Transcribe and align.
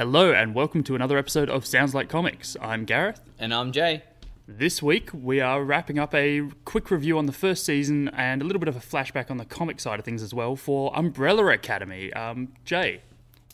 Hello, 0.00 0.32
and 0.32 0.54
welcome 0.54 0.82
to 0.84 0.94
another 0.94 1.18
episode 1.18 1.50
of 1.50 1.66
Sounds 1.66 1.94
Like 1.94 2.08
Comics. 2.08 2.56
I'm 2.58 2.86
Gareth. 2.86 3.20
And 3.38 3.52
I'm 3.52 3.70
Jay. 3.70 4.02
This 4.48 4.82
week, 4.82 5.10
we 5.12 5.40
are 5.42 5.62
wrapping 5.62 5.98
up 5.98 6.14
a 6.14 6.48
quick 6.64 6.90
review 6.90 7.18
on 7.18 7.26
the 7.26 7.34
first 7.34 7.66
season 7.66 8.08
and 8.08 8.40
a 8.40 8.46
little 8.46 8.60
bit 8.60 8.68
of 8.68 8.76
a 8.76 8.80
flashback 8.80 9.30
on 9.30 9.36
the 9.36 9.44
comic 9.44 9.78
side 9.78 9.98
of 9.98 10.06
things 10.06 10.22
as 10.22 10.32
well 10.32 10.56
for 10.56 10.90
Umbrella 10.96 11.52
Academy. 11.52 12.10
Um, 12.14 12.54
Jay, 12.64 13.02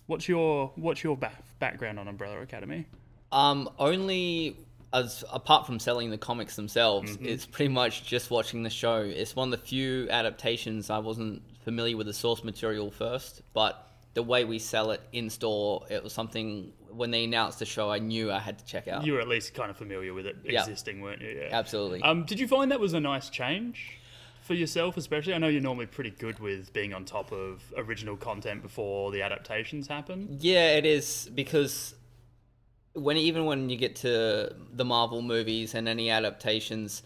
what's 0.06 0.28
your 0.28 0.70
what's 0.76 1.02
your 1.02 1.16
ba- 1.16 1.32
background 1.58 1.98
on 1.98 2.06
Umbrella 2.06 2.40
Academy? 2.40 2.86
Um, 3.32 3.68
only 3.80 4.56
as 4.92 5.24
apart 5.32 5.66
from 5.66 5.80
selling 5.80 6.10
the 6.10 6.18
comics 6.18 6.54
themselves, 6.54 7.18
it's 7.20 7.44
pretty 7.44 7.72
much 7.72 8.04
just 8.04 8.30
watching 8.30 8.62
the 8.62 8.70
show. 8.70 9.00
It's 9.00 9.34
one 9.34 9.52
of 9.52 9.60
the 9.60 9.66
few 9.66 10.08
adaptations 10.10 10.90
I 10.90 10.98
wasn't 10.98 11.42
familiar 11.64 11.96
with 11.96 12.06
the 12.06 12.14
source 12.14 12.44
material 12.44 12.92
first, 12.92 13.42
but 13.52 13.82
the 14.16 14.22
way 14.22 14.46
we 14.46 14.58
sell 14.58 14.92
it 14.92 15.02
in 15.12 15.28
store, 15.28 15.84
it 15.90 16.02
was 16.02 16.10
something 16.10 16.72
when 16.90 17.10
they 17.10 17.24
announced 17.24 17.58
the 17.58 17.66
show, 17.66 17.90
I 17.90 17.98
knew 17.98 18.32
I 18.32 18.38
had 18.38 18.58
to 18.58 18.64
check 18.64 18.88
out. 18.88 19.04
You 19.04 19.12
were 19.12 19.20
at 19.20 19.28
least 19.28 19.52
kind 19.52 19.70
of 19.70 19.76
familiar 19.76 20.14
with 20.14 20.24
it 20.24 20.36
existing, 20.42 21.02
weren't 21.02 21.20
you? 21.20 21.38
Yeah. 21.38 21.50
Absolutely. 21.52 22.00
Um, 22.00 22.24
did 22.24 22.40
you 22.40 22.48
find 22.48 22.70
that 22.70 22.80
was 22.80 22.94
a 22.94 23.00
nice 23.00 23.28
change 23.28 23.98
for 24.40 24.54
yourself, 24.54 24.96
especially? 24.96 25.34
I 25.34 25.38
know 25.38 25.48
you're 25.48 25.60
normally 25.60 25.84
pretty 25.84 26.12
good 26.12 26.38
with 26.38 26.72
being 26.72 26.94
on 26.94 27.04
top 27.04 27.30
of 27.30 27.62
original 27.76 28.16
content 28.16 28.62
before 28.62 29.12
the 29.12 29.20
adaptations 29.20 29.86
happen. 29.86 30.38
Yeah, 30.40 30.76
it 30.78 30.86
is 30.86 31.30
because 31.34 31.94
when 32.94 33.18
even 33.18 33.44
when 33.44 33.68
you 33.68 33.76
get 33.76 33.96
to 33.96 34.56
the 34.72 34.84
Marvel 34.86 35.20
movies 35.20 35.74
and 35.74 35.86
any 35.86 36.08
adaptations, 36.08 37.02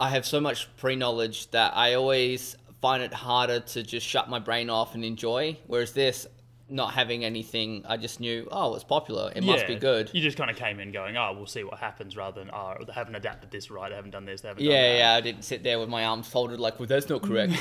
I 0.00 0.08
have 0.08 0.26
so 0.26 0.40
much 0.40 0.66
pre-knowledge 0.78 1.52
that 1.52 1.76
I 1.76 1.94
always 1.94 2.56
find 2.80 3.02
it 3.02 3.12
harder 3.12 3.60
to 3.60 3.82
just 3.82 4.06
shut 4.06 4.28
my 4.28 4.38
brain 4.38 4.70
off 4.70 4.94
and 4.94 5.04
enjoy. 5.04 5.56
Whereas 5.66 5.92
this, 5.92 6.26
not 6.70 6.92
having 6.94 7.24
anything, 7.24 7.84
I 7.88 7.96
just 7.96 8.20
knew, 8.20 8.46
oh, 8.52 8.74
it's 8.74 8.84
popular, 8.84 9.32
it 9.34 9.42
must 9.42 9.66
be 9.66 9.74
good. 9.76 10.08
You 10.12 10.20
just 10.22 10.36
kind 10.36 10.50
of 10.50 10.56
came 10.56 10.78
in 10.78 10.92
going, 10.92 11.16
oh, 11.16 11.32
we'll 11.36 11.46
see 11.46 11.64
what 11.64 11.78
happens, 11.78 12.16
rather 12.16 12.40
than, 12.40 12.50
oh, 12.54 12.74
they 12.86 12.92
haven't 12.92 13.16
adapted 13.16 13.50
this 13.50 13.70
right, 13.70 13.88
they 13.90 13.96
haven't 13.96 14.12
done 14.12 14.24
this, 14.24 14.40
they 14.42 14.48
haven't 14.48 14.62
done 14.64 14.72
Yeah, 14.72 14.92
that. 14.92 14.98
yeah, 14.98 15.14
I 15.14 15.20
didn't 15.20 15.42
sit 15.44 15.62
there 15.64 15.78
with 15.80 15.88
my 15.88 16.04
arms 16.04 16.28
folded 16.28 16.60
like, 16.60 16.78
well, 16.78 16.86
that's 16.86 17.08
not 17.08 17.22
correct. 17.22 17.52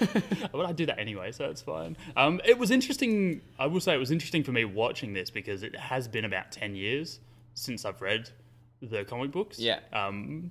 Well, 0.52 0.66
I 0.66 0.72
do 0.72 0.84
that 0.86 0.98
anyway, 0.98 1.32
so 1.32 1.46
it's 1.46 1.62
fine. 1.62 1.96
Um, 2.16 2.40
it 2.44 2.58
was 2.58 2.70
interesting. 2.70 3.40
I 3.58 3.66
will 3.66 3.80
say 3.80 3.94
it 3.94 3.98
was 3.98 4.10
interesting 4.10 4.42
for 4.44 4.52
me 4.52 4.64
watching 4.64 5.12
this 5.14 5.30
because 5.30 5.62
it 5.62 5.74
has 5.76 6.08
been 6.08 6.24
about 6.26 6.52
ten 6.52 6.74
years 6.74 7.20
since 7.54 7.84
I've 7.86 8.02
read 8.02 8.28
the 8.82 9.04
comic 9.04 9.30
books. 9.30 9.58
Yeah. 9.58 9.78
Um, 9.92 10.50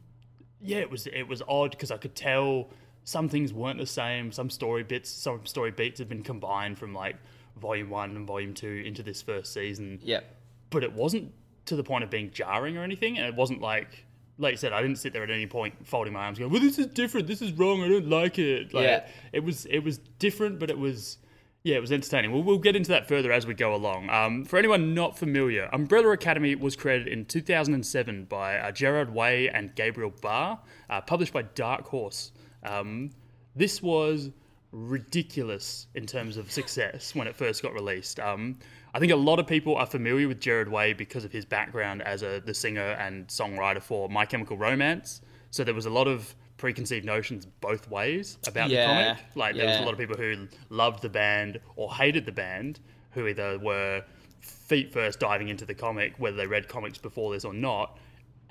yeah, 0.59 0.78
it 0.78 0.89
was 0.89 1.06
it 1.08 1.28
was 1.28 1.44
odd 1.48 1.72
because 1.72 1.92
I 1.92 1.98
could 1.98 2.16
tell 2.16 2.70
some 3.04 3.30
things 3.30 3.54
weren't 3.54 3.78
the 3.80 3.86
same. 3.86 4.32
Some 4.32 4.50
story 4.50 4.84
bits, 4.84 5.09
some 5.12 5.45
story 5.45 5.70
beats 5.72 6.00
had 6.00 6.09
been 6.09 6.23
combined 6.23 6.80
from 6.80 6.94
like 6.95 7.17
volume 7.60 7.90
one 7.90 8.16
and 8.16 8.28
volume 8.28 8.54
two 8.54 8.84
into 8.86 9.04
this 9.04 9.22
first 9.22 9.54
season. 9.54 10.00
yeah, 10.04 10.22
But 10.70 10.84
it 10.84 10.94
wasn't 10.94 11.34
to 11.66 11.76
the 11.76 11.84
point 11.84 12.04
of 12.04 12.10
being 12.10 12.32
jarring 12.32 12.78
or 12.78 12.84
anything, 12.84 13.18
and 13.18 13.26
it 13.28 13.36
wasn't 13.36 13.62
like. 13.62 14.06
Like 14.38 14.54
I 14.54 14.56
said, 14.56 14.74
I 14.74 14.82
didn't 14.82 14.98
sit 14.98 15.14
there 15.14 15.22
at 15.24 15.30
any 15.30 15.46
point 15.46 15.76
folding 15.86 16.14
my 16.14 16.22
arms, 16.22 16.40
going, 16.40 16.52
"Well, 16.52 16.62
this 16.62 16.80
is 16.80 16.88
different. 16.88 17.28
This 17.28 17.44
is 17.44 17.52
wrong. 17.52 17.84
I 17.84 17.88
don't 17.90 18.10
like 18.10 18.40
it." 18.40 18.74
Like, 18.74 18.86
Yeah. 18.86 19.08
it 19.32 19.44
was 19.44 19.66
it 19.68 19.80
was 19.80 20.00
different, 20.18 20.58
but 20.58 20.72
it 20.72 20.80
was 20.80 21.18
yeah, 21.64 21.76
it 21.76 21.80
was 21.82 21.92
entertaining. 21.92 22.32
We'll, 22.32 22.42
we'll 22.42 22.58
get 22.58 22.76
into 22.76 22.90
that 22.90 23.08
further 23.08 23.32
as 23.32 23.46
we 23.46 23.54
go 23.54 23.76
along. 23.76 24.10
Um, 24.10 24.46
for 24.46 24.58
anyone 24.58 24.96
not 24.96 25.16
familiar, 25.16 25.70
Umbrella 25.72 26.10
Academy 26.10 26.56
was 26.56 26.76
created 26.76 27.08
in 27.08 27.26
2007 27.26 28.26
by 28.26 28.58
uh, 28.58 28.72
Gerard 28.72 29.14
Way 29.14 29.48
and 29.48 29.76
Gabriel 29.76 30.10
Bá, 30.10 30.58
uh, 30.90 31.02
published 31.02 31.34
by 31.34 31.44
Dark 31.44 31.86
Horse. 31.86 32.32
Um, 32.64 33.11
this 33.56 33.80
was 33.84 34.32
ridiculous 34.71 35.87
in 35.95 36.05
terms 36.05 36.37
of 36.37 36.52
success 36.52 37.14
when 37.14 37.27
it 37.27 37.36
first 37.36 37.61
got 37.61 37.73
released. 37.73 38.20
Um, 38.20 38.58
I 38.93 38.99
think 38.99 39.11
a 39.11 39.15
lot 39.15 39.39
of 39.39 39.48
people 39.48 39.76
are 39.76 39.86
familiar 39.86 40.27
with 40.27 40.39
Gerard 40.39 40.70
Way 40.70 40.93
because 40.93 41.26
of 41.26 41.32
his 41.32 41.45
background 41.45 42.02
as 42.02 42.23
a 42.23 42.42
the 42.45 42.54
singer 42.54 42.92
and 42.92 43.27
songwriter 43.27 43.81
for 43.81 44.10
My 44.10 44.26
Chemical 44.26 44.58
Romance. 44.58 45.21
So 45.49 45.64
there 45.64 45.73
was 45.73 45.86
a 45.86 45.89
lot 45.89 46.08
of 46.08 46.33
preconceived 46.58 47.05
notions 47.05 47.45
both 47.60 47.89
ways 47.89 48.37
about 48.48 48.70
Yeah, 48.70 48.87
the 48.87 48.93
comic. 48.93 49.36
Like 49.36 49.55
there 49.55 49.67
was 49.67 49.77
a 49.77 49.83
lot 49.83 49.93
of 49.93 49.99
people 49.99 50.15
who 50.15 50.48
loved 50.70 51.02
the 51.02 51.10
band 51.10 51.60
or 51.76 51.93
hated 51.93 52.26
the 52.26 52.31
band, 52.31 52.80
who 53.11 53.27
either 53.27 53.60
were 53.60 54.04
feet 54.39 54.92
first 54.93 55.20
diving 55.20 55.49
into 55.49 55.65
the 55.65 55.73
comic, 55.73 56.14
whether 56.17 56.37
they 56.37 56.48
read 56.48 56.67
comics 56.67 56.98
before 56.98 57.33
this 57.33 57.45
or 57.45 57.54
not. 57.54 57.98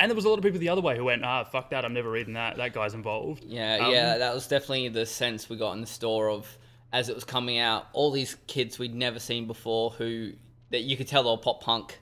And 0.01 0.11
there 0.11 0.17
was 0.17 0.25
a 0.25 0.29
lot 0.29 0.39
of 0.39 0.43
people 0.45 0.59
the 0.59 0.69
other 0.71 0.81
way 0.81 0.97
who 0.97 1.05
went, 1.05 1.25
ah, 1.25 1.45
fuck 1.45 1.71
that, 1.71 1.85
I'm 1.85 1.93
never 1.95 2.11
reading 2.11 2.35
that. 2.35 2.57
That 2.57 2.73
guy's 2.73 2.95
involved. 2.95 3.45
Yeah, 3.45 3.77
Um, 3.87 3.93
yeah, 3.93 4.19
that 4.19 4.35
was 4.35 4.47
definitely 4.49 4.89
the 4.89 5.05
sense 5.07 5.49
we 5.51 5.57
got 5.57 5.73
in 5.73 5.81
the 5.83 5.87
store 5.87 6.31
of 6.31 6.47
as 6.93 7.09
it 7.09 7.15
was 7.15 7.25
coming 7.25 7.59
out. 7.59 7.87
All 7.93 8.11
these 8.11 8.37
kids 8.47 8.79
we'd 8.79 8.95
never 8.95 9.19
seen 9.21 9.47
before, 9.47 9.91
who 9.91 10.33
that 10.71 10.81
you 10.81 10.97
could 10.97 11.07
tell 11.07 11.23
they 11.23 11.31
were 11.31 11.37
pop 11.37 11.63
punk. 11.63 12.01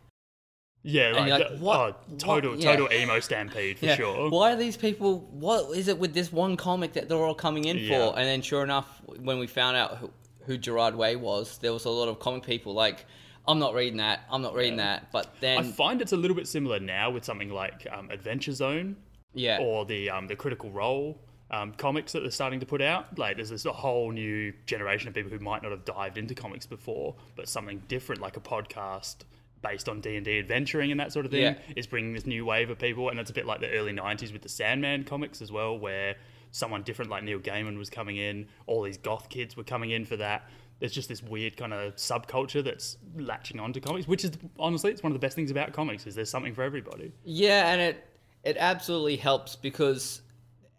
Yeah, 0.85 1.11
like, 1.13 1.27
you're 1.29 1.39
like, 1.39 1.59
what- 1.59 1.77
oh, 2.11 2.17
total, 2.19 2.51
what- 2.53 2.61
yeah. 2.61 2.71
total 2.77 2.93
emo 2.93 3.19
stampede 3.21 3.79
for 3.81 3.87
Yeah. 3.87 3.97
sure. 3.97 4.31
Why 4.31 4.53
are 4.53 4.57
these 4.57 4.77
people? 4.77 5.21
What 5.33 5.77
is 5.77 5.89
it 5.89 5.99
with 5.99 6.15
this 6.15 6.33
one 6.33 6.57
comic 6.57 6.93
that 6.93 7.09
they're 7.09 7.19
all 7.19 7.35
coming 7.35 7.65
in 7.65 7.79
Yeah. 7.79 8.11
for? 8.11 8.19
And 8.19 8.27
then, 8.29 8.41
sure 8.43 8.63
enough, 8.63 9.01
when 9.07 9.39
we 9.39 9.47
found 9.49 9.77
out 9.77 9.99
who, 9.99 10.11
who 10.47 10.57
Gerard 10.57 10.95
Way 10.95 11.17
was, 11.17 11.59
there 11.59 11.73
was 11.73 11.85
a 11.85 11.91
lot 11.91 12.09
of 12.09 12.21
comic 12.21 12.45
people 12.45 12.73
like, 12.75 13.05
"I'm 13.49 13.59
not 13.59 13.75
reading 13.75 13.97
that. 13.97 14.21
I'm 14.31 14.43
not 14.43 14.55
reading 14.55 14.77
that." 14.77 15.11
But 15.11 15.35
then 15.41 15.59
I 15.59 15.63
find 15.63 16.01
it's 16.01 16.13
a 16.13 16.17
little 16.17 16.37
bit 16.37 16.47
similar 16.47 16.79
now 16.79 17.11
with 17.11 17.25
something 17.25 17.51
like 17.51 17.87
um, 17.91 18.11
Adventure 18.11 18.53
Zone 18.53 18.97
yeah, 19.35 19.59
or 19.61 19.85
the 19.85 20.11
um, 20.11 20.27
the 20.27 20.37
Critical 20.37 20.71
Role 20.71 21.19
um, 21.51 21.73
comics 21.73 22.13
that 22.13 22.21
they're 22.21 22.31
starting 22.31 22.61
to 22.61 22.67
put 22.67 22.83
out. 22.83 23.19
Like, 23.19 23.37
there's 23.37 23.51
this 23.51 23.65
a 23.65 23.73
whole 23.73 24.11
new 24.13 24.53
generation 24.67 25.09
of 25.09 25.15
people 25.15 25.31
who 25.31 25.39
might 25.39 25.63
not 25.63 25.73
have 25.73 25.85
dived 25.85 26.19
into 26.19 26.35
comics 26.35 26.67
before, 26.67 27.15
but 27.37 27.49
something 27.49 27.83
different, 27.89 28.21
like 28.21 28.37
a 28.37 28.41
podcast 28.41 29.17
based 29.63 29.89
on 29.89 30.01
D 30.01 30.17
and 30.17 30.25
D 30.25 30.39
adventuring 30.39 30.91
and 30.91 31.01
that 31.01 31.13
sort 31.13 31.25
of 31.25 31.33
thing, 31.33 31.43
Yeah. 31.43 31.55
is 31.75 31.87
bringing 31.87 32.13
this 32.13 32.27
new 32.27 32.45
wave 32.45 32.71
of 32.71 32.79
people. 32.79 33.09
And 33.09 33.19
it's 33.19 33.31
a 33.31 33.35
bit 33.35 33.47
like 33.47 33.61
the 33.61 33.71
early 33.71 33.93
'90s 33.93 34.33
with 34.33 34.43
the 34.43 34.49
Sandman 34.49 35.05
comics 35.05 35.41
as 35.43 35.51
well, 35.51 35.79
where 35.79 36.17
someone 36.51 36.83
different 36.83 37.11
like 37.11 37.25
Neil 37.25 37.39
Gaiman 37.41 37.77
was 37.77 37.91
coming 37.91 38.17
in. 38.17 38.47
All 38.67 38.83
these 38.83 38.99
goth 38.99 39.29
kids 39.29 39.57
were 39.57 39.65
coming 39.65 39.91
in 39.91 40.05
for 40.05 40.17
that. 40.17 40.49
There's 40.81 40.93
just 40.93 41.09
this 41.09 41.23
weird 41.23 41.57
kind 41.57 41.73
of 41.73 41.97
subculture 41.97 42.63
that's 42.63 42.99
latching 43.17 43.59
onto 43.59 43.81
comics, 43.81 44.07
which 44.07 44.25
is 44.25 44.33
honestly, 44.59 44.93
it's 44.93 45.03
one 45.03 45.13
of 45.13 45.15
the 45.15 45.25
best 45.27 45.35
things 45.35 45.51
about 45.51 45.73
comics 45.73 46.07
is 46.07 46.15
there's 46.15 46.31
something 46.31 46.55
for 46.55 46.63
everybody. 46.63 47.13
yeah, 47.25 47.73
and 47.73 47.81
it 47.81 48.05
it 48.45 48.57
absolutely 48.59 49.17
helps 49.17 49.57
because 49.57 50.23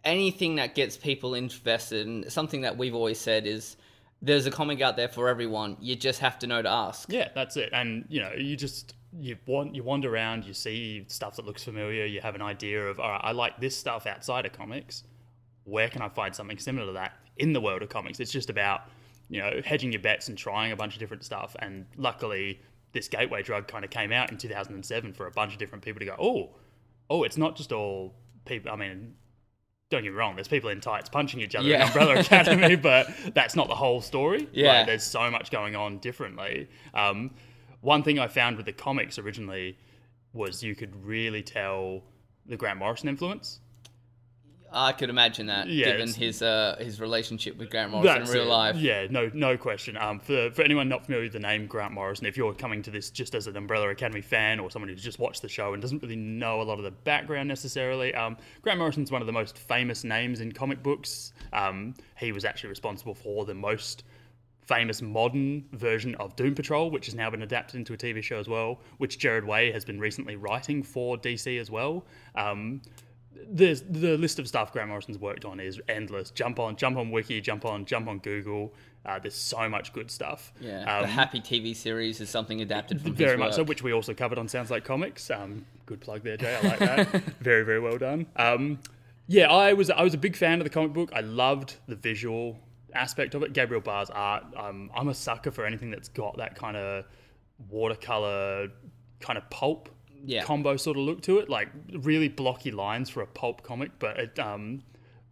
anything 0.04 0.56
that 0.56 0.74
gets 0.74 0.96
people 0.96 1.34
invested, 1.34 2.06
and 2.06 2.32
something 2.32 2.62
that 2.62 2.76
we've 2.76 2.94
always 2.94 3.18
said 3.18 3.46
is. 3.46 3.76
There's 4.22 4.44
a 4.44 4.50
comic 4.50 4.82
out 4.82 4.98
there 4.98 5.08
for 5.08 5.28
everyone. 5.28 5.78
You 5.80 5.96
just 5.96 6.20
have 6.20 6.38
to 6.40 6.46
know 6.46 6.60
to 6.60 6.68
ask. 6.68 7.10
Yeah, 7.10 7.30
that's 7.34 7.56
it. 7.56 7.70
And 7.72 8.04
you 8.10 8.20
know, 8.20 8.30
you 8.36 8.54
just 8.54 8.92
you 9.18 9.36
want 9.46 9.74
you 9.74 9.82
wander 9.82 10.12
around, 10.12 10.44
you 10.44 10.52
see 10.52 11.06
stuff 11.08 11.36
that 11.36 11.46
looks 11.46 11.64
familiar, 11.64 12.04
you 12.04 12.20
have 12.20 12.34
an 12.34 12.42
idea 12.42 12.86
of, 12.86 13.00
all 13.00 13.08
right, 13.08 13.20
I 13.24 13.32
like 13.32 13.58
this 13.58 13.74
stuff 13.74 14.06
outside 14.06 14.44
of 14.44 14.52
comics. 14.52 15.04
Where 15.64 15.88
can 15.88 16.02
I 16.02 16.10
find 16.10 16.34
something 16.34 16.58
similar 16.58 16.86
to 16.88 16.92
that 16.92 17.12
in 17.38 17.54
the 17.54 17.62
world 17.62 17.80
of 17.80 17.88
comics? 17.88 18.20
It's 18.20 18.30
just 18.30 18.50
about 18.50 18.82
you 19.30 19.40
know 19.40 19.62
hedging 19.64 19.92
your 19.92 20.02
bets 20.02 20.28
and 20.28 20.36
trying 20.36 20.72
a 20.72 20.76
bunch 20.76 20.92
of 20.92 20.98
different 21.00 21.24
stuff. 21.24 21.56
And 21.60 21.86
luckily, 21.96 22.60
this 22.92 23.08
gateway 23.08 23.42
drug 23.42 23.66
kind 23.68 23.84
of 23.84 23.90
came 23.90 24.12
out 24.12 24.30
in 24.30 24.36
2007 24.36 25.14
for 25.14 25.26
a 25.26 25.30
bunch 25.30 25.52
of 25.54 25.58
different 25.58 25.82
people 25.82 26.00
to 26.00 26.06
go, 26.06 26.16
oh, 26.18 26.50
oh, 27.08 27.22
it's 27.22 27.38
not 27.38 27.56
just 27.56 27.72
all 27.72 28.14
people. 28.44 28.70
I 28.70 28.76
mean. 28.76 29.14
Don't 29.90 30.04
get 30.04 30.12
me 30.12 30.16
wrong. 30.16 30.36
There's 30.36 30.46
people 30.46 30.70
in 30.70 30.80
tights 30.80 31.08
punching 31.08 31.40
each 31.40 31.56
other 31.56 31.66
in 31.66 31.72
Yeah. 31.72 31.86
Umbrella 31.88 32.14
Academy, 32.20 32.76
but 32.76 33.08
that's 33.34 33.56
not 33.56 33.66
the 33.66 33.74
whole 33.74 34.00
story. 34.00 34.48
Yeah. 34.52 34.72
Like, 34.72 34.86
there's 34.86 35.02
so 35.02 35.28
much 35.32 35.50
going 35.50 35.74
on 35.74 35.98
differently. 35.98 36.68
Um, 36.94 37.34
one 37.80 38.04
thing 38.04 38.20
I 38.20 38.28
found 38.28 38.56
with 38.56 38.66
the 38.66 38.72
comics 38.72 39.18
originally 39.18 39.76
was 40.32 40.62
you 40.62 40.76
could 40.76 40.94
really 41.04 41.42
tell 41.42 42.04
the 42.46 42.56
Grant 42.56 42.78
Morrison 42.78 43.08
influence. 43.08 43.58
I 44.72 44.92
could 44.92 45.10
imagine 45.10 45.46
that, 45.46 45.68
Yeah, 45.68 45.92
given 45.92 46.12
his 46.12 46.42
uh, 46.42 46.76
his 46.78 47.00
relationship 47.00 47.56
with 47.58 47.70
Grant 47.70 47.90
Morrison 47.90 48.22
in 48.22 48.28
real 48.28 48.42
it. 48.44 48.48
life. 48.48 48.76
Yeah, 48.76 49.06
no, 49.10 49.30
no 49.34 49.56
question. 49.56 49.96
Um, 49.96 50.20
for 50.20 50.50
for 50.50 50.62
anyone 50.62 50.88
not 50.88 51.04
familiar 51.06 51.24
with 51.24 51.32
the 51.32 51.40
name 51.40 51.66
Grant 51.66 51.92
Morrison, 51.92 52.26
if 52.26 52.36
you're 52.36 52.54
coming 52.54 52.82
to 52.82 52.90
this 52.90 53.10
just 53.10 53.34
as 53.34 53.46
an 53.46 53.56
Umbrella 53.56 53.88
Academy 53.90 54.20
fan 54.20 54.60
or 54.60 54.70
someone 54.70 54.88
who's 54.88 55.02
just 55.02 55.18
watched 55.18 55.42
the 55.42 55.48
show 55.48 55.72
and 55.72 55.82
doesn't 55.82 56.02
really 56.02 56.16
know 56.16 56.60
a 56.60 56.64
lot 56.64 56.78
of 56.78 56.84
the 56.84 56.90
background 56.90 57.48
necessarily, 57.48 58.14
um, 58.14 58.36
Grant 58.62 58.78
Morrison's 58.78 59.10
one 59.10 59.20
of 59.22 59.26
the 59.26 59.32
most 59.32 59.58
famous 59.58 60.04
names 60.04 60.40
in 60.40 60.52
comic 60.52 60.82
books. 60.82 61.32
Um, 61.52 61.94
he 62.18 62.32
was 62.32 62.44
actually 62.44 62.70
responsible 62.70 63.14
for 63.14 63.44
the 63.44 63.54
most 63.54 64.04
famous 64.62 65.02
modern 65.02 65.64
version 65.72 66.14
of 66.16 66.36
Doom 66.36 66.54
Patrol, 66.54 66.92
which 66.92 67.06
has 67.06 67.14
now 67.16 67.28
been 67.28 67.42
adapted 67.42 67.74
into 67.74 67.92
a 67.92 67.96
TV 67.96 68.22
show 68.22 68.38
as 68.38 68.48
well, 68.48 68.80
which 68.98 69.18
Gerard 69.18 69.44
Way 69.44 69.72
has 69.72 69.84
been 69.84 69.98
recently 69.98 70.36
writing 70.36 70.84
for 70.84 71.16
DC 71.18 71.58
as 71.58 71.72
well. 71.72 72.04
Um, 72.36 72.80
the 73.52 73.74
the 73.88 74.16
list 74.18 74.38
of 74.38 74.48
stuff 74.48 74.72
Grant 74.72 74.88
Morrison's 74.88 75.18
worked 75.18 75.44
on 75.44 75.60
is 75.60 75.80
endless. 75.88 76.30
Jump 76.30 76.58
on, 76.58 76.76
jump 76.76 76.96
on 76.96 77.10
Wiki, 77.10 77.40
jump 77.40 77.64
on, 77.64 77.84
jump 77.84 78.08
on 78.08 78.18
Google. 78.18 78.74
Uh, 79.06 79.18
there's 79.18 79.34
so 79.34 79.68
much 79.68 79.92
good 79.92 80.10
stuff. 80.10 80.52
Yeah, 80.60 80.82
Um, 80.96 81.02
the 81.02 81.08
Happy 81.08 81.40
TV 81.40 81.74
series 81.74 82.20
is 82.20 82.28
something 82.28 82.60
adapted 82.60 83.00
from 83.00 83.14
very 83.14 83.36
much 83.38 83.54
so, 83.54 83.62
which 83.62 83.82
we 83.82 83.92
also 83.94 84.12
covered 84.12 84.38
on 84.38 84.46
Sounds 84.46 84.70
Like 84.70 84.84
Comics. 84.84 85.30
Um, 85.30 85.64
good 85.86 86.00
plug 86.00 86.22
there, 86.22 86.36
Jay. 86.36 86.54
I 86.62 86.66
like 86.68 86.78
that. 86.80 87.08
very, 87.40 87.64
very 87.64 87.80
well 87.80 87.96
done. 87.96 88.26
Um, 88.36 88.78
yeah, 89.26 89.50
I 89.50 89.72
was 89.72 89.88
I 89.90 90.02
was 90.02 90.12
a 90.12 90.18
big 90.18 90.36
fan 90.36 90.58
of 90.60 90.64
the 90.64 90.70
comic 90.70 90.92
book. 90.92 91.10
I 91.14 91.20
loved 91.20 91.76
the 91.86 91.96
visual 91.96 92.58
aspect 92.92 93.34
of 93.34 93.42
it. 93.42 93.52
Gabriel 93.52 93.80
Bá's 93.80 94.10
art. 94.10 94.44
Um, 94.56 94.90
I'm 94.94 95.08
a 95.08 95.14
sucker 95.14 95.50
for 95.50 95.64
anything 95.64 95.90
that's 95.90 96.08
got 96.08 96.36
that 96.38 96.56
kind 96.56 96.76
of 96.76 97.04
watercolor 97.70 98.68
kind 99.20 99.38
of 99.38 99.48
pulp 99.50 99.88
Yeah. 100.24 100.42
combo 100.44 100.76
sort 100.76 100.96
of 100.96 101.04
look 101.04 101.22
to 101.22 101.38
it, 101.38 101.48
like 101.48 101.68
really 101.92 102.28
blocky 102.28 102.70
lines 102.70 103.08
for 103.10 103.22
a 103.22 103.26
pulp 103.26 103.62
comic, 103.62 103.90
but 103.98 104.18
it, 104.18 104.38
um, 104.38 104.82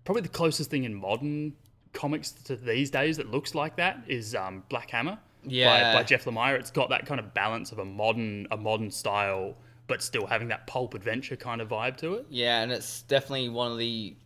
probably 0.04 0.22
the 0.22 0.28
closest 0.28 0.70
thing 0.70 0.84
in 0.84 0.94
modern 0.94 1.54
comics 1.92 2.32
to 2.32 2.56
these 2.56 2.90
days 2.90 3.16
that 3.16 3.30
looks 3.30 3.54
like 3.54 3.76
that 3.76 4.02
is 4.06 4.34
um, 4.34 4.62
Black 4.68 4.90
Hammer 4.90 5.18
Yeah. 5.44 5.92
by, 5.94 6.00
by 6.00 6.04
Jeff 6.04 6.24
Lemire. 6.24 6.58
It's 6.58 6.70
got 6.70 6.90
that 6.90 7.06
kind 7.06 7.18
of 7.20 7.32
balance 7.34 7.72
of 7.72 7.78
a 7.78 7.84
modern 7.84 8.46
a 8.50 8.56
modern 8.56 8.90
style, 8.90 9.56
but 9.86 10.02
still 10.02 10.26
having 10.26 10.48
that 10.48 10.66
pulp 10.66 10.94
adventure 10.94 11.36
kind 11.36 11.60
of 11.60 11.68
vibe 11.68 11.96
to 11.98 12.14
it. 12.14 12.26
Yeah, 12.30 12.62
and 12.62 12.70
it's 12.72 13.02
definitely 13.02 13.48
one 13.48 13.72
of 13.72 13.78
the 13.78 14.16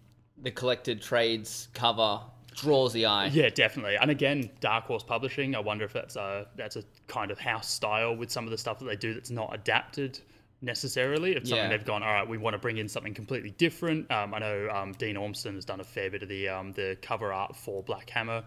the 0.42 0.50
collected 0.50 1.00
trades 1.00 1.68
cover 1.72 2.20
draws 2.56 2.92
the 2.92 3.06
eye. 3.06 3.26
Yeah, 3.26 3.48
definitely. 3.48 3.96
And 3.96 4.10
again, 4.10 4.50
Dark 4.60 4.84
Horse 4.84 5.04
Publishing. 5.04 5.54
I 5.54 5.60
wonder 5.60 5.84
if 5.84 5.92
that's 5.92 6.16
a 6.16 6.46
that's 6.56 6.76
a 6.76 6.82
kind 7.06 7.30
of 7.30 7.38
house 7.38 7.70
style 7.70 8.14
with 8.16 8.30
some 8.30 8.44
of 8.44 8.50
the 8.50 8.58
stuff 8.58 8.78
that 8.80 8.86
they 8.86 8.96
do 8.96 9.14
that's 9.14 9.30
not 9.30 9.54
adapted 9.54 10.18
necessarily. 10.62 11.32
It's 11.32 11.48
something 11.50 11.70
Yeah. 11.70 11.76
they've 11.76 11.84
gone. 11.84 12.02
All 12.02 12.12
right, 12.12 12.26
we 12.28 12.38
want 12.38 12.54
to 12.54 12.58
bring 12.58 12.78
in 12.78 12.88
something 12.88 13.12
completely 13.14 13.50
different. 13.50 14.10
Um, 14.10 14.32
I 14.32 14.38
know 14.38 14.68
um, 14.70 14.92
Dean 14.92 15.16
Ormston 15.16 15.54
has 15.56 15.64
done 15.64 15.80
a 15.80 15.84
fair 15.84 16.10
bit 16.10 16.22
of 16.22 16.28
the 16.28 16.48
um, 16.48 16.72
the 16.72 16.96
cover 17.02 17.32
art 17.32 17.56
for 17.56 17.82
Black 17.82 18.08
Hammer. 18.10 18.42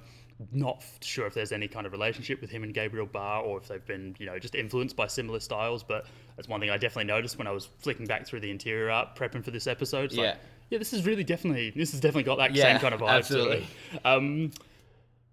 Not 0.51 0.83
sure 1.01 1.25
if 1.27 1.33
there's 1.33 1.53
any 1.53 1.67
kind 1.69 1.85
of 1.85 1.93
relationship 1.93 2.41
with 2.41 2.49
him 2.49 2.63
and 2.63 2.73
Gabriel 2.73 3.07
Bá, 3.07 3.41
or 3.41 3.57
if 3.57 3.69
they've 3.69 3.85
been, 3.85 4.15
you 4.19 4.25
know, 4.25 4.37
just 4.37 4.53
influenced 4.53 4.95
by 4.97 5.07
similar 5.07 5.39
styles. 5.39 5.81
But 5.81 6.07
that's 6.35 6.49
one 6.49 6.59
thing 6.59 6.69
I 6.69 6.77
definitely 6.77 7.05
noticed 7.05 7.37
when 7.37 7.47
I 7.47 7.51
was 7.51 7.65
flicking 7.79 8.05
back 8.05 8.25
through 8.27 8.41
the 8.41 8.51
interior 8.51 8.89
art, 8.91 9.15
prepping 9.15 9.43
for 9.45 9.51
this 9.51 9.65
episode. 9.65 10.05
It's 10.05 10.15
Yeah. 10.15 10.21
like, 10.31 10.37
yeah, 10.71 10.77
this 10.79 10.91
is 10.91 11.05
really 11.05 11.23
definitely 11.23 11.69
this 11.69 11.91
has 11.91 12.01
definitely 12.01 12.23
got 12.23 12.37
that 12.39 12.53
Yeah, 12.53 12.63
same 12.63 12.79
kind 12.79 12.93
of 12.93 12.99
vibe 13.01 13.09
absolutely. 13.09 13.57
to 13.91 13.95
it. 13.95 14.01
Um, 14.05 14.51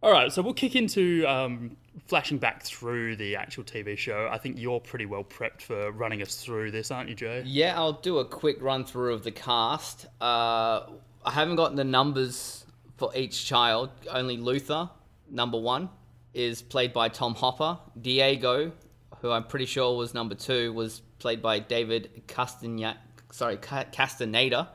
all 0.05 0.13
right, 0.13 0.31
so 0.33 0.41
we'll 0.43 0.55
kick 0.55 0.77
into 0.77 1.25
um, 1.27 1.77
flashing 2.07 2.39
back 2.39 2.63
through 2.63 3.17
the 3.17 3.37
actual 3.37 3.65
TV 3.65 3.97
show. 3.97 4.29
I 4.31 4.39
think 4.39 4.59
you're 4.59 4.81
pretty 4.81 5.07
well 5.07 5.25
prepped 5.25 5.63
for 5.63 5.91
running 5.93 6.23
us 6.23 6.37
through 6.37 6.71
this, 6.71 6.91
aren't 6.91 7.09
you, 7.09 7.15
Jay? 7.15 7.43
Yeah, 7.45 7.77
I'll 7.77 7.93
do 7.93 8.19
a 8.19 8.25
quick 8.25 8.57
run 8.63 8.85
through 8.85 9.15
of 9.15 9.25
the 9.25 9.31
cast. 9.31 10.07
Uh, 10.21 10.87
I 11.25 11.31
haven't 11.31 11.57
gotten 11.57 11.77
the 11.77 11.85
numbers 11.85 12.65
for 12.97 13.15
each 13.15 13.45
child. 13.47 13.91
Only 14.11 14.37
Luther, 14.37 14.89
number 15.31 15.59
one, 15.59 15.91
is 16.35 16.63
played 16.63 16.93
by 16.93 17.09
Tom 17.09 17.35
Hopper. 17.35 17.79
Diego, 18.01 18.73
who 19.21 19.31
I'm 19.31 19.45
pretty 19.45 19.67
sure 19.67 19.97
was 19.97 20.15
number 20.15 20.35
two, 20.35 20.73
was 20.73 21.03
played 21.19 21.43
by 21.43 21.59
David 21.59 22.23
Castagna- 22.27 22.97
sorry, 23.31 23.57
Castaneda. 23.59 24.71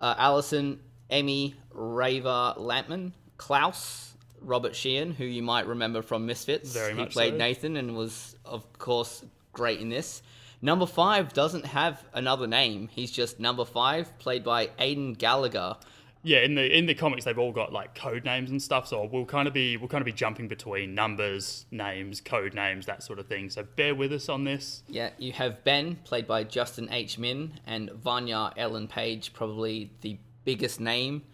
Uh, 0.00 0.14
Allison, 0.18 0.80
Emmy, 1.10 1.54
Raver 1.72 2.54
Lampman, 2.58 3.12
Klaus, 3.36 4.13
Robert 4.44 4.74
Sheehan, 4.74 5.12
who 5.12 5.24
you 5.24 5.42
might 5.42 5.66
remember 5.66 6.02
from 6.02 6.26
Misfits. 6.26 6.72
Very 6.72 6.94
he 6.94 7.06
played 7.06 7.34
so. 7.34 7.38
Nathan 7.38 7.76
and 7.76 7.96
was, 7.96 8.36
of 8.44 8.70
course, 8.78 9.24
great 9.52 9.80
in 9.80 9.88
this. 9.88 10.22
Number 10.62 10.86
five 10.86 11.32
doesn't 11.32 11.66
have 11.66 12.02
another 12.14 12.46
name. 12.46 12.88
He's 12.90 13.10
just 13.10 13.38
number 13.38 13.64
five, 13.64 14.18
played 14.18 14.44
by 14.44 14.70
Aidan 14.78 15.12
Gallagher. 15.14 15.76
Yeah, 16.22 16.38
in 16.38 16.54
the 16.54 16.78
in 16.78 16.86
the 16.86 16.94
comics, 16.94 17.26
they've 17.26 17.38
all 17.38 17.52
got 17.52 17.70
like 17.70 17.94
code 17.94 18.24
names 18.24 18.50
and 18.50 18.60
stuff. 18.62 18.88
So 18.88 19.04
we'll 19.04 19.26
kind 19.26 19.46
of 19.46 19.52
be 19.52 19.76
we'll 19.76 19.90
kind 19.90 20.00
of 20.00 20.06
be 20.06 20.12
jumping 20.12 20.48
between 20.48 20.94
numbers, 20.94 21.66
names, 21.70 22.22
code 22.22 22.54
names, 22.54 22.86
that 22.86 23.02
sort 23.02 23.18
of 23.18 23.26
thing. 23.26 23.50
So 23.50 23.62
bear 23.76 23.94
with 23.94 24.10
us 24.10 24.30
on 24.30 24.44
this. 24.44 24.82
Yeah, 24.88 25.10
you 25.18 25.32
have 25.32 25.62
Ben, 25.64 25.96
played 26.04 26.26
by 26.26 26.44
Justin 26.44 26.88
H. 26.90 27.18
Min, 27.18 27.60
and 27.66 27.90
Vanya 27.90 28.52
Ellen 28.56 28.88
Page, 28.88 29.34
probably 29.34 29.90
the 30.00 30.16
biggest 30.46 30.80
name 30.80 31.24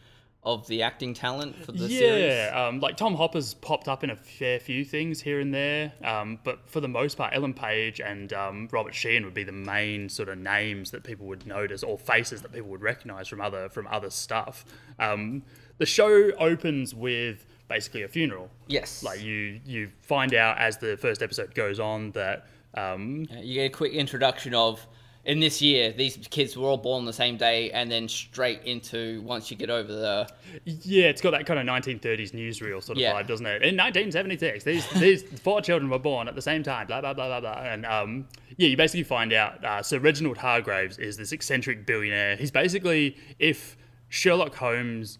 of 0.42 0.66
the 0.68 0.82
acting 0.82 1.12
talent 1.12 1.54
for 1.64 1.72
the 1.72 1.88
series. 1.88 2.32
Yeah, 2.32 2.66
um, 2.68 2.80
like 2.80 2.96
Tom 2.96 3.14
Hopper's 3.14 3.54
popped 3.54 3.88
up 3.88 4.02
in 4.02 4.10
a 4.10 4.16
fair 4.16 4.58
few 4.58 4.84
things 4.84 5.20
here 5.20 5.40
and 5.40 5.52
there, 5.52 5.92
um, 6.02 6.38
but 6.44 6.68
for 6.68 6.80
the 6.80 6.88
most 6.88 7.18
part, 7.18 7.34
Ellen 7.34 7.52
Page 7.52 8.00
and 8.00 8.32
um, 8.32 8.68
Robert 8.72 8.94
Sheehan 8.94 9.24
would 9.24 9.34
be 9.34 9.44
the 9.44 9.52
main 9.52 10.08
sort 10.08 10.28
of 10.28 10.38
names 10.38 10.90
that 10.92 11.04
people 11.04 11.26
would 11.26 11.46
notice 11.46 11.82
or 11.82 11.98
faces 11.98 12.40
that 12.42 12.52
people 12.52 12.70
would 12.70 12.80
recognize 12.82 13.28
from 13.28 13.40
other 13.40 13.68
from 13.68 13.86
other 13.88 14.10
stuff. 14.10 14.64
Um, 14.98 15.42
the 15.78 15.86
show 15.86 16.30
opens 16.32 16.94
with 16.94 17.46
basically 17.68 18.02
a 18.02 18.08
funeral. 18.08 18.50
Yes. 18.66 19.02
Like 19.02 19.20
you 19.22 19.60
you 19.66 19.90
find 20.00 20.34
out 20.34 20.58
as 20.58 20.78
the 20.78 20.96
first 20.96 21.22
episode 21.22 21.54
goes 21.54 21.78
on 21.78 22.12
that 22.12 22.46
um, 22.74 23.26
You 23.42 23.54
get 23.54 23.66
a 23.66 23.70
quick 23.70 23.92
introduction 23.92 24.54
of 24.54 24.86
in 25.30 25.38
this 25.38 25.62
year 25.62 25.92
these 25.92 26.16
kids 26.30 26.56
were 26.56 26.66
all 26.66 26.76
born 26.76 27.00
on 27.00 27.04
the 27.06 27.12
same 27.12 27.36
day, 27.36 27.70
and 27.70 27.90
then 27.90 28.08
straight 28.08 28.62
into 28.64 29.22
once 29.22 29.50
you 29.50 29.56
get 29.56 29.70
over 29.70 29.92
the 29.92 30.28
Yeah, 30.64 31.04
it's 31.04 31.20
got 31.20 31.30
that 31.30 31.46
kind 31.46 31.60
of 31.60 31.66
1930s 31.66 32.32
newsreel 32.32 32.82
sort 32.82 32.98
of 32.98 33.02
Yeah. 33.02 33.12
vibe, 33.14 33.28
doesn't 33.28 33.46
it? 33.46 33.62
In 33.62 33.76
1976, 33.76 34.64
these 34.64 34.86
these 35.00 35.22
four 35.42 35.60
children 35.60 35.88
were 35.90 35.98
born 36.00 36.26
at 36.26 36.34
the 36.34 36.42
same 36.42 36.62
time, 36.62 36.86
blah 36.88 37.00
blah 37.00 37.14
blah 37.14 37.28
blah 37.28 37.40
blah, 37.40 37.62
and 37.62 37.86
um, 37.86 38.26
yeah, 38.56 38.68
you 38.68 38.76
basically 38.76 39.04
find 39.04 39.32
out. 39.32 39.64
Uh, 39.64 39.82
so 39.82 39.98
Reginald 39.98 40.36
Hargreeves 40.38 40.98
is 40.98 41.16
this 41.16 41.30
eccentric 41.32 41.86
billionaire. 41.86 42.34
He's 42.36 42.50
basically 42.50 43.16
if 43.38 43.76
Sherlock 44.08 44.56
Holmes 44.56 45.18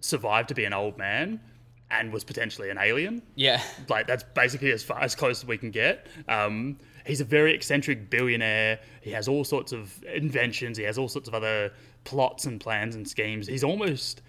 survived 0.00 0.48
to 0.50 0.54
be 0.54 0.64
an 0.64 0.72
old 0.72 0.96
man 0.98 1.40
and 1.90 2.12
was 2.12 2.24
potentially 2.24 2.70
an 2.70 2.78
alien, 2.78 3.22
yeah 3.34 3.60
like 3.88 4.06
that's 4.06 4.22
basically 4.34 4.70
as 4.70 4.82
far 4.82 5.00
as 5.02 5.14
close 5.16 5.42
as 5.42 5.46
we 5.46 5.58
can 5.58 5.70
get. 5.70 6.06
Um, 6.28 6.78
he's 7.06 7.20
a 7.20 7.24
very 7.24 7.54
eccentric 7.54 8.10
billionaire. 8.10 8.80
He 9.00 9.10
has 9.10 9.28
all 9.28 9.44
sorts 9.44 9.72
of 9.72 10.02
inventions. 10.04 10.78
He 10.78 10.84
has 10.84 10.98
all 10.98 11.08
sorts 11.08 11.28
of 11.28 11.34
other 11.34 11.72
plots 12.04 12.46
and 12.46 12.60
plans 12.60 12.94
and 12.96 13.06
schemes. 13.06 13.46
He's 13.46 13.64
almost 13.64 14.22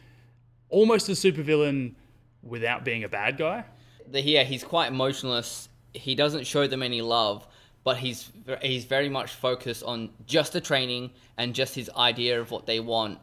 almost 0.70 1.10
a 1.10 1.14
supervillain 1.14 1.96
without 2.44 2.84
being 2.84 3.04
a 3.04 3.10
bad 3.10 3.38
guy. 3.38 3.64
yeah, 4.12 4.44
he's 4.44 4.64
quite 4.64 4.88
emotionless. 4.88 5.70
He 5.94 6.16
doesn't 6.16 6.46
show 6.46 6.68
them 6.68 6.84
any 6.84 7.02
love, 7.02 7.48
but 7.84 7.98
he's 7.98 8.32
he's 8.62 8.86
very 8.86 9.10
much 9.10 9.34
focused 9.34 9.84
on 9.84 10.10
just 10.26 10.54
the 10.54 10.62
training 10.62 11.12
and 11.38 11.54
just 11.56 11.76
his 11.76 11.90
idea 11.96 12.40
of 12.40 12.52
what 12.52 12.66
they 12.66 12.80
want. 12.80 13.20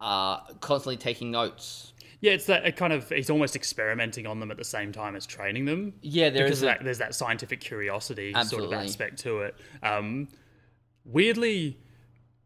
Uh, 0.00 0.40
constantly 0.60 0.96
taking 0.96 1.30
notes. 1.30 1.89
Yeah, 2.20 2.32
it's 2.32 2.46
that 2.46 2.66
it 2.66 2.76
kind 2.76 2.92
of 2.92 3.08
he's 3.08 3.30
almost 3.30 3.56
experimenting 3.56 4.26
on 4.26 4.40
them 4.40 4.50
at 4.50 4.56
the 4.58 4.64
same 4.64 4.92
time 4.92 5.16
as 5.16 5.24
training 5.26 5.64
them. 5.64 5.94
Yeah, 6.02 6.30
there 6.30 6.44
because 6.44 6.58
is 6.58 6.62
a- 6.62 6.66
that, 6.66 6.84
there's 6.84 6.98
that 6.98 7.14
scientific 7.14 7.60
curiosity 7.60 8.32
Absolutely. 8.34 8.68
sort 8.70 8.78
of 8.80 8.86
aspect 8.86 9.18
to 9.20 9.40
it. 9.40 9.54
Um, 9.82 10.28
weirdly, 11.04 11.78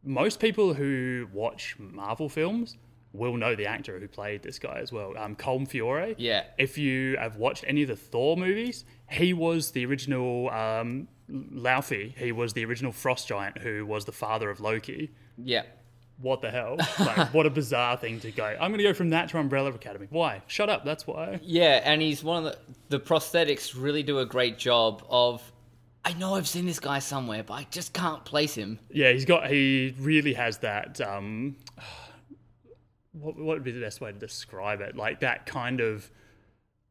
most 0.02 0.40
people 0.40 0.74
who 0.74 1.28
watch 1.32 1.76
Marvel 1.78 2.28
films 2.28 2.76
will 3.12 3.36
know 3.36 3.54
the 3.54 3.66
actor 3.66 3.98
who 4.00 4.08
played 4.08 4.42
this 4.42 4.58
guy 4.58 4.78
as 4.80 4.92
well, 4.92 5.16
um, 5.16 5.36
Colm 5.36 5.68
Feore. 5.68 6.14
Yeah. 6.18 6.44
If 6.58 6.76
you 6.76 7.16
have 7.16 7.36
watched 7.36 7.64
any 7.66 7.82
of 7.82 7.88
the 7.88 7.96
Thor 7.96 8.36
movies, 8.36 8.84
he 9.08 9.32
was 9.32 9.70
the 9.70 9.86
original 9.86 10.50
um, 10.50 11.06
Laufey. 11.30 12.16
He 12.16 12.32
was 12.32 12.54
the 12.54 12.64
original 12.64 12.90
Frost 12.90 13.28
Giant 13.28 13.58
who 13.58 13.86
was 13.86 14.04
the 14.04 14.12
father 14.12 14.50
of 14.50 14.60
Loki. 14.60 15.12
Yeah, 15.38 15.62
What 16.20 16.42
the 16.42 16.50
hell? 16.50 16.76
Like, 16.98 17.34
what 17.34 17.46
a 17.46 17.50
bizarre 17.50 17.96
thing 17.96 18.20
to 18.20 18.30
go. 18.30 18.44
I'm 18.44 18.70
going 18.70 18.78
to 18.78 18.84
go 18.84 18.94
from 18.94 19.10
that 19.10 19.28
to 19.30 19.38
Umbrella 19.38 19.70
Academy. 19.70 20.06
Why? 20.10 20.42
Shut 20.46 20.68
up. 20.68 20.84
That's 20.84 21.06
why. 21.06 21.40
yeah, 21.42 21.80
and 21.84 22.00
he's 22.00 22.22
one 22.22 22.46
of 22.46 22.52
the 22.52 22.98
the 22.98 23.00
prosthetics 23.00 23.74
really 23.76 24.02
do 24.02 24.18
a 24.20 24.26
great 24.26 24.58
job 24.58 25.04
of. 25.08 25.42
I 26.06 26.12
know 26.12 26.34
I've 26.34 26.46
seen 26.48 26.66
this 26.66 26.80
guy 26.80 26.98
somewhere, 26.98 27.42
but 27.42 27.54
I 27.54 27.66
just 27.70 27.94
can't 27.94 28.24
place 28.24 28.54
him. 28.54 28.78
Yeah, 28.90 29.10
he's 29.12 29.24
got. 29.24 29.50
He 29.50 29.94
really 29.98 30.34
has 30.34 30.58
that. 30.58 31.00
Um, 31.00 31.56
what, 33.12 33.36
what 33.36 33.46
would 33.46 33.64
be 33.64 33.72
the 33.72 33.80
best 33.80 34.00
way 34.00 34.12
to 34.12 34.18
describe 34.18 34.80
it? 34.80 34.96
Like 34.96 35.20
that 35.20 35.46
kind 35.46 35.80
of 35.80 36.10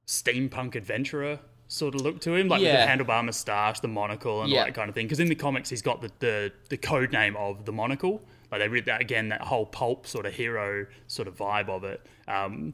steampunk 0.07 0.75
adventurer 0.75 1.39
sort 1.73 1.95
of 1.95 2.01
look 2.01 2.19
to 2.21 2.35
him, 2.35 2.47
like 2.47 2.61
Yeah. 2.61 2.85
the 2.85 3.03
handlebar 3.03 3.23
moustache, 3.25 3.79
the 3.79 3.87
monocle, 3.87 4.43
and 4.43 4.53
all 4.53 4.65
that 4.65 4.75
kind 4.75 4.89
of 4.89 4.95
thing. 4.95 5.05
Because 5.07 5.19
in 5.19 5.27
the 5.27 5.35
comics, 5.35 5.69
he's 5.69 5.81
got 5.81 6.01
the, 6.01 6.11
the 6.19 6.51
the 6.69 6.77
code 6.77 7.11
name 7.11 7.35
of 7.35 7.65
the 7.65 7.71
monocle. 7.71 8.21
Like 8.51 8.61
they 8.61 8.67
read 8.67 8.85
that 8.85 9.01
again, 9.01 9.29
that 9.29 9.41
whole 9.41 9.65
pulp 9.65 10.05
sort 10.05 10.25
of 10.27 10.33
hero 10.33 10.85
sort 11.07 11.27
of 11.27 11.35
vibe 11.35 11.69
of 11.69 11.83
it. 11.83 12.05
Um, 12.27 12.73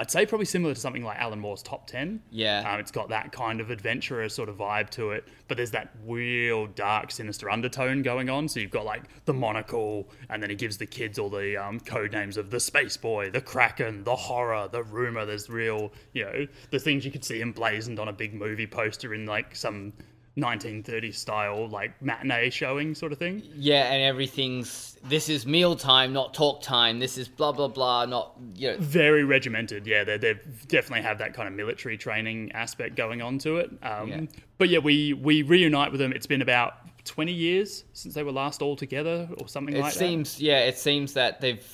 I'd 0.00 0.10
say 0.10 0.24
probably 0.26 0.46
similar 0.46 0.74
to 0.74 0.80
something 0.80 1.02
like 1.02 1.18
Alan 1.18 1.40
Moore's 1.40 1.62
Top 1.62 1.88
Ten. 1.88 2.22
Yeah. 2.30 2.72
Um, 2.72 2.78
it's 2.78 2.92
got 2.92 3.08
that 3.08 3.32
kind 3.32 3.60
of 3.60 3.70
adventurous 3.70 4.32
sort 4.32 4.48
of 4.48 4.56
vibe 4.56 4.90
to 4.90 5.10
it, 5.10 5.26
but 5.48 5.56
there's 5.56 5.72
that 5.72 5.90
real 6.06 6.68
dark, 6.68 7.10
sinister 7.10 7.50
undertone 7.50 8.02
going 8.02 8.30
on. 8.30 8.48
So 8.48 8.60
you've 8.60 8.70
got 8.70 8.84
like 8.84 9.02
the 9.24 9.34
monocle, 9.34 10.08
and 10.30 10.40
then 10.40 10.50
he 10.50 10.56
gives 10.56 10.78
the 10.78 10.86
kids 10.86 11.18
all 11.18 11.28
the 11.28 11.56
um, 11.56 11.80
code 11.80 12.12
names 12.12 12.36
of 12.36 12.50
the 12.50 12.60
Space 12.60 12.96
Boy, 12.96 13.30
the 13.30 13.40
Kraken, 13.40 14.04
the 14.04 14.14
Horror, 14.14 14.68
the 14.70 14.84
Rumor. 14.84 15.26
There's 15.26 15.50
real, 15.50 15.92
you 16.12 16.24
know, 16.24 16.46
the 16.70 16.78
things 16.78 17.04
you 17.04 17.10
could 17.10 17.24
see 17.24 17.42
emblazoned 17.42 17.98
on 17.98 18.06
a 18.06 18.12
big 18.12 18.34
movie 18.34 18.68
poster 18.68 19.14
in 19.14 19.26
like 19.26 19.56
some 19.56 19.92
1930s 20.38 21.16
style, 21.16 21.68
like 21.68 22.00
matinee 22.00 22.50
showing 22.50 22.94
sort 22.94 23.12
of 23.12 23.18
thing. 23.18 23.42
Yeah, 23.54 23.92
and 23.92 24.02
everything's 24.02 24.96
this 25.04 25.28
is 25.28 25.46
meal 25.46 25.76
time, 25.76 26.12
not 26.12 26.34
talk 26.34 26.62
time. 26.62 26.98
This 26.98 27.18
is 27.18 27.28
blah 27.28 27.52
blah 27.52 27.68
blah, 27.68 28.06
not 28.06 28.34
you 28.54 28.72
know. 28.72 28.76
very 28.78 29.24
regimented. 29.24 29.86
Yeah, 29.86 30.04
they 30.04 30.18
they 30.18 30.34
definitely 30.68 31.02
have 31.02 31.18
that 31.18 31.34
kind 31.34 31.48
of 31.48 31.54
military 31.54 31.98
training 31.98 32.52
aspect 32.52 32.96
going 32.96 33.20
on 33.22 33.38
to 33.38 33.58
it. 33.58 33.70
Um, 33.82 34.08
Yeah. 34.08 34.20
But 34.58 34.68
yeah, 34.68 34.78
we 34.78 35.12
we 35.12 35.42
reunite 35.42 35.90
with 35.90 36.00
them. 36.00 36.12
It's 36.12 36.26
been 36.26 36.42
about 36.42 36.74
twenty 37.04 37.32
years 37.32 37.84
since 37.92 38.14
they 38.14 38.22
were 38.22 38.32
last 38.32 38.62
all 38.62 38.76
together, 38.76 39.28
or 39.38 39.48
something 39.48 39.74
like 39.74 39.92
that. 39.92 39.96
It 39.96 39.98
seems 39.98 40.40
yeah, 40.40 40.60
it 40.60 40.78
seems 40.78 41.14
that 41.14 41.40
they've 41.40 41.64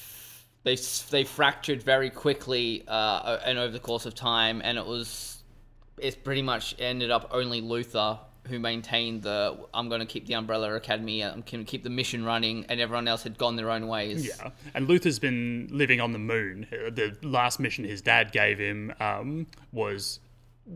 they 0.64 0.76
they 1.10 1.24
fractured 1.24 1.82
very 1.82 2.10
quickly 2.10 2.84
uh, 2.88 3.38
and 3.44 3.58
over 3.58 3.72
the 3.72 3.80
course 3.80 4.06
of 4.06 4.14
time, 4.14 4.60
and 4.64 4.78
it 4.78 4.86
was 4.86 5.42
it's 5.98 6.16
pretty 6.16 6.42
much 6.42 6.74
ended 6.78 7.10
up 7.10 7.28
only 7.30 7.60
Luther 7.60 8.18
who 8.48 8.58
maintained 8.58 9.22
the 9.22 9.56
I'm 9.72 9.88
going 9.88 10.00
to 10.00 10.06
keep 10.06 10.26
the 10.26 10.34
Umbrella 10.34 10.74
Academy, 10.74 11.22
I'm 11.22 11.42
going 11.50 11.64
to 11.64 11.70
keep 11.70 11.82
the 11.82 11.90
mission 11.90 12.24
running, 12.24 12.66
and 12.68 12.80
everyone 12.80 13.08
else 13.08 13.22
had 13.22 13.38
gone 13.38 13.56
their 13.56 13.70
own 13.70 13.88
ways. 13.88 14.26
Yeah, 14.26 14.50
and 14.74 14.88
Luther's 14.88 15.18
been 15.18 15.68
living 15.70 16.00
on 16.00 16.12
the 16.12 16.18
moon. 16.18 16.66
The 16.70 17.16
last 17.22 17.60
mission 17.60 17.84
his 17.84 18.02
dad 18.02 18.32
gave 18.32 18.58
him 18.58 18.92
um, 19.00 19.46
was 19.72 20.20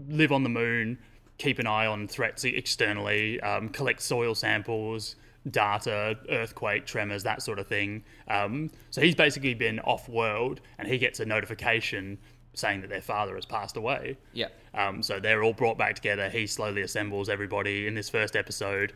live 0.09 0.33
on 0.33 0.43
the 0.43 0.49
moon, 0.49 0.99
keep 1.39 1.59
an 1.59 1.67
eye 1.67 1.87
on 1.87 2.09
threats 2.09 2.45
externally, 2.45 3.41
um, 3.41 3.69
collect 3.69 4.03
soil 4.03 4.35
samples, 4.35 5.17
data, 5.51 6.19
earthquake, 6.31 6.87
tremors, 6.87 7.23
that 7.23 7.43
sort 7.43 7.59
of 7.59 7.67
thing. 7.67 8.05
Um, 8.29 8.71
so 8.91 9.01
he's 9.01 9.15
basically 9.15 9.55
been 9.55 9.79
off 9.81 10.09
world, 10.09 10.61
and 10.79 10.89
he 10.89 10.99
gets 10.99 11.21
a 11.21 11.25
notification 11.25 12.19
saying 12.59 12.81
that 12.83 12.91
their 12.91 13.01
father 13.01 13.35
has 13.35 13.45
passed 13.47 13.77
away. 13.77 14.17
Yeah. 14.33 14.49
Um, 14.75 15.03
so 15.03 15.19
they're 15.21 15.43
all 15.43 15.53
brought 15.53 15.79
back 15.79 15.95
together. 15.95 16.29
He 16.29 16.47
slowly 16.47 16.83
assembles 16.83 17.29
everybody 17.29 17.87
in 17.87 17.95
this 17.95 18.09
first 18.11 18.37
episode 18.37 18.93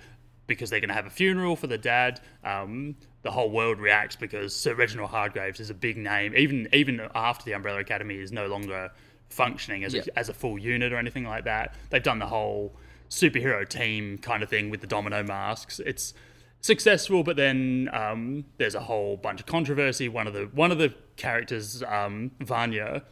because 0.46 0.70
they're 0.70 0.80
going 0.80 0.88
to 0.88 0.94
have 0.94 1.06
a 1.06 1.10
funeral 1.10 1.56
for 1.56 1.66
the 1.68 1.78
dad. 1.78 2.20
Um, 2.44 2.96
the 3.22 3.30
whole 3.30 3.50
world 3.50 3.78
reacts 3.78 4.16
because 4.16 4.54
Sir 4.54 4.74
Reginald 4.74 5.10
Hargreeves 5.10 5.60
is 5.60 5.70
a 5.70 5.74
big 5.74 5.96
name, 5.96 6.34
even 6.36 6.68
even 6.72 7.00
after 7.14 7.44
the 7.44 7.52
Umbrella 7.54 7.78
Academy 7.80 8.16
is 8.16 8.32
no 8.32 8.46
longer 8.48 8.90
functioning 9.28 9.84
as, 9.84 9.94
Yeah. 9.94 10.02
a, 10.14 10.18
as 10.18 10.28
a 10.28 10.34
full 10.34 10.58
unit 10.58 10.92
or 10.92 10.96
anything 10.98 11.24
like 11.24 11.44
that. 11.44 11.74
They've 11.90 12.02
done 12.02 12.18
the 12.18 12.26
whole 12.26 12.74
superhero 13.08 13.66
team 13.68 14.18
kind 14.18 14.42
of 14.42 14.48
thing 14.50 14.68
with 14.70 14.80
the 14.80 14.86
domino 14.86 15.22
masks. 15.22 15.78
It's 15.80 16.12
successful, 16.60 17.22
but 17.22 17.36
then 17.36 17.88
um, 17.92 18.44
there's 18.58 18.74
a 18.74 18.80
whole 18.80 19.16
bunch 19.16 19.40
of 19.40 19.46
controversy. 19.46 20.08
One 20.08 20.26
of 20.26 20.32
the 20.34 20.48
one 20.52 20.72
of 20.72 20.78
the 20.78 20.92
characters, 21.16 21.82
um, 21.84 22.30
Vanya, 22.40 23.02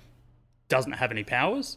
doesn't 0.70 0.92
have 0.92 1.10
any 1.10 1.24
powers. 1.24 1.76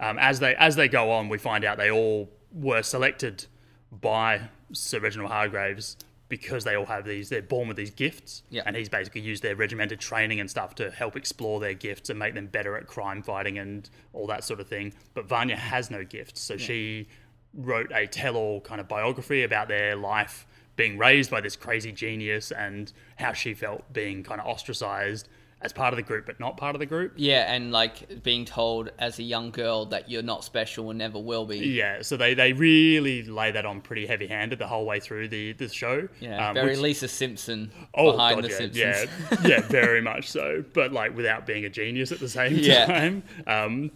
Um, 0.00 0.18
as 0.18 0.40
they 0.40 0.56
as 0.56 0.74
they 0.74 0.88
go 0.88 1.12
on, 1.12 1.28
we 1.28 1.38
find 1.38 1.64
out 1.64 1.78
they 1.78 1.90
all 1.92 2.28
were 2.52 2.82
selected 2.82 3.46
by 3.92 4.40
Sir 4.72 4.98
Reginald 4.98 5.30
Hargreeves 5.30 5.96
because 6.28 6.64
they 6.64 6.74
all 6.74 6.86
have 6.86 7.04
these. 7.04 7.28
They're 7.28 7.42
born 7.42 7.68
with 7.68 7.76
these 7.76 7.90
gifts, 7.90 8.42
Yeah. 8.50 8.62
and 8.66 8.74
he's 8.74 8.88
basically 8.88 9.20
used 9.20 9.42
their 9.44 9.54
regimented 9.54 10.00
training 10.00 10.40
and 10.40 10.50
stuff 10.50 10.74
to 10.76 10.90
help 10.90 11.14
explore 11.16 11.60
their 11.60 11.74
gifts 11.74 12.10
and 12.10 12.18
make 12.18 12.34
them 12.34 12.46
better 12.46 12.76
at 12.76 12.88
crime 12.88 13.22
fighting 13.22 13.58
and 13.58 13.88
all 14.12 14.26
that 14.26 14.42
sort 14.42 14.58
of 14.58 14.66
thing. 14.66 14.94
But 15.12 15.26
Vanya 15.26 15.54
has 15.56 15.90
no 15.90 16.02
gifts, 16.02 16.40
so 16.40 16.56
she 16.56 17.06
wrote 17.52 17.92
a 17.94 18.06
tell-all 18.08 18.62
kind 18.62 18.80
of 18.80 18.88
biography 18.88 19.44
about 19.44 19.68
their 19.68 19.94
life 19.94 20.44
being 20.74 20.98
raised 20.98 21.30
by 21.30 21.40
this 21.40 21.54
crazy 21.54 21.92
genius 21.92 22.50
and 22.50 22.92
how 23.16 23.32
she 23.32 23.54
felt 23.54 23.92
being 23.92 24.24
kind 24.24 24.40
of 24.40 24.46
ostracized 24.46 25.28
as 25.64 25.72
part 25.72 25.92
of 25.92 25.96
the 25.96 26.02
group 26.02 26.26
but 26.26 26.38
not 26.38 26.56
part 26.56 26.76
of 26.76 26.78
the 26.78 26.86
group. 26.86 27.14
Yeah, 27.16 27.52
and 27.52 27.72
like 27.72 28.22
being 28.22 28.44
told 28.44 28.90
as 28.98 29.18
a 29.18 29.22
young 29.22 29.50
girl 29.50 29.86
that 29.86 30.10
you're 30.10 30.22
not 30.22 30.44
special 30.44 30.90
and 30.90 30.98
never 30.98 31.18
will 31.18 31.46
be. 31.46 31.58
Yeah, 31.58 32.02
so 32.02 32.16
they, 32.16 32.34
they 32.34 32.52
really 32.52 33.22
lay 33.22 33.50
that 33.50 33.64
on 33.64 33.80
pretty 33.80 34.06
heavy 34.06 34.26
handed 34.26 34.58
the 34.58 34.66
whole 34.66 34.84
way 34.86 35.00
through 35.00 35.28
the, 35.28 35.52
the 35.54 35.68
show. 35.68 36.06
Yeah, 36.20 36.48
Um, 36.48 36.54
very 36.54 36.70
which- 36.70 36.78
Lisa 36.80 37.08
Simpson 37.08 37.72
oh, 37.94 38.12
behind 38.12 38.36
God, 38.36 38.44
the 38.44 38.48
yeah, 38.50 38.94
Simpsons. 39.04 39.10
Yeah, 39.30 39.36
yeah, 39.48 39.60
very 39.62 40.02
much 40.02 40.28
so. 40.30 40.62
But 40.74 40.92
like 40.92 41.16
without 41.16 41.46
being 41.46 41.64
a 41.64 41.70
genius 41.70 42.12
at 42.12 42.20
the 42.20 42.28
same 42.28 42.56
Yeah. 42.58 42.86
time. 42.86 43.22
Um, 43.46 43.90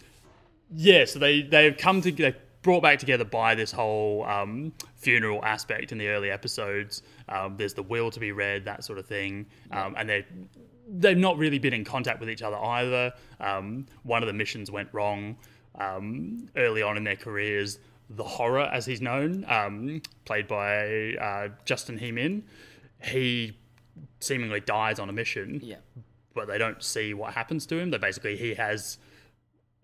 yeah, 0.70 1.04
so 1.04 1.18
they 1.18 1.42
they've 1.42 1.76
come 1.76 2.00
to 2.02 2.10
they 2.12 2.34
brought 2.62 2.82
back 2.82 2.98
together 2.98 3.24
by 3.24 3.54
this 3.54 3.72
whole 3.72 4.24
um, 4.24 4.72
funeral 4.96 5.42
aspect 5.44 5.92
in 5.92 5.98
the 5.98 6.08
early 6.08 6.30
episodes. 6.30 7.02
Um, 7.28 7.56
there's 7.56 7.72
the 7.74 7.82
will 7.82 8.10
to 8.10 8.20
be 8.20 8.32
read, 8.32 8.64
that 8.64 8.84
sort 8.84 8.98
of 8.98 9.06
thing, 9.06 9.46
um, 9.70 9.94
and 9.96 10.08
they 10.08 10.26
they've 10.90 11.18
not 11.18 11.36
really 11.36 11.58
been 11.58 11.74
in 11.74 11.84
contact 11.84 12.20
with 12.20 12.30
each 12.30 12.42
other 12.42 12.56
either. 12.56 13.12
Um, 13.40 13.86
one 14.04 14.22
of 14.22 14.26
the 14.26 14.32
missions 14.32 14.70
went 14.70 14.88
wrong 14.92 15.36
um, 15.78 16.48
early 16.56 16.82
on 16.82 16.96
in 16.96 17.04
their 17.04 17.16
careers. 17.16 17.78
The 18.10 18.24
horror, 18.24 18.60
as 18.72 18.86
he's 18.86 19.02
known, 19.02 19.44
um, 19.48 20.00
played 20.24 20.48
by 20.48 21.14
uh, 21.20 21.48
Justin 21.66 21.98
H. 22.02 22.12
Min, 22.12 22.42
he 23.02 23.56
seemingly 24.20 24.60
dies 24.60 24.98
on 24.98 25.08
a 25.08 25.12
mission 25.12 25.60
Yeah. 25.62 25.76
but 26.34 26.48
they 26.48 26.58
don't 26.58 26.82
see 26.82 27.14
what 27.14 27.34
happens 27.34 27.66
to 27.66 27.78
him. 27.78 27.90
They 27.90 27.98
basically 27.98 28.36
he 28.36 28.54
has 28.54 28.98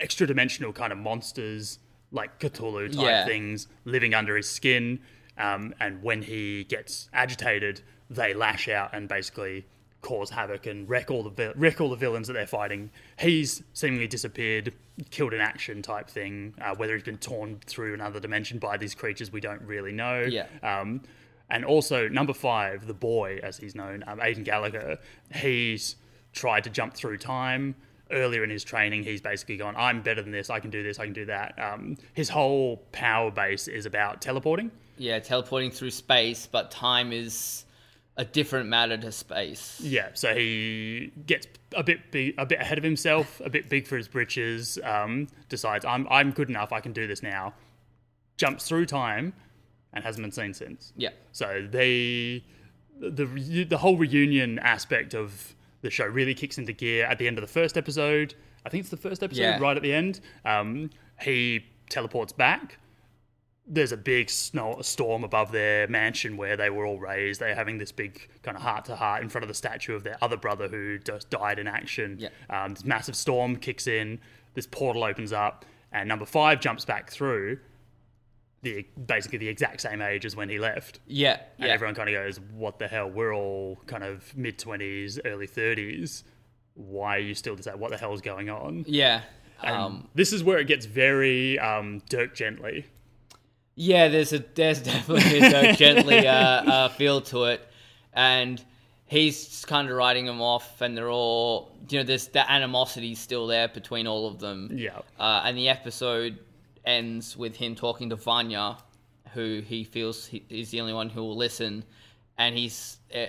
extra 0.01 0.27
dimensional 0.27 0.73
kind 0.73 0.93
of 0.93 0.99
monsters 0.99 1.79
like 2.11 2.39
Cthulhu 2.41 2.91
type 2.93 3.01
Yeah. 3.05 3.25
things 3.27 3.69
living 3.85 4.15
under 4.15 4.37
his 4.37 4.49
skin, 4.49 5.01
um, 5.37 5.75
and 5.81 6.03
when 6.03 6.23
he 6.23 6.65
gets 6.65 7.09
agitated, 7.13 7.83
they 8.09 8.35
lash 8.35 8.69
out 8.69 8.91
and 8.95 9.09
basically 9.09 9.67
cause 10.05 10.31
havoc 10.31 10.67
and 10.67 10.89
wreck 10.89 11.11
all 11.11 11.23
the 11.23 11.31
vil- 11.31 11.55
wreck 11.57 11.81
all 11.81 11.89
the 11.89 11.97
villains 11.97 12.29
that 12.29 12.35
they're 12.35 12.47
fighting. 12.47 12.91
He's 13.19 13.63
seemingly 13.73 14.07
disappeared, 14.07 14.73
killed 15.11 15.33
in 15.33 15.41
action 15.41 15.83
type 15.83 16.09
thing. 16.09 16.55
Uh, 16.61 16.75
whether 16.77 16.95
he's 16.95 17.03
been 17.03 17.19
torn 17.19 17.59
through 17.67 17.95
another 17.95 18.21
dimension 18.21 18.59
by 18.59 18.77
these 18.77 18.95
creatures, 18.95 19.33
we 19.33 19.41
don't 19.41 19.63
really 19.63 19.93
know. 19.93 20.21
Yeah. 20.21 20.47
Um, 20.63 21.01
and 21.51 21.65
also 21.65 22.09
number 22.09 22.35
five, 22.35 22.87
the 22.87 22.95
boy, 22.95 23.41
as 23.43 23.57
he's 23.57 23.75
known, 23.75 24.05
um, 24.07 24.21
Aidan 24.21 24.45
Gallagher, 24.45 24.99
he's 25.35 25.97
tried 26.33 26.65
to 26.65 26.71
jump 26.71 26.95
through 26.95 27.19
time. 27.19 27.75
Earlier 28.11 28.45
in 28.45 28.51
his 28.51 28.65
training, 28.65 29.03
he's 29.05 29.23
basically 29.23 29.57
gone, 29.57 29.75
"I'm 29.77 30.03
better 30.03 30.21
than 30.23 30.31
this. 30.31 30.51
I 30.51 30.61
can 30.61 30.71
do 30.71 30.83
this. 30.83 30.99
I 30.99 31.05
can 31.05 31.15
do 31.15 31.25
that." 31.25 31.59
Um, 31.59 31.97
his 32.13 32.29
whole 32.29 32.77
power 32.93 33.31
base 33.31 33.67
is 33.67 33.87
about 33.87 34.21
teleporting. 34.21 34.71
Yeah, 34.99 35.19
teleporting 35.19 35.71
through 35.71 35.91
space, 35.91 36.47
but 36.47 36.71
time 36.71 37.13
is 37.13 37.65
a 38.17 38.25
different 38.25 38.69
matter 38.69 38.97
to 38.97 39.11
space. 39.13 39.81
Yeah, 39.83 40.09
so 40.15 40.35
he 40.35 41.13
gets 41.27 41.47
a 41.77 41.83
bit 41.83 42.11
big, 42.13 42.35
a 42.39 42.47
bit 42.47 42.61
ahead 42.61 42.79
of 42.79 42.85
himself, 42.85 43.41
a 43.45 43.51
bit 43.51 43.69
big 43.69 43.87
for 43.87 43.97
his 43.97 44.07
britches. 44.09 44.79
Um, 44.85 45.27
decides, 45.49 45.85
"I'm 45.85 46.07
I'm 46.11 46.31
good 46.31 46.49
enough. 46.49 46.73
I 46.73 46.81
can 46.81 46.93
do 46.93 47.07
this 47.07 47.23
now." 47.23 47.55
Jumps 48.37 48.67
through 48.69 48.87
time, 48.87 49.33
and 49.93 50.05
hasn't 50.05 50.25
been 50.25 50.33
seen 50.33 50.55
since. 50.55 50.93
Yeah. 50.97 51.11
So 51.33 51.67
they, 51.71 52.45
the 53.01 53.11
the 53.27 53.65
the 53.65 53.79
whole 53.79 53.97
reunion 53.97 54.59
aspect 54.61 55.15
of 55.15 55.55
the 55.83 55.91
show 55.91 56.07
really 56.07 56.35
kicks 56.35 56.57
into 56.59 56.73
gear 56.73 57.07
at 57.07 57.19
the 57.19 57.27
end 57.29 57.39
of 57.39 57.43
the 57.43 57.53
first 57.53 57.77
episode. 57.77 58.35
I 58.67 58.71
think 58.71 58.81
it's 58.83 58.91
the 58.91 58.97
first 58.97 59.23
episode, 59.23 59.43
Yeah. 59.43 59.59
right 59.59 59.77
at 59.77 59.83
the 59.83 59.93
end. 59.93 60.21
Um, 60.45 60.91
he 61.21 61.67
teleports 61.91 62.33
back. 62.33 62.79
There's 63.67 63.93
a 63.93 63.97
big 63.97 64.29
snow, 64.29 64.79
storm 64.83 65.25
above 65.25 65.51
their 65.51 65.89
mansion 65.89 66.37
where 66.37 66.57
they 66.57 66.69
were 66.69 66.85
all 66.85 66.99
raised. 66.99 67.41
They're 67.41 67.55
having 67.55 67.79
this 67.79 67.93
big 67.93 68.29
kind 68.43 68.57
of 68.57 68.63
heart 68.63 68.85
to 68.87 68.97
heart 68.97 69.23
in 69.23 69.31
front 69.31 69.43
of 69.43 69.49
the 69.49 69.55
statue 69.55 69.95
of 69.95 70.05
their 70.05 70.19
other 70.21 70.37
brother 70.37 70.69
who 70.69 70.99
just 70.99 71.31
died 71.31 71.59
in 71.59 71.67
action. 71.67 72.19
Yeah. 72.21 72.29
Um, 72.51 72.75
this 72.75 72.85
massive 72.85 73.17
storm 73.17 73.57
kicks 73.57 73.87
in. 73.87 74.21
This 74.53 74.67
portal 74.67 75.03
opens 75.03 75.33
up, 75.33 75.65
and 75.93 76.07
number 76.09 76.27
five 76.27 76.61
jumps 76.61 76.85
back 76.85 77.11
through. 77.11 77.59
The 78.63 78.87
basically 79.07 79.39
the 79.39 79.49
exact 79.49 79.81
same 79.83 80.01
age 80.01 80.25
as 80.25 80.37
when 80.37 80.49
he 80.49 80.59
left. 80.59 81.01
Yeah, 81.07 81.39
And 81.59 81.69
yeah. 81.69 81.75
everyone 81.75 81.95
kind 81.95 82.09
of 82.09 82.15
goes, 82.15 82.41
"What 82.55 82.79
the 82.79 82.89
hell? 82.89 83.11
We're 83.11 83.35
all 83.35 83.79
kind 83.87 84.05
of 84.05 84.35
mid 84.37 84.59
twenties, 84.59 85.19
early 85.25 85.47
thirties. 85.47 86.25
Why 86.75 87.17
are 87.17 87.21
you 87.21 87.35
still 87.35 87.57
this? 87.57 87.67
What 87.67 87.91
the 87.91 87.99
hell's 87.99 88.21
going 88.21 88.51
on?" 88.51 88.85
yeah. 88.87 89.23
Um, 89.63 90.09
this 90.15 90.33
is 90.35 90.45
where 90.45 90.59
it 90.59 90.67
gets 90.67 90.85
very 90.85 91.59
um, 91.59 92.03
Dirk 92.11 92.35
Gently. 92.35 92.85
Yeah, 93.77 94.09
there's 94.09 94.33
a 94.33 94.39
there's 94.55 94.81
definitely 94.83 95.41
a 95.41 95.75
Gently 95.75 96.27
uh, 96.27 96.35
uh, 96.35 96.89
feel 96.91 97.21
to 97.23 97.45
it, 97.45 97.67
and 98.13 98.63
he's 99.07 99.65
kind 99.67 99.89
of 99.89 99.97
writing 99.97 100.27
them 100.27 100.41
off, 100.41 100.81
and 100.81 100.97
they're 100.97 101.11
all 101.11 101.73
you 101.89 101.99
know 101.99 102.05
there's 102.05 102.29
the 102.29 102.51
animosity 102.51 103.15
still 103.15 103.47
there 103.47 103.69
between 103.69 104.07
all 104.07 104.27
of 104.27 104.39
them. 104.39 104.71
Yeah. 104.73 104.99
Uh, 105.19 105.43
and 105.45 105.57
the 105.57 105.69
episode 105.69 106.39
ends 106.85 107.37
with 107.37 107.57
him 107.57 107.75
talking 107.75 108.11
to 108.11 108.17
Vanya, 108.17 108.77
who 109.33 109.61
he 109.65 109.85
feels 109.85 110.27
he, 110.27 110.45
is 110.49 110.71
the 110.71 110.81
only 110.81 110.93
one 110.93 111.09
who 111.09 111.23
will 111.23 111.37
listen, 111.37 111.85
and 112.39 112.57
he's 112.57 112.99
uh, 113.15 113.27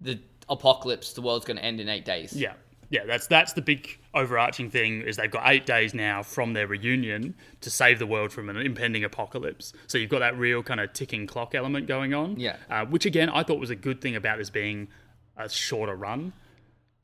the 0.00 0.18
apocalypse. 0.48 1.12
The 1.12 1.22
world's 1.22 1.44
going 1.44 1.58
to 1.58 1.64
end 1.64 1.80
in 1.80 1.88
eight 1.88 2.04
days. 2.04 2.32
Yeah, 2.32 2.54
yeah. 2.90 3.04
That's 3.04 3.26
that's 3.26 3.52
the 3.52 3.62
big 3.62 3.98
overarching 4.18 4.70
thing 4.70 5.02
is 5.02 5.16
they've 5.16 5.30
got 5.30 5.42
eight 5.46 5.66
days 5.66 5.94
now 5.94 6.22
from 6.22 6.52
their 6.52 6.66
reunion 6.66 7.34
to 7.60 7.70
save 7.70 7.98
the 7.98 8.06
world 8.06 8.32
from 8.32 8.48
an 8.48 8.56
impending 8.56 9.04
apocalypse. 9.04 9.72
So 9.86 9.98
you've 9.98 10.10
got 10.10 10.20
that 10.20 10.36
real 10.38 10.62
kind 10.62 10.80
of 10.80 10.92
ticking 10.92 11.26
clock 11.26 11.54
element 11.54 11.86
going 11.86 12.14
on. 12.14 12.38
Yeah. 12.38 12.56
Uh, 12.70 12.84
which 12.86 13.06
again, 13.06 13.28
I 13.30 13.42
thought 13.42 13.58
was 13.60 13.70
a 13.70 13.76
good 13.76 14.00
thing 14.00 14.16
about 14.16 14.38
this 14.38 14.50
being 14.50 14.88
a 15.36 15.48
shorter 15.48 15.94
run. 15.94 16.32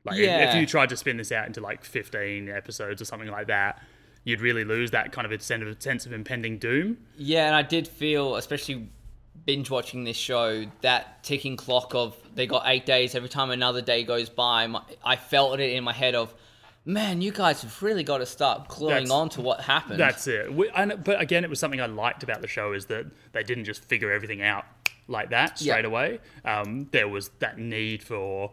Like 0.04 0.18
if- 0.18 0.48
if 0.50 0.54
you 0.56 0.66
tried 0.66 0.90
to 0.90 0.96
spin 0.96 1.16
this 1.16 1.32
out 1.32 1.46
into 1.46 1.60
like 1.60 1.84
fifteen 1.84 2.48
episodes 2.50 3.00
or 3.00 3.04
something 3.06 3.30
like 3.30 3.46
that, 3.46 3.80
you'd 4.24 4.40
really 4.40 4.64
lose 4.64 4.90
that 4.90 5.12
kind 5.12 5.24
of 5.26 5.32
a 5.32 5.40
sense 5.40 5.64
of, 5.64 5.82
sense 5.82 6.04
of 6.06 6.12
impending 6.12 6.58
doom. 6.58 6.98
Yeah, 7.16 7.46
and 7.46 7.54
I 7.56 7.62
did 7.62 7.86
feel, 7.88 8.36
especially 8.36 8.88
binge 9.46 9.68
watching 9.68 10.04
this 10.04 10.16
show, 10.16 10.64
that 10.80 11.22
ticking 11.24 11.56
clock 11.56 11.94
of 11.94 12.16
they 12.34 12.46
got 12.46 12.62
eight 12.66 12.86
days. 12.86 13.14
Every 13.14 13.28
time 13.28 13.50
another 13.50 13.82
day 13.82 14.02
goes 14.04 14.28
by, 14.30 14.66
my, 14.66 14.80
I 15.04 15.16
felt 15.16 15.60
it 15.60 15.72
in 15.72 15.84
my 15.84 15.92
head 15.92 16.14
of, 16.14 16.34
man, 16.84 17.22
you 17.22 17.32
guys 17.32 17.62
have 17.62 17.82
really 17.82 18.02
got 18.04 18.18
to 18.18 18.26
start 18.26 18.68
That's- 18.80 19.10
on 19.10 19.28
to 19.30 19.40
what 19.40 19.60
happened. 19.62 19.98
That's 19.98 20.26
it. 20.26 20.52
We, 20.52 20.68
and, 20.70 21.02
but 21.02 21.20
again, 21.20 21.44
it 21.44 21.50
was 21.50 21.58
something 21.58 21.80
I 21.80 21.86
liked 21.86 22.22
about 22.22 22.40
the 22.42 22.48
show 22.48 22.72
is 22.72 22.86
that 22.86 23.06
they 23.32 23.42
didn't 23.42 23.64
just 23.64 23.84
figure 23.84 24.12
everything 24.12 24.42
out 24.42 24.64
like 25.08 25.30
that 25.30 25.58
straight 25.58 25.82
Yeah. 25.84 25.88
away. 25.88 26.20
Um, 26.44 26.88
there 26.92 27.08
was 27.08 27.30
that 27.38 27.58
need 27.58 28.02
for 28.02 28.52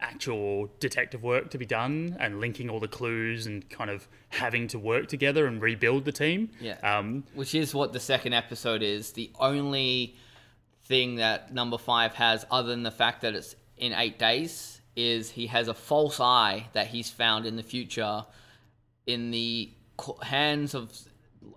actual 0.00 0.68
detective 0.80 1.22
work 1.22 1.50
to 1.50 1.56
be 1.58 1.64
done 1.64 2.16
and 2.20 2.40
linking 2.40 2.68
all 2.68 2.80
the 2.80 2.88
clues 2.88 3.46
and 3.46 3.68
kind 3.70 3.88
of 3.90 4.06
having 4.28 4.68
to 4.68 4.78
work 4.78 5.06
together 5.08 5.46
and 5.46 5.62
rebuild 5.62 6.04
the 6.04 6.12
team. 6.12 6.50
Yeah. 6.60 6.76
Um, 6.82 7.24
Which 7.34 7.54
is 7.54 7.74
what 7.74 7.92
the 7.92 8.00
second 8.00 8.34
episode 8.34 8.82
is. 8.82 9.12
The 9.12 9.30
only 9.40 10.16
thing 10.84 11.16
that 11.16 11.54
number 11.54 11.78
five 11.78 12.14
has, 12.14 12.44
other 12.50 12.68
than 12.68 12.82
the 12.82 12.90
fact 12.90 13.22
that 13.22 13.34
it's 13.34 13.56
in 13.78 13.92
eight 13.94 14.18
days, 14.18 14.80
is 14.96 15.30
he 15.30 15.46
has 15.48 15.68
a 15.68 15.74
false 15.74 16.20
eye 16.20 16.68
that 16.72 16.88
he's 16.88 17.10
found 17.10 17.46
in 17.46 17.56
the 17.56 17.62
future 17.62 18.24
in 19.06 19.30
the 19.30 19.70
hands 20.22 20.74
of 20.74 20.92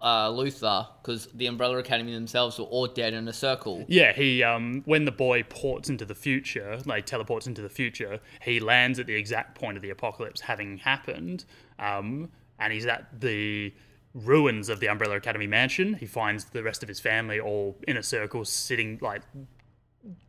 uh, 0.02 0.30
Luther, 0.30 0.88
because 1.02 1.28
the 1.28 1.48
Umbrella 1.48 1.78
Academy 1.78 2.14
themselves 2.14 2.60
were 2.60 2.66
all 2.66 2.88
dead 2.88 3.14
in 3.14 3.28
a 3.28 3.34
circle. 3.34 3.86
Yeah, 3.88 4.14
he 4.14 4.44
um 4.44 4.82
when 4.86 5.06
the 5.06 5.12
boy 5.12 5.44
ports 5.44 5.90
into 5.90 6.06
the 6.06 6.16
future, 6.16 6.80
like 6.86 7.06
teleports 7.06 7.48
into 7.48 7.62
the 7.62 7.70
future, 7.70 8.20
he 8.42 8.60
lands 8.60 9.00
at 9.00 9.08
the 9.08 9.16
exact 9.16 9.60
point 9.60 9.78
of 9.78 9.84
the 9.84 9.90
apocalypse 9.90 10.42
having 10.42 10.78
happened. 10.78 11.46
Um 11.80 12.30
and 12.60 12.74
he's 12.74 12.86
at 12.86 13.20
the 13.20 13.74
ruins 14.14 14.68
of 14.70 14.80
the 14.80 14.90
Umbrella 14.90 15.16
Academy 15.16 15.48
mansion. 15.48 15.94
He 15.94 16.06
finds 16.06 16.46
the 16.46 16.64
rest 16.64 16.82
of 16.84 16.90
his 16.90 17.00
family 17.00 17.40
all 17.40 17.78
in 17.88 17.98
a 17.98 18.04
circle 18.04 18.46
sitting 18.46 18.98
like 19.02 19.22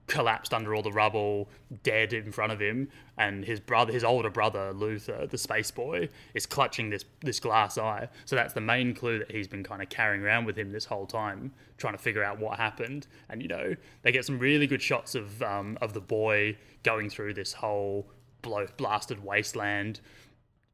collapsed 0.09 0.53
under 0.53 0.75
all 0.75 0.83
the 0.83 0.91
rubble, 0.91 1.49
dead 1.83 2.13
in 2.13 2.33
front 2.33 2.51
of 2.51 2.61
him, 2.61 2.89
and 3.17 3.45
his 3.45 3.61
brother, 3.61 3.93
his 3.93 4.03
older 4.03 4.31
brother 4.31 4.73
Luther, 4.73 5.27
the 5.27 5.39
space 5.39 5.71
boy, 5.71 6.09
is 6.35 6.47
clutching 6.47 6.91
this 6.91 7.05
this 7.21 7.39
glass 7.39 7.79
eye. 7.79 8.09
So 8.25 8.35
that's 8.35 8.55
the 8.55 8.61
main 8.61 8.95
clue 8.95 9.19
that 9.19 9.31
he's 9.31 9.47
been 9.47 9.63
kind 9.63 9.83
of 9.83 9.89
carrying 9.89 10.23
around 10.23 10.47
with 10.47 10.57
him 10.57 10.73
this 10.73 10.87
whole 10.87 11.07
time, 11.07 11.53
trying 11.77 11.95
to 11.95 11.99
figure 11.99 12.25
out 12.25 12.41
what 12.41 12.59
happened. 12.59 13.07
And 13.29 13.43
you 13.43 13.49
know, 13.49 13.77
they 14.03 14.11
get 14.11 14.25
some 14.25 14.39
really 14.39 14.67
good 14.67 14.83
shots 14.83 15.15
of 15.15 15.43
um, 15.43 15.79
of 15.81 15.93
the 15.93 16.01
boy 16.01 16.57
going 16.83 17.11
through 17.11 17.35
this 17.35 17.53
whole 17.53 18.07
blow, 18.43 18.67
blasted 18.77 19.23
wasteland, 19.23 20.01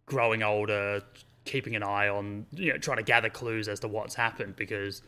growing 0.06 0.42
older, 0.42 1.02
keeping 1.44 1.76
an 1.76 1.82
eye 1.82 2.08
on, 2.08 2.46
you 2.52 2.72
know, 2.72 2.78
trying 2.78 2.98
to 2.98 3.02
gather 3.02 3.28
clues 3.28 3.68
as 3.68 3.80
to 3.80 3.88
what's 3.88 4.14
happened 4.14 4.56
because 4.56 5.02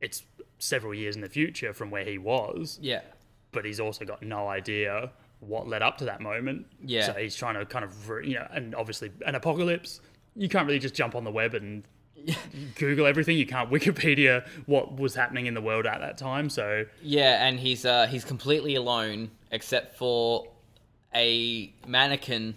it's 0.00 0.22
several 0.58 0.94
years 0.94 1.16
in 1.16 1.22
the 1.22 1.28
future 1.28 1.72
from 1.72 1.90
where 1.90 2.04
he 2.04 2.18
was 2.18 2.78
Yeah. 2.82 3.00
But 3.52 3.64
he's 3.64 3.80
also 3.80 4.04
got 4.04 4.22
no 4.22 4.48
idea 4.48 5.10
what 5.40 5.66
led 5.66 5.82
up 5.82 5.98
to 5.98 6.04
that 6.04 6.20
moment. 6.20 6.66
Yeah. 6.84 7.06
So 7.06 7.12
he's 7.14 7.34
trying 7.34 7.54
to 7.54 7.64
kind 7.64 7.84
of, 7.84 7.94
you 8.22 8.34
know, 8.34 8.46
and 8.52 8.74
obviously 8.74 9.10
an 9.26 9.34
apocalypse, 9.34 10.00
you 10.36 10.48
can't 10.48 10.66
really 10.66 10.78
just 10.78 10.94
jump 10.94 11.14
on 11.14 11.24
the 11.24 11.30
web 11.30 11.54
and 11.54 11.82
Google 12.76 13.06
everything. 13.06 13.38
You 13.38 13.46
can't 13.46 13.70
Wikipedia 13.70 14.46
what 14.66 14.98
was 14.98 15.14
happening 15.14 15.46
in 15.46 15.54
the 15.54 15.60
world 15.60 15.86
at 15.86 16.00
that 16.00 16.18
time. 16.18 16.50
So 16.50 16.84
Yeah, 17.02 17.46
and 17.46 17.58
he's 17.58 17.84
uh, 17.84 18.06
he's 18.06 18.24
completely 18.24 18.74
alone 18.74 19.30
except 19.50 19.96
for 19.96 20.46
a 21.14 21.72
mannequin 21.86 22.54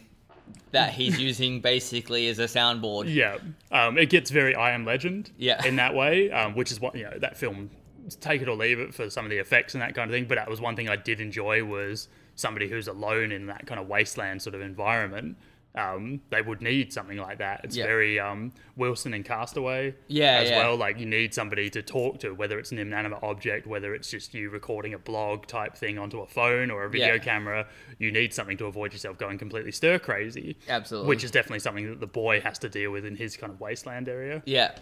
that 0.71 0.91
he's 0.91 1.19
using 1.29 1.61
basically 1.61 2.27
as 2.27 2.39
a 2.39 2.45
soundboard. 2.45 3.13
yeah, 3.13 3.37
um, 3.71 3.97
it 3.97 4.09
gets 4.09 4.29
very 4.29 4.55
I 4.55 4.71
Am 4.71 4.85
Legend. 4.85 5.31
Yeah. 5.37 5.65
In 5.65 5.77
that 5.77 5.95
way, 5.95 6.29
um, 6.31 6.55
which 6.55 6.71
is 6.71 6.79
what 6.79 6.95
you 6.95 7.03
know 7.03 7.17
that 7.19 7.37
film. 7.37 7.69
Take 8.19 8.41
it 8.41 8.49
or 8.49 8.55
leave 8.55 8.79
it 8.79 8.93
for 8.93 9.09
some 9.09 9.25
of 9.25 9.31
the 9.31 9.37
effects 9.37 9.73
and 9.75 9.81
that 9.81 9.95
kind 9.95 10.09
of 10.09 10.13
thing. 10.13 10.25
But 10.25 10.35
that 10.35 10.49
was 10.49 10.59
one 10.61 10.75
thing 10.75 10.89
I 10.89 10.95
did 10.95 11.19
enjoy 11.21 11.63
was 11.63 12.07
somebody 12.35 12.67
who's 12.67 12.87
alone 12.87 13.31
in 13.31 13.45
that 13.47 13.65
kind 13.67 13.79
of 13.79 13.87
wasteland 13.87 14.41
sort 14.41 14.55
of 14.55 14.61
environment. 14.61 15.37
Um, 15.75 16.21
they 16.29 16.43
would 16.43 16.61
need 16.61 16.93
something 16.93 17.17
like 17.17 17.39
that. 17.39 17.61
It's 17.63 17.75
very 17.75 18.19
um, 18.19 18.51
Wilson 18.75 19.11
and 19.15 19.25
Castaway 19.25 19.95
Yeah, 20.07 20.33
as 20.43 20.49
yeah. 20.51 20.57
well. 20.59 20.75
Like 20.75 20.99
you 20.99 21.07
need 21.07 21.33
somebody 21.33 21.67
to 21.71 21.81
talk 21.81 22.19
to, 22.19 22.35
whether 22.35 22.59
it's 22.59 22.71
an 22.71 22.77
inanimate 22.77 23.23
object, 23.23 23.65
whether 23.65 23.95
it's 23.95 24.07
just 24.11 24.35
you 24.35 24.51
recording 24.51 24.93
a 24.93 24.99
blog 24.99 25.47
type 25.47 25.75
thing 25.75 25.97
onto 25.97 26.19
a 26.19 26.27
phone 26.27 26.69
or 26.69 26.83
a 26.83 26.89
video 26.91 27.13
Yeah. 27.13 27.17
camera. 27.17 27.67
You 27.97 28.11
need 28.11 28.35
something 28.35 28.57
to 28.57 28.65
avoid 28.65 28.93
yourself 28.93 29.17
going 29.17 29.39
completely 29.39 29.71
stir 29.71 29.97
crazy. 29.97 30.57
Absolutely. 30.69 31.09
Which 31.09 31.23
is 31.23 31.31
definitely 31.31 31.59
something 31.61 31.89
that 31.89 31.99
the 31.99 32.05
boy 32.07 32.39
has 32.41 32.59
to 32.59 32.69
deal 32.69 32.91
with 32.91 33.03
in 33.03 33.15
his 33.15 33.35
kind 33.35 33.51
of 33.51 33.59
wasteland 33.59 34.07
area. 34.09 34.43
Yeah. 34.45 34.75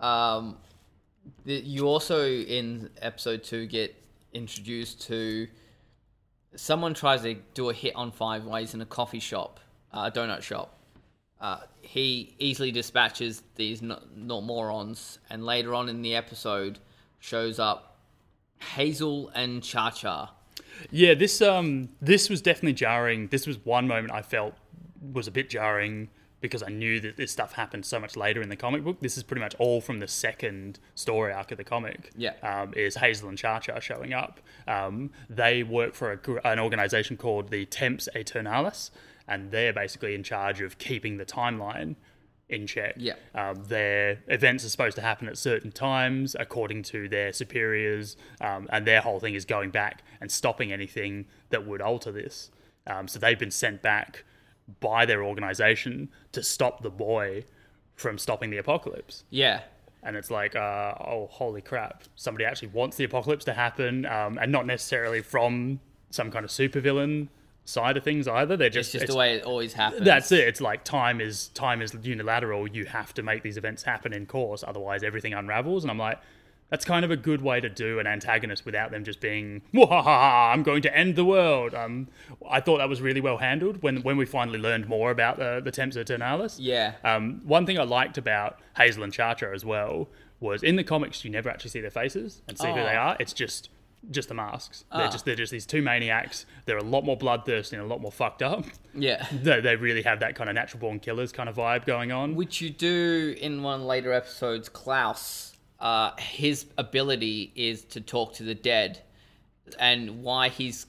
Um, 0.00 0.56
you 1.44 1.86
also 1.86 2.26
in 2.26 2.90
episode 3.00 3.42
two 3.44 3.66
get 3.66 3.94
introduced 4.32 5.02
to 5.02 5.46
someone 6.54 6.94
tries 6.94 7.22
to 7.22 7.34
do 7.54 7.70
a 7.70 7.74
hit 7.74 7.94
on 7.94 8.10
five 8.10 8.44
ways 8.44 8.74
in 8.74 8.80
a 8.80 8.86
coffee 8.86 9.20
shop, 9.20 9.60
uh, 9.92 10.10
a 10.12 10.16
donut 10.16 10.42
shop. 10.42 10.78
Uh, 11.40 11.58
he 11.80 12.34
easily 12.38 12.70
dispatches 12.70 13.42
these 13.56 13.82
no, 13.82 14.00
not 14.14 14.44
morons, 14.44 15.18
and 15.28 15.44
later 15.44 15.74
on 15.74 15.88
in 15.88 16.02
the 16.02 16.14
episode 16.14 16.78
shows 17.18 17.58
up 17.58 17.98
Hazel 18.60 19.28
and 19.34 19.62
Cha 19.62 19.90
Cha. 19.90 20.32
Yeah, 20.90 21.14
this 21.14 21.42
um 21.42 21.88
this 22.00 22.30
was 22.30 22.42
definitely 22.42 22.74
jarring. 22.74 23.28
This 23.28 23.46
was 23.46 23.64
one 23.64 23.88
moment 23.88 24.12
I 24.12 24.22
felt 24.22 24.54
was 25.12 25.26
a 25.26 25.32
bit 25.32 25.50
jarring 25.50 26.08
because 26.42 26.62
I 26.62 26.68
knew 26.68 27.00
that 27.00 27.16
this 27.16 27.32
stuff 27.32 27.52
happened 27.52 27.86
so 27.86 27.98
much 27.98 28.16
later 28.16 28.42
in 28.42 28.50
the 28.50 28.56
comic 28.56 28.84
book. 28.84 28.98
This 29.00 29.16
is 29.16 29.22
pretty 29.22 29.40
much 29.40 29.54
all 29.58 29.80
from 29.80 30.00
the 30.00 30.08
second 30.08 30.78
story 30.94 31.32
arc 31.32 31.52
of 31.52 31.56
the 31.56 31.64
comic. 31.64 32.10
Yeah. 32.16 32.34
um, 32.42 32.74
is 32.76 32.96
Hazel 32.96 33.30
and 33.30 33.38
Cha 33.38 33.60
Cha 33.60 33.80
showing 33.80 34.12
up. 34.12 34.40
Um, 34.68 35.10
they 35.30 35.62
work 35.62 35.94
for 35.94 36.12
a, 36.12 36.46
an 36.46 36.58
organization 36.58 37.16
called 37.16 37.48
the 37.48 37.64
Temps 37.64 38.08
Aeternalis, 38.14 38.90
and 39.26 39.50
they're 39.50 39.72
basically 39.72 40.14
in 40.14 40.22
charge 40.22 40.60
of 40.60 40.76
keeping 40.76 41.16
the 41.16 41.24
timeline 41.24 41.94
in 42.48 42.66
check. 42.66 42.94
Yeah. 42.98 43.14
Um, 43.34 43.64
their 43.64 44.18
events 44.26 44.64
are 44.64 44.68
supposed 44.68 44.96
to 44.96 45.02
happen 45.02 45.28
at 45.28 45.38
certain 45.38 45.72
times 45.72 46.36
according 46.38 46.82
to 46.84 47.08
their 47.08 47.32
superiors, 47.32 48.16
um, 48.40 48.68
and 48.70 48.86
their 48.86 49.00
whole 49.00 49.20
thing 49.20 49.34
is 49.34 49.44
going 49.44 49.70
back 49.70 50.02
and 50.20 50.30
stopping 50.30 50.72
anything 50.72 51.26
that 51.50 51.66
would 51.66 51.80
alter 51.80 52.12
this. 52.12 52.50
Um, 52.86 53.06
so 53.06 53.20
they've 53.20 53.38
been 53.38 53.52
sent 53.52 53.80
back 53.80 54.24
by 54.80 55.04
their 55.06 55.22
organization 55.24 56.08
to 56.32 56.42
stop 56.42 56.82
the 56.82 56.90
boy 56.90 57.44
from 57.94 58.18
stopping 58.18 58.50
the 58.50 58.58
apocalypse. 58.58 59.24
Yeah. 59.30 59.62
And 60.04 60.16
it's 60.16 60.30
like, 60.30 60.56
uh, 60.56 60.94
oh, 61.00 61.28
holy 61.30 61.60
crap. 61.60 62.04
Somebody 62.16 62.44
actually 62.44 62.68
wants 62.68 62.96
the 62.96 63.04
apocalypse 63.04 63.44
to 63.44 63.52
happen, 63.52 64.04
um, 64.06 64.38
and 64.38 64.50
not 64.50 64.66
necessarily 64.66 65.20
from 65.22 65.78
some 66.10 66.30
kind 66.30 66.44
of 66.44 66.50
supervillain 66.50 67.28
side 67.64 67.96
of 67.96 68.02
things 68.02 68.26
either. 68.26 68.56
They're 68.56 68.66
It's 68.66 68.74
just, 68.74 68.92
just 68.92 69.04
it's- 69.04 69.14
the 69.14 69.18
way 69.18 69.34
it 69.36 69.44
always 69.44 69.74
happens. 69.74 70.04
that's 70.04 70.32
it. 70.32 70.40
It's 70.48 70.60
like 70.60 70.82
time 70.84 71.20
is 71.20 71.48
time 71.48 71.80
is 71.80 71.94
unilateral. 72.02 72.66
You 72.66 72.84
have 72.86 73.14
to 73.14 73.22
make 73.22 73.42
these 73.44 73.56
events 73.56 73.84
happen 73.84 74.12
in 74.12 74.26
course, 74.26 74.64
otherwise 74.66 75.04
everything 75.04 75.34
unravels. 75.34 75.84
And 75.84 75.90
I'm 75.92 75.98
like, 75.98 76.18
that's 76.72 76.84
kind 76.86 77.04
of 77.04 77.10
a 77.10 77.16
good 77.16 77.42
way 77.42 77.60
to 77.60 77.68
do 77.68 77.98
an 78.00 78.06
antagonist 78.06 78.64
without 78.64 78.90
them 78.90 79.04
just 79.04 79.20
being, 79.20 79.62
"Wahaha, 79.74 80.52
I'm 80.52 80.62
going 80.62 80.82
to 80.82 80.96
end 80.96 81.14
the 81.16 81.24
world. 81.24 81.74
Um, 81.74 82.08
I 82.50 82.60
thought 82.60 82.78
that 82.78 82.88
was 82.88 83.00
really 83.00 83.20
well 83.20 83.36
handled 83.36 83.82
when 83.82 84.02
when 84.02 84.16
we 84.16 84.24
finally 84.26 84.58
learned 84.58 84.88
more 84.88 85.10
about 85.10 85.38
the 85.38 85.60
the 85.62 85.70
Temps 85.70 85.96
Aeternalis. 85.96 86.56
Yeah. 86.58 86.94
Um, 87.04 87.42
one 87.44 87.66
thing 87.66 87.78
I 87.78 87.84
liked 87.84 88.16
about 88.18 88.58
Hazel 88.76 89.04
and 89.04 89.12
Cha 89.12 89.34
Cha 89.34 89.46
as 89.52 89.64
well 89.64 90.08
was 90.40 90.62
in 90.62 90.74
the 90.76 90.82
comics 90.82 91.24
you 91.24 91.30
never 91.30 91.48
actually 91.50 91.70
see 91.70 91.80
their 91.80 91.90
faces 91.90 92.42
and 92.48 92.58
see 92.58 92.66
who 92.68 92.74
they 92.74 92.96
Oh. 92.96 93.06
are. 93.08 93.16
It's 93.20 93.32
just 93.34 93.68
just 94.10 94.28
the 94.28 94.34
masks. 94.34 94.84
They're 94.90 95.02
Ah. 95.06 95.10
just 95.10 95.24
they're 95.24 95.36
just 95.36 95.52
these 95.52 95.66
two 95.66 95.80
maniacs. 95.82 96.46
They're 96.64 96.78
a 96.78 96.82
lot 96.82 97.04
more 97.04 97.16
bloodthirsty 97.16 97.76
and 97.76 97.84
a 97.84 97.88
lot 97.88 98.00
more 98.00 98.10
fucked 98.10 98.42
up 98.42 98.64
Yeah. 98.94 99.24
they, 99.32 99.60
they 99.60 99.76
really 99.76 100.02
have 100.02 100.18
that 100.20 100.34
kind 100.34 100.48
of 100.50 100.54
natural 100.54 100.80
born 100.80 100.98
killers 100.98 101.30
kind 101.30 101.48
of 101.48 101.54
vibe 101.56 101.84
going 101.86 102.10
on. 102.10 102.34
Which 102.34 102.60
you 102.60 102.70
do 102.70 103.36
in 103.40 103.62
one 103.62 103.84
later 103.86 104.12
episodes, 104.12 104.68
Klaus. 104.68 105.51
Uh, 105.82 106.12
his 106.16 106.66
ability 106.78 107.52
is 107.56 107.84
to 107.84 108.00
talk 108.00 108.32
to 108.34 108.44
the 108.44 108.54
dead, 108.54 109.02
and 109.80 110.22
why 110.22 110.48
he's 110.48 110.86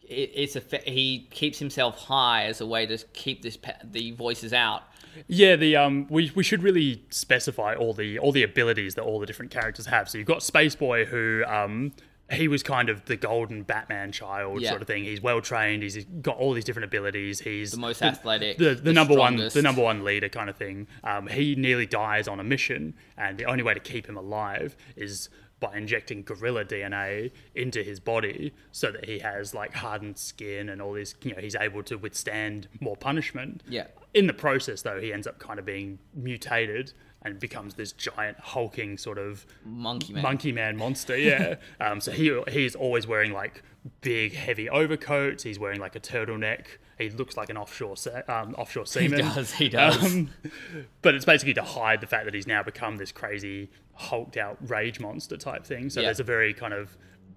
it, 0.00 0.30
it's 0.34 0.56
a 0.56 0.62
he 0.86 1.28
keeps 1.30 1.58
himself 1.58 1.98
high 1.98 2.46
as 2.46 2.62
a 2.62 2.66
way 2.66 2.86
to 2.86 2.96
keep 3.12 3.42
this 3.42 3.58
the 3.84 4.12
voices 4.12 4.54
out. 4.54 4.84
Yeah, 5.28 5.56
the 5.56 5.76
um, 5.76 6.06
we, 6.08 6.32
we 6.34 6.42
should 6.42 6.62
really 6.62 7.04
specify 7.10 7.74
all 7.74 7.92
the 7.92 8.18
all 8.18 8.32
the 8.32 8.42
abilities 8.42 8.94
that 8.94 9.02
all 9.02 9.20
the 9.20 9.26
different 9.26 9.50
characters 9.50 9.86
have. 9.86 10.08
So 10.08 10.16
you've 10.16 10.26
got 10.26 10.42
Space 10.42 10.74
Boy, 10.74 11.04
who 11.04 11.44
um, 11.46 11.92
he 12.32 12.48
was 12.48 12.62
kind 12.62 12.88
of 12.88 13.04
the 13.04 13.16
golden 13.16 13.62
Batman 13.62 14.10
child 14.10 14.62
Yeah. 14.62 14.70
sort 14.70 14.80
of 14.82 14.88
thing. 14.88 15.04
He's 15.04 15.20
well 15.20 15.40
trained. 15.42 15.82
He's 15.82 16.04
got 16.04 16.36
all 16.38 16.54
these 16.54 16.64
different 16.64 16.86
abilities. 16.86 17.40
He's 17.40 17.72
The 17.72 17.76
most 17.78 18.02
athletic, 18.02 18.56
the, 18.58 18.70
the, 18.70 18.74
the 18.76 18.92
number 18.92 19.14
one 19.14 19.36
the 19.36 19.62
number 19.62 19.82
one 19.82 20.04
leader 20.04 20.28
kind 20.30 20.48
of 20.48 20.56
thing. 20.56 20.86
Um, 21.04 21.26
he 21.26 21.54
nearly 21.54 21.86
dies 21.86 22.26
on 22.26 22.40
a 22.40 22.44
mission, 22.44 22.94
and 23.18 23.36
the 23.38 23.44
only 23.44 23.62
way 23.62 23.74
to 23.74 23.80
keep 23.80 24.06
him 24.08 24.16
alive 24.16 24.74
is 24.96 25.28
by 25.60 25.76
injecting 25.76 26.22
gorilla 26.22 26.64
DNA 26.64 27.30
into 27.54 27.82
his 27.82 28.00
body, 28.00 28.52
so 28.72 28.90
that 28.90 29.04
he 29.04 29.18
has 29.20 29.54
like 29.54 29.72
hardened 29.74 30.18
skin 30.18 30.68
and 30.70 30.80
all 30.82 30.92
this. 30.94 31.14
You 31.22 31.34
know, 31.34 31.40
he's 31.40 31.54
able 31.56 31.82
to 31.84 31.96
withstand 31.96 32.68
more 32.80 32.96
punishment. 32.96 33.62
Yeah. 33.68 33.86
In 34.14 34.26
the 34.26 34.34
process, 34.34 34.82
though, 34.82 35.00
he 35.00 35.12
ends 35.12 35.26
up 35.26 35.38
kind 35.38 35.58
of 35.58 35.64
being 35.66 35.98
mutated 36.14 36.92
and 37.24 37.40
becomes 37.40 37.74
this 37.74 37.92
giant 37.92 38.38
hulking 38.38 38.98
sort 38.98 39.18
of 39.18 39.46
Monkey 39.64 40.12
man. 40.12 40.22
monkey 40.22 40.52
man 40.52 40.76
monster. 40.76 41.16
Yeah. 41.16 41.56
um, 41.80 42.00
so 42.00 42.12
he 42.12 42.38
he's 42.48 42.74
always 42.74 43.06
wearing 43.06 43.32
like 43.32 43.62
big 44.02 44.34
heavy 44.34 44.68
overcoats. 44.68 45.42
He's 45.42 45.58
wearing 45.58 45.80
like 45.80 45.96
a 45.96 46.00
turtleneck. 46.00 46.66
He 46.98 47.10
looks 47.10 47.36
like 47.36 47.50
an 47.50 47.56
offshore 47.56 47.96
um, 48.28 48.54
offshore 48.54 48.86
seaman. 48.86 49.18
He 49.24 49.34
does, 49.34 49.52
he 49.52 49.68
does. 49.68 50.04
Um, 50.04 50.30
but 51.02 51.14
it's 51.14 51.24
basically 51.24 51.54
to 51.54 51.62
hide 51.62 52.00
the 52.00 52.06
fact 52.06 52.24
that 52.26 52.34
he's 52.34 52.46
now 52.46 52.62
become 52.62 52.98
this 52.98 53.10
crazy 53.10 53.70
hulked 53.94 54.36
out 54.36 54.58
rage 54.68 55.00
monster 55.00 55.36
type 55.36 55.64
thing. 55.64 55.90
So 55.90 56.00
Yeah. 56.00 56.06
there's 56.08 56.20
a 56.20 56.24
very 56.24 56.52
kind 56.54 56.72
of 56.74 56.96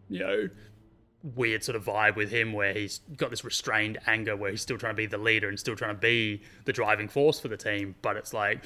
you 0.10 0.20
know 0.20 0.50
weird 1.36 1.64
sort 1.64 1.76
of 1.76 1.86
vibe 1.86 2.16
with 2.16 2.30
him 2.30 2.54
where 2.54 2.74
he's 2.74 3.02
got 3.16 3.30
this 3.30 3.44
restrained 3.44 3.98
anger 4.08 4.36
where 4.36 4.52
he's 4.52 4.62
still 4.62 4.78
trying 4.78 4.94
to 4.94 4.98
be 4.98 5.06
the 5.06 5.18
leader 5.18 5.50
and 5.50 5.60
still 5.60 5.76
trying 5.76 5.96
to 5.96 6.00
be 6.00 6.42
the 6.66 6.74
driving 6.74 7.08
force 7.08 7.40
for 7.40 7.48
the 7.48 7.58
team 7.58 7.96
but 8.02 8.16
it's 8.16 8.34
like 8.34 8.64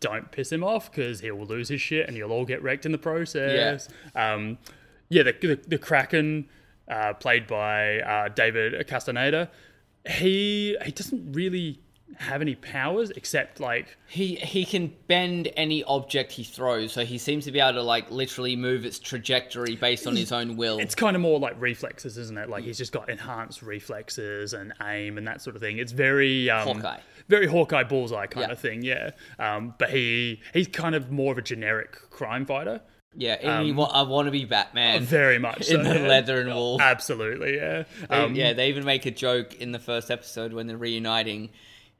don't 0.00 0.30
piss 0.32 0.50
him 0.50 0.64
off 0.64 0.90
because 0.90 1.20
he 1.20 1.30
will 1.30 1.46
lose 1.46 1.68
his 1.68 1.80
shit 1.80 2.08
and 2.08 2.16
you'll 2.16 2.32
all 2.32 2.44
get 2.44 2.60
wrecked 2.62 2.84
in 2.84 2.90
the 2.90 2.98
process. 2.98 3.88
Yeah, 4.14 4.32
um, 4.34 4.58
yeah 5.08 5.22
the, 5.22 5.32
the, 5.40 5.60
the 5.68 5.78
kraken 5.78 6.48
uh, 6.88 7.14
played 7.14 7.46
by 7.46 8.00
uh, 8.00 8.28
david 8.28 8.86
castaneda 8.88 9.48
he 10.08 10.76
he 10.84 10.90
doesn't 10.90 11.32
really 11.32 11.80
have 12.18 12.40
any 12.40 12.54
powers 12.54 13.10
except 13.10 13.60
like 13.60 13.96
he 14.06 14.36
he 14.36 14.64
can 14.64 14.92
bend 15.06 15.48
any 15.56 15.82
object 15.84 16.32
he 16.32 16.44
throws 16.44 16.92
so 16.92 17.04
he 17.04 17.18
seems 17.18 17.44
to 17.44 17.52
be 17.52 17.60
able 17.60 17.72
to 17.74 17.82
like 17.82 18.10
literally 18.10 18.56
move 18.56 18.84
its 18.84 18.98
trajectory 18.98 19.76
based 19.76 20.06
on 20.06 20.14
his 20.14 20.32
own 20.32 20.56
will 20.56 20.78
it's 20.78 20.94
kind 20.94 21.16
of 21.16 21.22
more 21.22 21.38
like 21.38 21.58
reflexes 21.60 22.18
isn't 22.18 22.38
it 22.38 22.48
like 22.48 22.64
he's 22.64 22.78
just 22.78 22.92
got 22.92 23.08
enhanced 23.08 23.62
reflexes 23.62 24.52
and 24.52 24.72
aim 24.82 25.18
and 25.18 25.26
that 25.26 25.40
sort 25.40 25.56
of 25.56 25.62
thing 25.62 25.78
it's 25.78 25.92
very 25.92 26.50
um, 26.50 26.66
Hawkeye. 26.66 27.00
very 27.28 27.46
hawkeye 27.46 27.84
bullseye 27.84 28.26
kind 28.26 28.48
yeah. 28.48 28.52
of 28.52 28.58
thing 28.58 28.82
yeah 28.82 29.10
um, 29.38 29.74
but 29.78 29.90
he 29.90 30.40
he's 30.52 30.68
kind 30.68 30.94
of 30.94 31.10
more 31.10 31.32
of 31.32 31.38
a 31.38 31.42
generic 31.42 31.92
crime 32.10 32.44
fighter 32.44 32.80
yeah, 33.14 33.34
um, 33.34 33.76
wa- 33.76 33.90
I 33.92 34.02
want 34.02 34.26
to 34.26 34.30
be 34.30 34.46
Batman. 34.46 35.02
Very 35.02 35.38
much 35.38 35.68
in 35.70 35.82
the 35.82 36.00
yeah. 36.00 36.06
leather 36.06 36.40
and 36.40 36.48
wool. 36.48 36.80
Absolutely, 36.80 37.56
yeah. 37.56 37.84
Um, 38.08 38.34
yeah, 38.34 38.54
they 38.54 38.70
even 38.70 38.84
make 38.84 39.04
a 39.04 39.10
joke 39.10 39.54
in 39.54 39.72
the 39.72 39.78
first 39.78 40.10
episode 40.10 40.52
when 40.52 40.66
they're 40.66 40.78
reuniting 40.78 41.50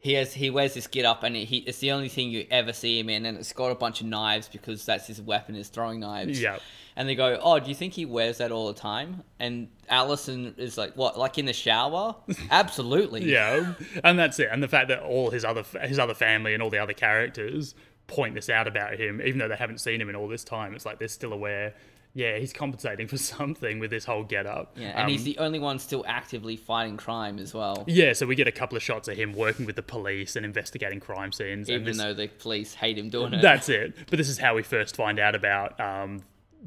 he 0.02 0.14
has 0.14 0.34
he 0.34 0.50
wears 0.50 0.74
this 0.74 0.88
get 0.88 1.04
up 1.04 1.22
and 1.22 1.36
he 1.36 1.58
it's 1.58 1.78
the 1.78 1.92
only 1.92 2.08
thing 2.08 2.28
you 2.28 2.44
ever 2.50 2.72
see 2.72 2.98
him 2.98 3.08
in 3.08 3.24
and 3.24 3.38
it's 3.38 3.52
got 3.52 3.70
a 3.70 3.74
bunch 3.76 4.00
of 4.00 4.08
knives 4.08 4.48
because 4.48 4.84
that's 4.84 5.06
his 5.06 5.22
weapon 5.22 5.54
is 5.54 5.68
throwing 5.68 6.00
knives. 6.00 6.42
Yeah. 6.42 6.58
And 6.96 7.08
they 7.08 7.14
go 7.14 7.38
oh 7.40 7.60
do 7.60 7.68
you 7.68 7.74
think 7.76 7.92
he 7.92 8.04
wears 8.04 8.38
that 8.38 8.50
all 8.50 8.66
the 8.66 8.74
time? 8.74 9.22
And 9.38 9.68
allison 9.88 10.56
is 10.58 10.76
like 10.76 10.94
what 10.96 11.16
like 11.16 11.38
in 11.38 11.46
the 11.46 11.52
shower? 11.52 12.16
Absolutely. 12.50 13.30
Yeah. 13.30 13.74
And 14.02 14.18
that's 14.18 14.40
it. 14.40 14.48
And 14.50 14.60
the 14.60 14.66
fact 14.66 14.88
that 14.88 15.04
all 15.04 15.30
his 15.30 15.44
other 15.44 15.62
his 15.82 16.00
other 16.00 16.14
family 16.14 16.52
and 16.52 16.64
all 16.64 16.70
the 16.70 16.82
other 16.82 16.94
characters 16.94 17.76
point 18.08 18.34
this 18.34 18.50
out 18.50 18.66
about 18.66 18.94
him 18.94 19.22
even 19.24 19.38
though 19.38 19.46
they 19.46 19.56
haven't 19.56 19.78
seen 19.78 20.00
him 20.00 20.08
in 20.08 20.16
all 20.16 20.26
this 20.26 20.42
time 20.42 20.74
it's 20.74 20.84
like 20.84 20.98
they're 20.98 21.06
still 21.06 21.32
aware 21.32 21.72
yeah, 22.14 22.38
he's 22.38 22.52
compensating 22.52 23.08
for 23.08 23.16
something 23.18 23.78
with 23.78 23.90
this 23.90 24.04
whole 24.04 24.24
get 24.24 24.46
up. 24.46 24.76
Yeah, 24.76 24.88
and 24.88 25.04
um, 25.04 25.08
he's 25.08 25.24
the 25.24 25.38
only 25.38 25.58
one 25.58 25.78
still 25.78 26.04
actively 26.06 26.56
fighting 26.56 26.96
crime 26.96 27.38
as 27.38 27.54
well. 27.54 27.84
Yeah, 27.86 28.12
so 28.12 28.26
we 28.26 28.34
get 28.34 28.48
a 28.48 28.52
couple 28.52 28.76
of 28.76 28.82
shots 28.82 29.08
of 29.08 29.16
him 29.16 29.32
working 29.32 29.66
with 29.66 29.76
the 29.76 29.82
police 29.82 30.36
and 30.36 30.44
investigating 30.44 31.00
crime 31.00 31.32
scenes. 31.32 31.70
Even 31.70 31.84
this, 31.84 31.98
though 31.98 32.14
the 32.14 32.28
police 32.28 32.74
hate 32.74 32.98
him 32.98 33.08
doing 33.08 33.34
it. 33.34 33.42
That's 33.42 33.68
it. 33.68 33.96
But 34.08 34.18
this 34.18 34.28
is 34.28 34.38
how 34.38 34.54
we 34.54 34.62
first 34.62 34.96
find 34.96 35.18
out 35.18 35.34
about 35.34 35.80
um, 35.80 36.22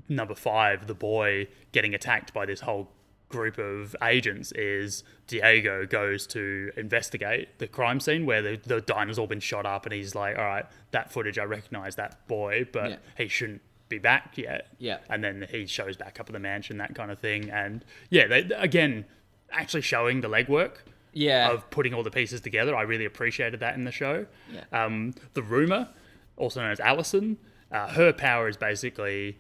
number 0.10 0.36
five, 0.36 0.88
the 0.88 0.96
boy 0.96 1.48
getting 1.72 1.94
attacked 1.94 2.34
by 2.34 2.46
this 2.46 2.62
whole 2.62 2.92
group 3.30 3.58
of 3.58 3.96
agents 4.04 4.52
is 4.54 5.04
Diego 5.28 5.86
goes 5.86 6.28
to 6.28 6.72
investigate 6.78 7.58
the 7.60 7.68
crime 7.68 8.00
scene 8.00 8.26
where 8.26 8.42
the, 8.42 8.60
the 8.66 8.82
diner's 8.82 9.18
all 9.18 9.28
been 9.28 9.40
shot 9.40 9.66
up 9.66 9.86
and 9.86 9.94
he's 9.94 10.16
like, 10.16 10.38
all 10.38 10.46
right, 10.46 10.66
that 10.92 11.12
footage, 11.12 11.38
I 11.38 11.44
recognize 11.44 11.96
that 11.96 12.28
boy, 12.28 12.68
but 12.72 12.92
yeah. 12.92 12.96
he 13.18 13.28
shouldn't 13.28 13.62
be 13.90 14.00
back 14.00 14.38
yet. 14.38 14.68
Yeah. 14.78 14.98
And 15.10 15.24
then 15.24 15.48
he 15.50 15.66
shows 15.66 15.98
back 15.98 16.20
up 16.20 16.28
at 16.30 16.34
the 16.34 16.40
mansion, 16.40 16.78
that 16.78 16.96
kind 16.96 17.12
of 17.12 17.20
thing. 17.20 17.50
And 17.50 17.86
yeah, 18.10 18.28
they, 18.28 18.40
again, 18.56 19.06
actually 19.52 19.82
showing 19.82 20.22
the 20.22 20.30
legwork. 20.30 20.78
Yeah. 21.14 21.52
Of 21.52 21.70
putting 21.70 21.94
all 21.94 22.04
the 22.04 22.12
pieces 22.12 22.42
together. 22.42 22.76
I 22.76 22.82
really 22.82 23.06
appreciated 23.06 23.62
that 23.62 23.76
in 23.76 23.86
the 23.86 23.92
show. 23.92 24.26
Yeah. 24.52 24.64
Um, 24.74 25.14
the 25.34 25.42
rumor, 25.42 25.88
also 26.36 26.62
known 26.62 26.72
as 26.72 26.82
Allison, 26.82 27.38
uh, 27.72 27.88
her 27.88 28.12
power 28.12 28.50
is 28.50 28.58
basically 28.58 29.40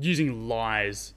using 0.00 0.48
lies 0.48 1.12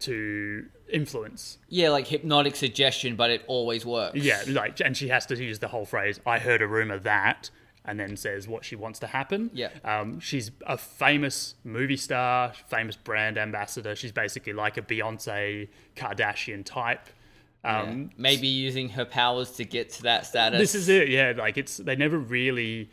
to 0.00 0.66
influence. 0.88 1.58
Yeah, 1.68 1.88
like 1.88 2.06
hypnotic 2.06 2.54
suggestion, 2.54 3.16
but 3.16 3.30
it 3.30 3.42
always 3.48 3.84
works. 3.84 4.16
Yeah, 4.16 4.40
like, 4.46 4.80
and 4.80 4.96
she 4.96 5.08
has 5.08 5.26
to 5.26 5.36
use 5.36 5.58
the 5.58 5.66
whole 5.68 5.84
phrase, 5.84 6.20
I 6.24 6.38
heard 6.38 6.62
a 6.62 6.68
rumor 6.68 7.00
that, 7.00 7.50
and 7.88 7.98
then 7.98 8.16
says 8.16 8.46
what 8.46 8.66
she 8.66 8.76
wants 8.76 8.98
to 8.98 9.06
happen. 9.06 9.50
Yeah. 9.54 9.70
Um, 9.82 10.20
she's 10.20 10.50
a 10.66 10.76
famous 10.76 11.54
movie 11.64 11.96
star, 11.96 12.52
famous 12.68 12.96
brand 12.96 13.38
ambassador. 13.38 13.96
She's 13.96 14.12
basically 14.12 14.52
like 14.52 14.76
a 14.76 14.82
Beyonce 14.82 15.68
Kardashian 15.96 16.64
type. 16.64 17.08
Um, 17.64 18.02
yeah. 18.02 18.08
Maybe 18.18 18.46
using 18.46 18.90
her 18.90 19.06
powers 19.06 19.52
to 19.52 19.64
get 19.64 19.88
to 19.94 20.02
that 20.02 20.26
status. 20.26 20.60
This 20.60 20.74
is 20.74 20.90
it, 20.90 21.08
yeah. 21.08 21.32
Like 21.36 21.56
it's 21.56 21.78
they 21.78 21.96
never 21.96 22.18
really 22.18 22.90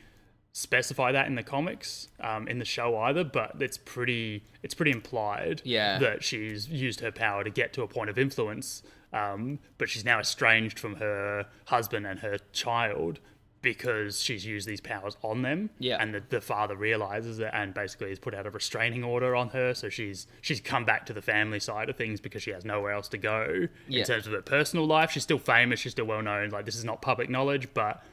specify 0.53 1.12
that 1.12 1.27
in 1.27 1.36
the 1.36 1.43
comics, 1.43 2.08
um, 2.21 2.47
in 2.47 2.60
the 2.60 2.65
show 2.65 2.97
either, 2.99 3.25
but 3.25 3.62
it's 3.62 3.77
pretty 3.77 4.45
it's 4.63 4.73
pretty 4.73 4.91
implied 4.91 5.62
yeah. 5.65 5.99
that 5.99 6.23
she's 6.23 6.69
used 6.69 7.01
her 7.01 7.12
power 7.12 7.43
to 7.43 7.49
get 7.49 7.73
to 7.73 7.81
a 7.81 7.88
point 7.88 8.10
of 8.10 8.17
influence. 8.17 8.81
Um, 9.12 9.60
but 9.77 9.89
she's 9.89 10.05
now 10.05 10.19
estranged 10.19 10.79
from 10.79 10.95
her 10.95 11.45
husband 11.65 12.08
and 12.08 12.19
her 12.19 12.38
child 12.53 13.19
because 13.65 14.21
she's 14.21 14.45
used 14.45 14.67
these 14.67 14.80
powers 14.80 15.17
on 15.23 15.41
them. 15.41 15.71
Yeah. 15.80 15.97
And 15.99 16.13
the, 16.13 16.23
the 16.30 16.39
father 16.39 16.78
realizes 16.78 17.39
it 17.39 17.49
and 17.51 17.73
basically 17.73 18.10
has 18.10 18.19
put 18.19 18.34
out 18.34 18.45
a 18.45 18.51
restraining 18.51 19.04
order 19.04 19.36
on 19.36 19.49
her. 19.49 19.73
So 19.73 19.89
she's 19.89 20.28
she's 20.41 20.62
come 20.62 20.86
back 20.86 21.06
to 21.08 21.13
the 21.13 21.21
family 21.21 21.60
side 21.60 21.89
of 21.89 21.97
things 21.97 22.21
because 22.21 22.43
she 22.43 22.51
has 22.51 22.63
nowhere 22.63 22.91
else 22.91 23.10
to 23.10 23.17
go 23.17 23.67
yeah. 23.89 23.99
in 23.99 24.06
terms 24.06 24.28
of 24.28 24.34
her 24.34 24.41
personal 24.41 24.86
life. 24.86 25.12
She's 25.12 25.23
still 25.23 25.39
famous. 25.39 25.80
She's 25.82 25.91
still 25.93 26.06
well 26.06 26.21
known. 26.21 26.51
Like 26.51 26.65
this 26.65 26.75
is 26.75 26.86
not 26.86 27.01
public 27.01 27.30
knowledge, 27.30 27.67
but 27.73 28.04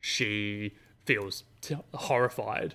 she 0.00 0.72
feels 1.04 1.42
t- 1.60 1.76
horrified 1.92 2.74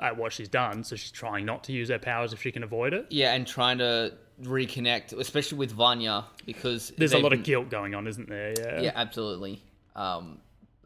at 0.00 0.16
what 0.16 0.32
she's 0.32 0.48
done. 0.48 0.84
So 0.84 0.96
she's 0.96 1.10
trying 1.10 1.44
not 1.44 1.64
to 1.64 1.72
use 1.72 1.88
her 1.88 1.98
powers 1.98 2.32
if 2.32 2.40
she 2.40 2.52
can 2.52 2.62
avoid 2.62 2.94
it. 2.94 3.06
Yeah, 3.10 3.34
and 3.34 3.46
trying 3.46 3.78
to 3.78 4.14
reconnect, 4.42 5.12
especially 5.18 5.58
with 5.58 5.72
Vanya, 5.72 6.24
because 6.46 6.92
there's 6.96 7.12
a 7.12 7.18
lot 7.18 7.32
of 7.32 7.42
guilt 7.42 7.68
going 7.68 7.94
on, 7.94 8.06
isn't 8.06 8.28
there? 8.28 8.54
Yeah. 8.56 8.80
Yeah, 8.80 8.92
absolutely. 8.94 9.62
Um, 9.96 10.38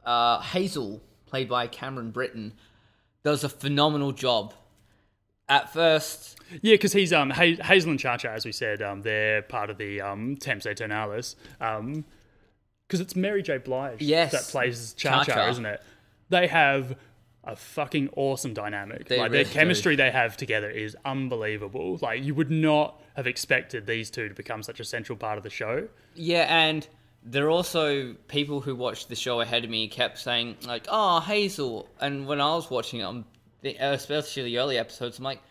uh, 0.09 0.41
Hazel, 0.41 1.03
played 1.27 1.49
by 1.51 1.67
Cameron 1.67 2.11
Britton, 2.11 2.55
does 3.23 3.45
a 3.45 3.49
phenomenal 3.49 4.13
job. 4.13 4.55
At 5.51 5.73
first, 5.73 6.39
yeah, 6.63 6.75
because 6.75 6.93
he's 6.93 7.13
um 7.13 7.31
Hazel 7.31 7.91
and 7.91 7.99
Cha 7.99 8.19
Cha, 8.19 8.29
as 8.29 8.45
we 8.45 8.53
said, 8.53 8.83
um 8.83 9.01
they're 9.01 9.41
part 9.41 9.71
of 9.71 9.79
the 9.79 10.01
um 10.01 10.37
Temps 10.37 10.67
Aeternalis, 10.67 11.37
um 11.61 12.05
because 12.87 13.01
it's 13.01 13.17
Mary 13.17 13.43
J. 13.43 13.59
Blige 13.59 14.03
yes, 14.03 14.33
that 14.33 14.43
plays 14.43 14.93
Cha 14.95 15.25
Cha, 15.25 15.49
isn't 15.49 15.65
it? 15.65 15.83
They 16.29 16.49
have 16.49 16.97
a 17.45 17.57
fucking 17.57 18.11
awesome 18.15 18.53
dynamic. 18.53 19.09
They 19.09 19.19
like 19.19 19.33
really 19.33 19.45
their 19.45 19.53
chemistry 19.53 19.95
do. 19.95 20.03
they 20.03 20.11
have 20.11 20.37
together 20.37 20.69
is 20.69 20.97
unbelievable. 21.05 21.99
Like 22.03 22.23
you 22.23 22.35
would 22.35 22.51
not 22.51 23.01
have 23.17 23.27
expected 23.27 23.87
these 23.87 24.11
two 24.11 24.29
to 24.29 24.35
become 24.35 24.63
such 24.63 24.81
a 24.81 24.85
central 24.85 25.17
part 25.17 25.39
of 25.39 25.45
the 25.45 25.51
show. 25.51 25.89
Yeah, 26.15 26.47
and 26.49 26.87
there 27.23 27.47
are 27.47 27.51
also 27.51 28.15
people 28.29 28.61
who 28.61 28.75
watched 28.75 29.09
the 29.09 29.17
show 29.17 29.41
ahead 29.41 29.65
of 29.65 29.71
me 29.71 29.89
kept 29.89 30.19
saying 30.19 30.57
like, 30.67 30.87
"Oh, 30.89 31.21
Hazel," 31.21 31.89
and 32.01 32.27
when 32.27 32.41
I 32.41 32.55
was 32.55 32.71
watching 32.71 33.01
it, 33.63 33.77
especially 33.81 34.45
the 34.45 34.59
early 34.59 34.79
episodes, 34.79 35.19
I'm 35.19 35.25
like, 35.25 35.43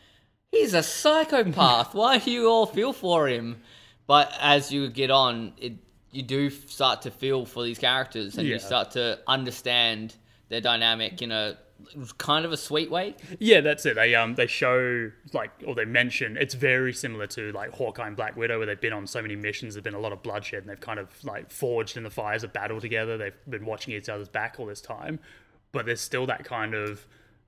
"He's 0.51 0.73
a 0.73 0.83
psychopath. 0.83 1.93
Why 1.93 2.17
do 2.19 2.31
you 2.31 2.47
all 2.49 2.65
feel 2.65 2.93
for 2.93 3.27
him?" 3.27 3.61
But 4.07 4.33
as 4.39 4.71
you 4.71 4.89
get 4.89 5.11
on, 5.11 5.53
it 5.57 5.73
you 6.11 6.23
do 6.23 6.49
start 6.49 7.01
to 7.03 7.11
feel 7.11 7.45
for 7.45 7.63
these 7.63 7.77
characters, 7.77 8.37
and 8.37 8.47
Yeah. 8.47 8.53
you 8.53 8.59
start 8.59 8.91
to 8.91 9.19
understand 9.27 10.15
their 10.49 10.61
dynamic 10.61 11.21
in 11.21 11.31
a 11.31 11.57
kind 12.17 12.45
of 12.45 12.51
a 12.51 12.57
sweet 12.57 12.89
way. 12.91 13.15
Yeah, 13.39 13.61
that's 13.61 13.85
it. 13.85 13.95
They 13.95 14.15
um 14.15 14.35
they 14.35 14.47
show 14.47 15.11
like 15.33 15.51
or 15.65 15.75
they 15.75 15.85
mention 15.85 16.37
it's 16.37 16.53
very 16.53 16.93
similar 16.93 17.27
to 17.27 17.51
like 17.51 17.71
Hawkeye 17.71 18.07
and 18.07 18.15
Black 18.15 18.35
Widow 18.35 18.57
where 18.57 18.67
they've 18.67 18.79
been 18.79 18.93
on 18.93 19.07
so 19.07 19.21
many 19.21 19.35
missions, 19.35 19.73
there's 19.73 19.83
been 19.83 19.93
a 19.93 19.99
lot 19.99 20.13
of 20.13 20.23
bloodshed 20.23 20.61
and 20.63 20.69
they've 20.69 20.79
kind 20.79 20.99
of 20.99 21.09
like 21.23 21.51
forged 21.51 21.97
in 21.97 22.03
the 22.03 22.09
fires 22.09 22.43
of 22.43 22.53
battle 22.53 22.81
together. 22.81 23.17
They've 23.17 23.33
been 23.49 23.65
watching 23.65 23.93
each 23.93 24.09
other's 24.09 24.29
back 24.29 24.55
all 24.59 24.65
this 24.65 24.81
time. 24.81 25.19
But 25.71 25.85
there's 25.85 26.01
still 26.01 26.25
that 26.27 26.45
kind 26.45 26.73
of 26.73 27.05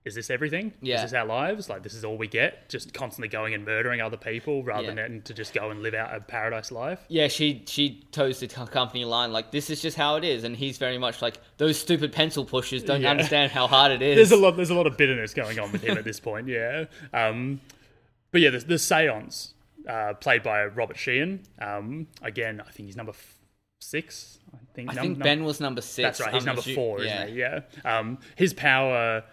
is 0.10 0.15
this 0.15 0.30
everything? 0.30 0.74
Yeah. 0.82 0.98
Is 0.98 1.04
this 1.04 1.13
our 1.13 1.26
lives? 1.26 1.69
Like 1.69 1.84
this 1.84 1.93
is 1.93 2.04
all 2.04 2.17
we 2.17 2.28
get? 2.28 2.67
Just 2.67 2.93
constantly 2.93 3.30
going 3.30 3.54
and 3.54 3.63
murdering 3.63 4.02
other 4.02 4.17
people 4.17 4.63
rather 4.63 4.89
Yeah. 4.89 4.95
than 4.95 5.22
to 5.22 5.34
just 5.34 5.54
go 5.54 5.69
and 5.69 5.82
live 5.82 5.93
out 5.93 6.13
a 6.13 6.19
paradise 6.19 6.72
life. 6.72 7.00
Yeah, 7.08 7.30
she 7.30 7.63
she 7.67 8.04
toes 8.12 8.41
the 8.41 8.48
company 8.48 9.06
line 9.06 9.32
like 9.32 9.52
this 9.52 9.69
is 9.69 9.82
just 9.82 9.95
how 9.95 10.17
it 10.17 10.26
is, 10.26 10.43
and 10.43 10.58
he's 10.58 10.78
very 10.78 10.98
much 10.98 11.22
like 11.22 11.38
those 11.58 11.80
stupid 11.80 12.12
pencil 12.12 12.43
pushers 12.43 12.84
don't 12.84 13.02
Yeah. 13.02 13.12
understand 13.12 13.52
how 13.54 13.67
hard 13.67 13.93
it 13.93 14.02
is. 14.02 14.15
There's 14.30 14.32
a 14.32 14.36
lot. 14.43 14.58
There's 14.58 14.69
a 14.72 14.76
lot 14.76 14.88
of 14.88 14.98
bitterness 14.98 15.34
going 15.34 15.58
on 15.60 15.72
with 15.72 15.82
him 15.84 15.98
at 15.98 16.04
this 16.04 16.19
point. 16.19 16.48
Yeah. 16.50 16.86
Um, 17.13 17.62
but 18.32 18.41
yeah, 18.41 18.50
the, 18.50 18.60
the 18.60 18.78
seance 18.78 19.54
uh, 19.88 20.13
played 20.15 20.43
by 20.43 20.65
Robert 20.65 20.98
Sheehan. 20.98 21.41
Um, 21.62 22.08
again, 22.22 22.62
I 22.62 22.69
think 22.72 22.88
he's 22.88 22.95
number 22.98 23.12
f- 23.12 23.36
six. 23.80 24.39
I 24.54 24.58
think. 24.74 24.89
I 24.91 24.93
num- 24.93 25.04
think 25.04 25.17
num- 25.19 25.24
Ben 25.24 25.43
was 25.43 25.60
number 25.60 25.82
six. 25.82 26.04
That's 26.17 26.22
right. 26.22 26.34
He's 26.34 26.45
number 26.45 26.62
four, 26.62 27.02
yeah. 27.02 27.24
isn't 27.24 27.34
he? 27.36 27.39
Yeah. 27.39 27.62
Um, 27.86 28.17
his 28.36 28.54
power, 28.54 29.24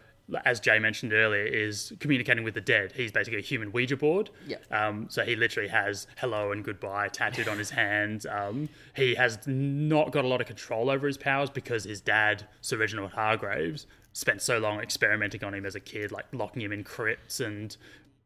as 0.45 0.61
Jay 0.61 0.79
mentioned 0.79 1.12
earlier, 1.12 1.45
is 1.45 1.93
communicating 2.01 2.45
with 2.45 2.55
the 2.55 2.61
dead. 2.61 2.93
He's 2.93 3.12
basically 3.12 3.39
a 3.39 3.43
human 3.43 3.73
Ouija 3.73 3.97
board. 3.97 4.31
Yeah. 4.47 4.57
Um, 4.71 5.07
so 5.09 5.25
he 5.25 5.37
literally 5.37 5.69
has 5.69 6.07
hello 6.17 6.53
and 6.53 6.65
goodbye 6.65 7.09
tattooed 7.09 7.49
on 7.49 7.59
his 7.59 7.71
hands. 7.71 8.27
Um, 8.27 8.69
he 8.95 9.15
has 9.15 9.39
not 9.47 10.11
got 10.11 10.25
a 10.25 10.29
lot 10.29 10.41
of 10.41 10.47
control 10.47 10.91
over 10.91 11.07
his 11.07 11.17
powers 11.17 11.51
because 11.51 11.85
his 11.85 12.01
dad, 12.01 12.47
Sir 12.61 12.77
Reginald 12.77 13.12
Hargreeves, 13.12 13.87
spent 14.12 14.43
so 14.43 14.59
long 14.59 14.81
experimenting 14.81 15.45
on 15.45 15.55
him 15.55 15.67
as 15.67 15.75
a 15.75 15.81
kid, 15.81 16.11
like 16.11 16.25
locking 16.33 16.62
him 16.62 16.73
in 16.73 16.83
crypts 16.83 17.41
and 17.41 17.77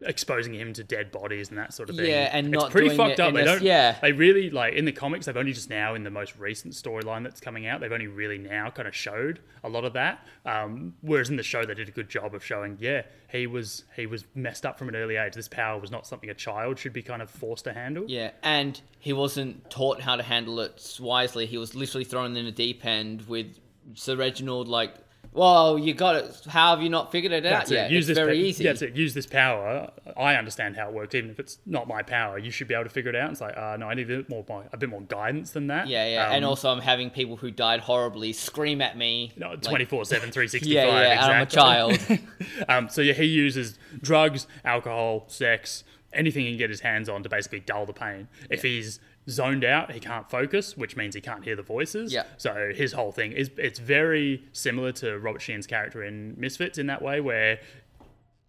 exposing 0.03 0.55
him 0.55 0.73
to 0.73 0.85
dead 0.85 1.13
bodies 1.13 1.51
and 1.51 1.59
that 1.59 1.75
sort 1.75 1.91
of 1.91 1.97
thing. 1.97 2.07
Yeah, 2.07 2.31
and 2.33 2.47
it's 2.47 2.63
not 2.63 2.71
pretty 2.71 2.89
doing 2.89 2.97
fucked 2.97 3.19
it 3.19 3.21
up. 3.21 3.35
They 3.35 3.43
a- 3.43 3.45
don't. 3.45 3.63
yeah. 3.63 3.97
they 4.01 4.13
really 4.13 4.51
like 4.51 4.75
in 4.75 4.85
the 4.85 4.93
comics. 4.93 5.27
They've 5.27 5.37
only 5.37 5.53
just 5.53 5.71
now 5.71 5.95
in 5.95 6.03
the 6.03 6.11
most 6.11 6.39
recent 6.39 6.75
storyline 6.75 7.23
that's 7.23 7.41
coming 7.41 7.67
out. 7.67 7.81
They've 7.81 7.93
only 7.93 8.07
really 8.07 8.39
now 8.39 8.71
kind 8.71 8.89
of 8.89 8.95
showed 8.95 9.41
a 9.63 9.69
lot 9.69 9.85
of 9.85 9.93
that. 9.95 10.27
Um, 10.47 10.95
whereas 11.03 11.29
in 11.29 11.37
the 11.37 11.43
show, 11.43 11.65
they 11.65 11.75
did 11.75 11.89
a 11.89 11.93
good 11.93 12.09
job 12.09 12.35
of 12.35 12.45
showing. 12.45 12.79
Yeah, 12.81 13.03
he 13.29 13.47
was 13.47 13.85
he 13.95 14.07
was 14.07 14.25
messed 14.35 14.65
up 14.65 14.79
from 14.79 14.89
an 14.89 14.97
early 14.97 15.17
age. 15.17 15.35
This 15.35 15.49
power 15.49 15.79
was 15.79 15.91
not 15.91 16.07
something 16.07 16.31
a 16.31 16.35
child 16.35 16.79
should 16.79 16.93
be 16.93 17.03
kind 17.03 17.23
of 17.23 17.31
forced 17.31 17.65
to 17.65 17.73
handle. 17.73 18.05
Yeah, 18.09 18.31
and 18.43 18.81
he 18.99 19.13
wasn't 19.13 19.71
taught 19.71 20.01
how 20.01 20.17
to 20.17 20.23
handle 20.23 20.61
it 20.61 20.99
wisely. 21.01 21.47
He 21.47 21.59
was 21.59 21.75
literally 21.75 22.05
thrown 22.05 22.37
in 22.37 22.47
a 22.47 22.53
deep 22.53 22.85
end 22.85 23.29
with 23.29 23.59
Sir 23.95 24.17
Reginald 24.17 24.69
like, 24.69 24.95
"Well, 25.33 25.79
you 25.79 25.95
got 25.95 26.16
it. 26.16 26.40
How 26.49 26.71
have 26.75 26.83
you 26.83 26.88
not 26.88 27.12
figured 27.12 27.33
it 27.33 27.47
out 27.47 27.51
That's 27.61 27.71
yet? 27.71 27.90
it. 27.90 27.95
Use 27.95 28.09
it's 28.09 28.16
this 28.19 28.25
very 28.25 28.37
pa- 28.38 28.45
easy." 28.45 28.64
That's 28.64 28.83
it. 28.83 28.95
Use 28.97 29.14
this 29.14 29.27
power. 29.27 29.90
I 30.16 30.35
understand 30.35 30.77
how 30.77 30.88
it 30.88 30.95
works, 30.95 31.14
even 31.14 31.31
if 31.31 31.38
it's 31.38 31.59
not 31.66 31.87
my 31.88 32.03
power. 32.03 32.38
You 32.38 32.51
should 32.51 32.69
be 32.69 32.75
able 32.75 32.85
to 32.85 32.90
figure 32.90 33.11
it 33.11 33.16
out. 33.16 33.31
It's 33.31 33.40
like, 33.40 33.57
uh, 33.57 33.77
no, 33.79 33.88
I 33.88 33.95
need 33.95 34.11
a 34.11 34.23
bit 34.23 34.29
more, 34.29 34.45
a 34.73 34.77
bit 34.77 34.88
more 34.88 35.03
guidance 35.03 35.53
than 35.53 35.69
that. 35.69 35.87
Yeah, 35.88 36.07
yeah, 36.07 36.33
and 36.33 36.45
Um, 36.45 36.49
also 36.51 36.71
I'm 36.71 36.81
having 36.81 37.11
people 37.11 37.37
who 37.37 37.51
died 37.51 37.81
horribly 37.81 38.33
scream 38.33 38.81
at 38.83 38.97
me. 38.97 39.33
No, 39.37 39.57
24 39.57 40.05
7, 40.05 40.31
365. 40.33 40.73
Yeah, 40.73 40.87
yeah, 40.87 41.25
and 41.25 41.33
I'm 41.33 41.43
a 41.43 41.47
child. 41.47 41.99
um, 42.69 42.88
so, 42.88 43.01
yeah, 43.01 43.12
he 43.12 43.25
uses 43.27 43.79
drugs, 44.03 44.47
alcohol, 44.64 45.25
sex, 45.29 45.85
anything 46.12 46.45
he 46.45 46.51
can 46.53 46.59
get 46.59 46.71
his 46.71 46.81
hands 46.81 47.09
on 47.09 47.23
to 47.23 47.29
basically 47.29 47.61
dull 47.61 47.87
the 47.87 47.93
pain. 47.93 48.27
If 48.51 48.62
he's 48.62 48.99
zoned 49.31 49.64
out, 49.64 49.93
he 49.93 50.01
can't 50.01 50.29
focus, 50.31 50.77
which 50.77 50.97
means 50.97 51.14
he 51.14 51.21
can't 51.21 51.45
hear 51.45 51.57
the 51.57 51.62
voices. 51.62 52.12
Yeah. 52.12 52.25
So, 52.37 52.73
his 52.75 52.93
whole 52.93 53.12
thing 53.12 53.33
is 53.33 53.51
it's 53.57 53.79
very 53.79 54.43
similar 54.53 54.93
to 54.93 55.19
Robert 55.19 55.40
Sheehan's 55.40 55.66
character 55.66 56.03
in 56.05 56.35
Misfits 56.38 56.79
in 56.79 56.87
that 56.87 57.01
way, 57.03 57.21
where 57.21 57.61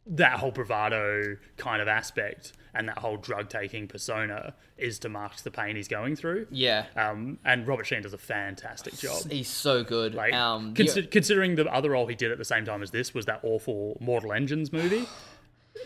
that 0.07 0.39
whole 0.39 0.51
bravado 0.51 1.37
kind 1.57 1.81
of 1.81 1.87
aspect 1.87 2.53
and 2.73 2.87
that 2.87 2.97
whole 2.97 3.17
drug 3.17 3.49
taking 3.49 3.87
persona 3.87 4.53
is 4.77 4.97
to 4.97 5.09
mask 5.09 5.43
the 5.43 5.51
pain 5.51 5.75
he's 5.75 5.87
going 5.87 6.15
through. 6.15 6.47
Yeah, 6.49 6.85
Um, 6.95 7.37
and 7.45 7.67
Robert 7.67 7.85
Sheen 7.85 8.01
does 8.01 8.13
a 8.13 8.17
fantastic 8.17 8.97
job. 8.97 9.29
he's 9.29 9.47
so 9.49 9.83
good. 9.83 10.15
Like, 10.15 10.33
um, 10.33 10.73
consi- 10.73 11.09
considering 11.11 11.55
the 11.55 11.65
other 11.71 11.91
role 11.91 12.07
he 12.07 12.15
did 12.15 12.31
at 12.31 12.37
the 12.37 12.45
same 12.45 12.65
time 12.65 12.81
as 12.81 12.89
this 12.91 13.13
was 13.13 13.25
that 13.27 13.41
awful 13.43 13.97
Mortal 13.99 14.33
Engines 14.33 14.71
movie, 14.73 15.05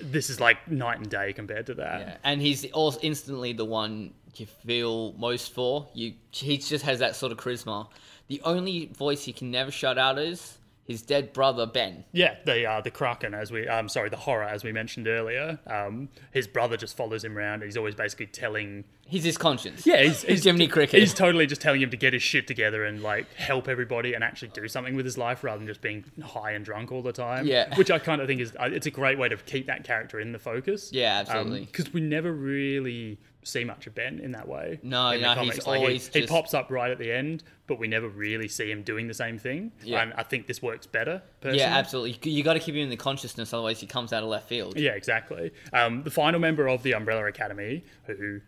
this 0.01 0.29
is 0.29 0.39
like 0.39 0.69
night 0.69 0.99
and 0.99 1.09
day 1.09 1.33
compared 1.33 1.65
to 1.65 1.73
that. 1.75 1.99
yeah, 1.99 2.17
and 2.23 2.41
he's 2.41 2.65
also 2.71 2.99
instantly 3.01 3.51
the 3.51 3.65
one 3.65 4.13
you 4.39 4.45
feel 4.45 5.13
most 5.13 5.53
for. 5.53 5.87
You, 5.93 6.13
he 6.31 6.57
just 6.57 6.85
has 6.85 6.99
that 6.99 7.15
sort 7.15 7.31
of 7.31 7.37
charisma. 7.37 7.87
The 8.27 8.41
only 8.43 8.87
voice 8.87 9.23
he 9.25 9.33
can 9.33 9.51
never 9.51 9.71
shut 9.71 9.97
out 9.97 10.17
is 10.17 10.57
his 10.85 11.01
dead 11.01 11.33
brother 11.33 11.65
Ben. 11.65 12.05
Yeah, 12.11 12.35
the 12.45 12.65
uh, 12.65 12.81
the 12.81 12.91
Kraken, 12.91 13.33
as 13.33 13.51
we, 13.51 13.67
um, 13.67 13.89
sorry, 13.89 14.09
the 14.09 14.17
horror, 14.17 14.43
as 14.43 14.63
we 14.63 14.71
mentioned 14.71 15.07
earlier. 15.07 15.59
Um, 15.65 16.09
his 16.31 16.47
brother 16.47 16.77
just 16.77 16.95
follows 16.95 17.23
him 17.23 17.35
around. 17.35 17.55
And 17.55 17.63
he's 17.63 17.77
always 17.77 17.95
basically 17.95 18.27
telling. 18.27 18.83
He's 19.07 19.23
his 19.23 19.37
conscience. 19.37 19.85
Yeah, 19.85 20.03
he's, 20.03 20.21
he's 20.21 20.43
Jiminy 20.43 20.67
Cricket. 20.67 20.99
He's 20.99 21.13
totally 21.13 21.47
just 21.47 21.61
telling 21.61 21.81
him 21.81 21.89
to 21.89 21.97
get 21.97 22.13
his 22.13 22.21
shit 22.21 22.47
together 22.47 22.85
and 22.85 23.01
like 23.01 23.31
help 23.33 23.67
everybody 23.67 24.13
and 24.13 24.23
actually 24.23 24.49
do 24.49 24.67
something 24.67 24.95
with 24.95 25.05
his 25.05 25.17
life 25.17 25.43
rather 25.43 25.57
than 25.57 25.67
just 25.67 25.81
being 25.81 26.05
high 26.23 26.51
and 26.51 26.63
drunk 26.63 26.91
all 26.91 27.01
the 27.01 27.13
time. 27.13 27.47
Yeah. 27.47 27.75
which 27.77 27.89
I 27.89 27.97
kind 27.97 28.21
of 28.21 28.27
think 28.27 28.41
is 28.41 28.55
uh, 28.59 28.69
it's 28.71 28.87
a 28.87 28.91
great 28.91 29.17
way 29.17 29.29
to 29.29 29.37
keep 29.37 29.65
that 29.67 29.83
character 29.83 30.19
in 30.19 30.31
the 30.31 30.39
focus. 30.39 30.91
Yeah, 30.91 31.19
absolutely. 31.19 31.65
Because 31.65 31.93
we 31.93 32.01
never 32.01 32.31
really 32.31 33.19
see 33.45 33.63
much 33.63 33.87
of 33.87 33.95
Ben 33.95 34.19
in 34.19 34.31
that 34.31 34.47
way. 34.47 34.79
No, 34.83 35.11
in 35.11 35.21
the 35.21 35.27
no, 35.27 35.29
he's 35.29 35.37
comics. 35.51 35.67
Like, 35.67 35.77
he- 35.77 35.85
always 35.85 36.07
he, 36.07 36.19
just- 36.21 36.31
pops 36.33 36.53
up 36.53 36.69
right 36.71 36.91
at 36.91 36.97
the 36.97 37.11
end, 37.11 37.43
but 37.67 37.79
we 37.79 37.87
never 37.87 38.09
really 38.09 38.47
see 38.47 38.69
him 38.71 38.81
doing 38.83 39.07
the 39.07 39.13
same 39.13 39.37
thing. 39.37 39.71
Yeah. 39.83 40.01
and 40.01 40.13
I 40.13 40.23
think 40.23 40.47
this 40.47 40.61
works 40.61 40.87
better. 40.87 41.21
Personally. 41.41 41.59
Yeah, 41.59 41.77
absolutely. 41.77 42.31
You 42.31 42.43
got 42.43 42.53
to 42.53 42.59
keep 42.59 42.75
him 42.75 42.81
in 42.81 42.89
the 42.89 42.97
consciousness, 42.97 43.53
otherwise 43.53 43.79
he 43.79 43.87
comes 43.87 44.11
out 44.11 44.23
of 44.23 44.29
left 44.29 44.49
field. 44.49 44.77
Yeah, 44.79 44.91
exactly. 44.91 45.51
Um, 45.71 46.03
the 46.03 46.11
final 46.11 46.39
member 46.39 46.67
of 46.67 46.83
the 46.83 46.93
Umbrella 46.93 47.25
Academy, 47.27 47.83
who 48.05 48.41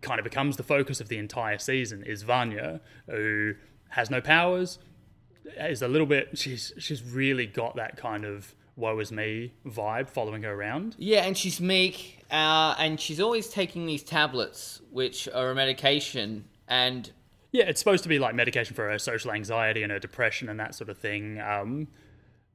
kind 0.00 0.18
of 0.18 0.24
becomes 0.24 0.56
the 0.56 0.62
focus 0.62 1.00
of 1.00 1.08
the 1.08 1.18
entire 1.18 1.58
season, 1.58 2.02
is 2.02 2.22
Vanya, 2.22 2.80
who 3.06 3.54
has 3.90 4.10
no 4.10 4.20
powers, 4.20 4.78
is 5.58 5.82
a 5.82 5.88
little 5.88 6.06
bit. 6.06 6.38
She's 6.38 6.72
she's 6.78 7.02
really 7.02 7.46
got 7.46 7.76
that 7.76 7.96
kind 7.96 8.24
of 8.24 8.54
woe 8.80 8.98
is 8.98 9.12
me 9.12 9.52
vibe 9.66 10.08
following 10.08 10.42
her 10.42 10.52
around. 10.52 10.96
Yeah, 10.98 11.24
and 11.24 11.36
she's 11.36 11.60
meek, 11.60 12.24
uh, 12.30 12.74
and 12.78 12.98
she's 13.00 13.20
always 13.20 13.48
taking 13.48 13.86
these 13.86 14.02
tablets, 14.02 14.80
which 14.90 15.28
are 15.28 15.50
a 15.50 15.54
medication, 15.54 16.44
and 16.66 17.10
Yeah, 17.52 17.64
it's 17.64 17.78
supposed 17.80 18.02
to 18.04 18.08
be 18.08 18.18
like 18.18 18.34
medication 18.34 18.74
for 18.74 18.88
her 18.90 18.98
social 18.98 19.32
anxiety 19.32 19.82
and 19.82 19.92
her 19.92 19.98
depression 19.98 20.48
and 20.48 20.58
that 20.60 20.74
sort 20.74 20.88
of 20.90 20.98
thing. 20.98 21.40
Um, 21.40 21.88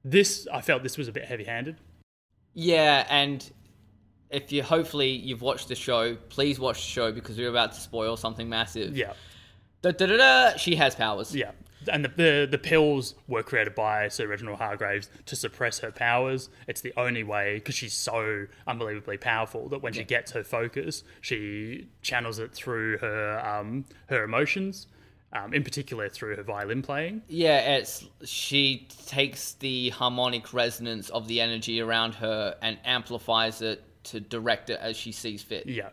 this 0.04 0.48
I 0.52 0.62
felt 0.62 0.84
this 0.84 0.98
was 0.98 1.08
a 1.08 1.12
bit 1.12 1.26
heavy-handed. 1.26 1.78
yeah, 2.54 3.06
and 3.10 3.50
if 4.30 4.52
you 4.52 4.64
hopefully 4.64 5.10
you've 5.12 5.42
watched 5.42 5.68
the 5.68 5.76
show, 5.76 6.16
please 6.30 6.60
watch 6.60 6.78
the 6.78 6.92
show 6.92 7.12
because 7.12 7.38
we're 7.38 7.50
about 7.50 7.74
to 7.74 7.80
spoil 7.80 8.18
something 8.18 8.50
massive. 8.50 8.96
Yeah, 8.98 9.14
Da, 9.82 9.92
da, 9.92 10.06
da, 10.08 10.18
da, 10.18 10.58
she 10.58 10.76
has 10.76 10.96
powers. 10.96 11.36
Yeah, 11.36 11.52
and 11.92 12.06
the, 12.06 12.10
the 12.10 12.48
the 12.52 12.58
pills 12.58 13.16
were 13.28 13.44
created 13.44 13.76
by 13.76 14.08
Sir 14.08 14.28
Reginald 14.28 14.60
Hargreeves 14.60 15.10
to 15.26 15.36
suppress 15.36 15.80
her 15.80 15.92
powers. 15.92 16.50
It's 16.68 16.82
the 16.82 16.94
only 16.98 17.24
way 17.24 17.56
because 17.56 17.76
she's 17.76 17.94
so 17.94 18.48
unbelievably 18.68 19.18
powerful 19.18 19.70
that 19.70 19.82
when 19.82 19.94
she 19.94 20.04
gets 20.04 20.32
her 20.32 20.44
focus, 20.44 21.04
she 21.22 21.88
channels 22.02 22.40
it 22.40 22.54
through 22.54 22.98
her 23.00 23.40
um, 23.46 23.86
her 24.08 24.24
emotions, 24.24 24.88
um, 25.34 25.54
in 25.54 25.64
particular 25.64 26.10
through 26.10 26.36
her 26.36 26.44
violin 26.44 26.82
playing. 26.82 27.22
Yeah, 27.28 27.76
it's 27.78 28.06
she 28.24 28.88
takes 29.06 29.54
the 29.54 29.90
harmonic 29.90 30.54
resonance 30.54 31.10
of 31.10 31.28
the 31.28 31.42
energy 31.42 31.82
around 31.82 32.16
her 32.16 32.56
and 32.62 32.78
amplifies 32.86 33.62
it 33.62 33.84
to 34.06 34.20
direct 34.20 34.70
it 34.70 34.80
as 34.82 34.96
she 34.96 35.12
sees 35.12 35.42
fit. 35.42 35.66
Yeah. 35.68 35.90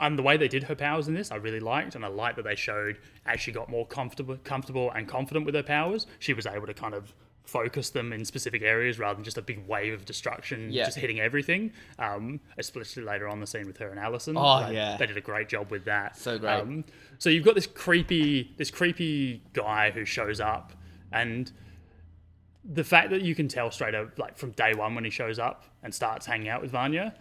And 0.00 0.16
the 0.18 0.22
way 0.22 0.36
they 0.36 0.48
did 0.48 0.62
her 0.64 0.74
powers 0.76 1.08
in 1.08 1.14
this, 1.14 1.32
I 1.32 1.36
really 1.36 1.58
liked, 1.60 1.94
and 1.96 2.04
I 2.04 2.08
liked 2.08 2.36
that 2.36 2.44
they 2.44 2.54
showed 2.54 2.98
as 3.26 3.40
she 3.40 3.50
got 3.50 3.68
more 3.68 3.86
comfortable, 3.86 4.36
comfortable 4.44 4.90
and 4.92 5.08
confident 5.08 5.44
with 5.46 5.54
her 5.56 5.62
powers, 5.64 6.06
she 6.20 6.32
was 6.32 6.46
able 6.46 6.66
to 6.66 6.74
kind 6.74 6.94
of 6.94 7.12
focus 7.44 7.90
them 7.90 8.12
in 8.12 8.24
specific 8.24 8.62
areas 8.62 8.98
rather 8.98 9.16
than 9.16 9.24
just 9.24 9.36
a 9.36 9.42
big 9.42 9.66
wave 9.68 9.92
of 9.92 10.04
destruction 10.06 10.70
Yeah. 10.72 10.84
just 10.86 10.96
hitting 10.96 11.20
everything. 11.20 11.72
Um, 11.98 12.40
especially 12.56 13.02
later 13.02 13.28
on 13.28 13.40
the 13.40 13.46
scene 13.46 13.66
with 13.66 13.76
her 13.78 13.90
and 13.90 13.98
Allison. 14.00 14.36
Oh, 14.38 14.66
They- 14.66 14.74
yeah. 14.74 14.96
they 14.96 15.06
did 15.06 15.16
a 15.18 15.20
great 15.20 15.48
job 15.48 15.70
with 15.70 15.84
that. 15.84 16.16
So 16.16 16.38
great. 16.38 16.52
Um, 16.60 16.84
so 17.18 17.28
you've 17.28 17.44
got 17.44 17.54
this 17.54 17.66
creepy, 17.66 18.54
this 18.56 18.70
creepy 18.70 19.42
guy 19.52 19.90
who 19.90 20.04
shows 20.06 20.40
up, 20.40 20.72
and 21.12 21.52
the 22.64 22.84
fact 22.84 23.10
that 23.10 23.22
you 23.22 23.34
can 23.34 23.48
tell 23.48 23.70
straight 23.70 23.94
up, 23.94 24.18
like 24.18 24.38
from 24.38 24.52
day 24.52 24.72
one 24.74 24.94
when 24.94 25.04
he 25.04 25.10
shows 25.10 25.38
up 25.38 25.64
and 25.82 25.94
starts 25.94 26.24
hanging 26.26 26.48
out 26.48 26.62
with 26.62 26.70
Vanya, 26.70 27.14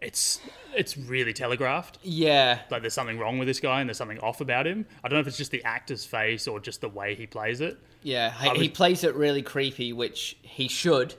it's 0.00 0.40
it's 0.74 0.96
really 0.96 1.32
telegraphed. 1.32 1.98
Yeah, 2.02 2.60
Like 2.70 2.82
there's 2.82 2.94
something 2.94 3.18
wrong 3.18 3.38
with 3.38 3.48
this 3.48 3.58
guy 3.58 3.80
and 3.80 3.88
there's 3.88 3.96
something 3.96 4.18
off 4.20 4.40
about 4.40 4.66
him. 4.66 4.86
I 5.02 5.08
don't 5.08 5.16
know 5.16 5.20
if 5.20 5.26
it's 5.26 5.36
just 5.36 5.50
the 5.50 5.64
actor's 5.64 6.04
face 6.04 6.46
or 6.46 6.60
just 6.60 6.80
the 6.80 6.88
way 6.88 7.14
he 7.14 7.26
plays 7.26 7.60
it. 7.60 7.78
Yeah, 8.02 8.30
he, 8.54 8.60
he 8.62 8.68
plays 8.68 9.02
it 9.02 9.14
really 9.16 9.42
creepy, 9.42 9.92
which 9.92 10.36
he 10.42 10.68
should. 10.68 11.14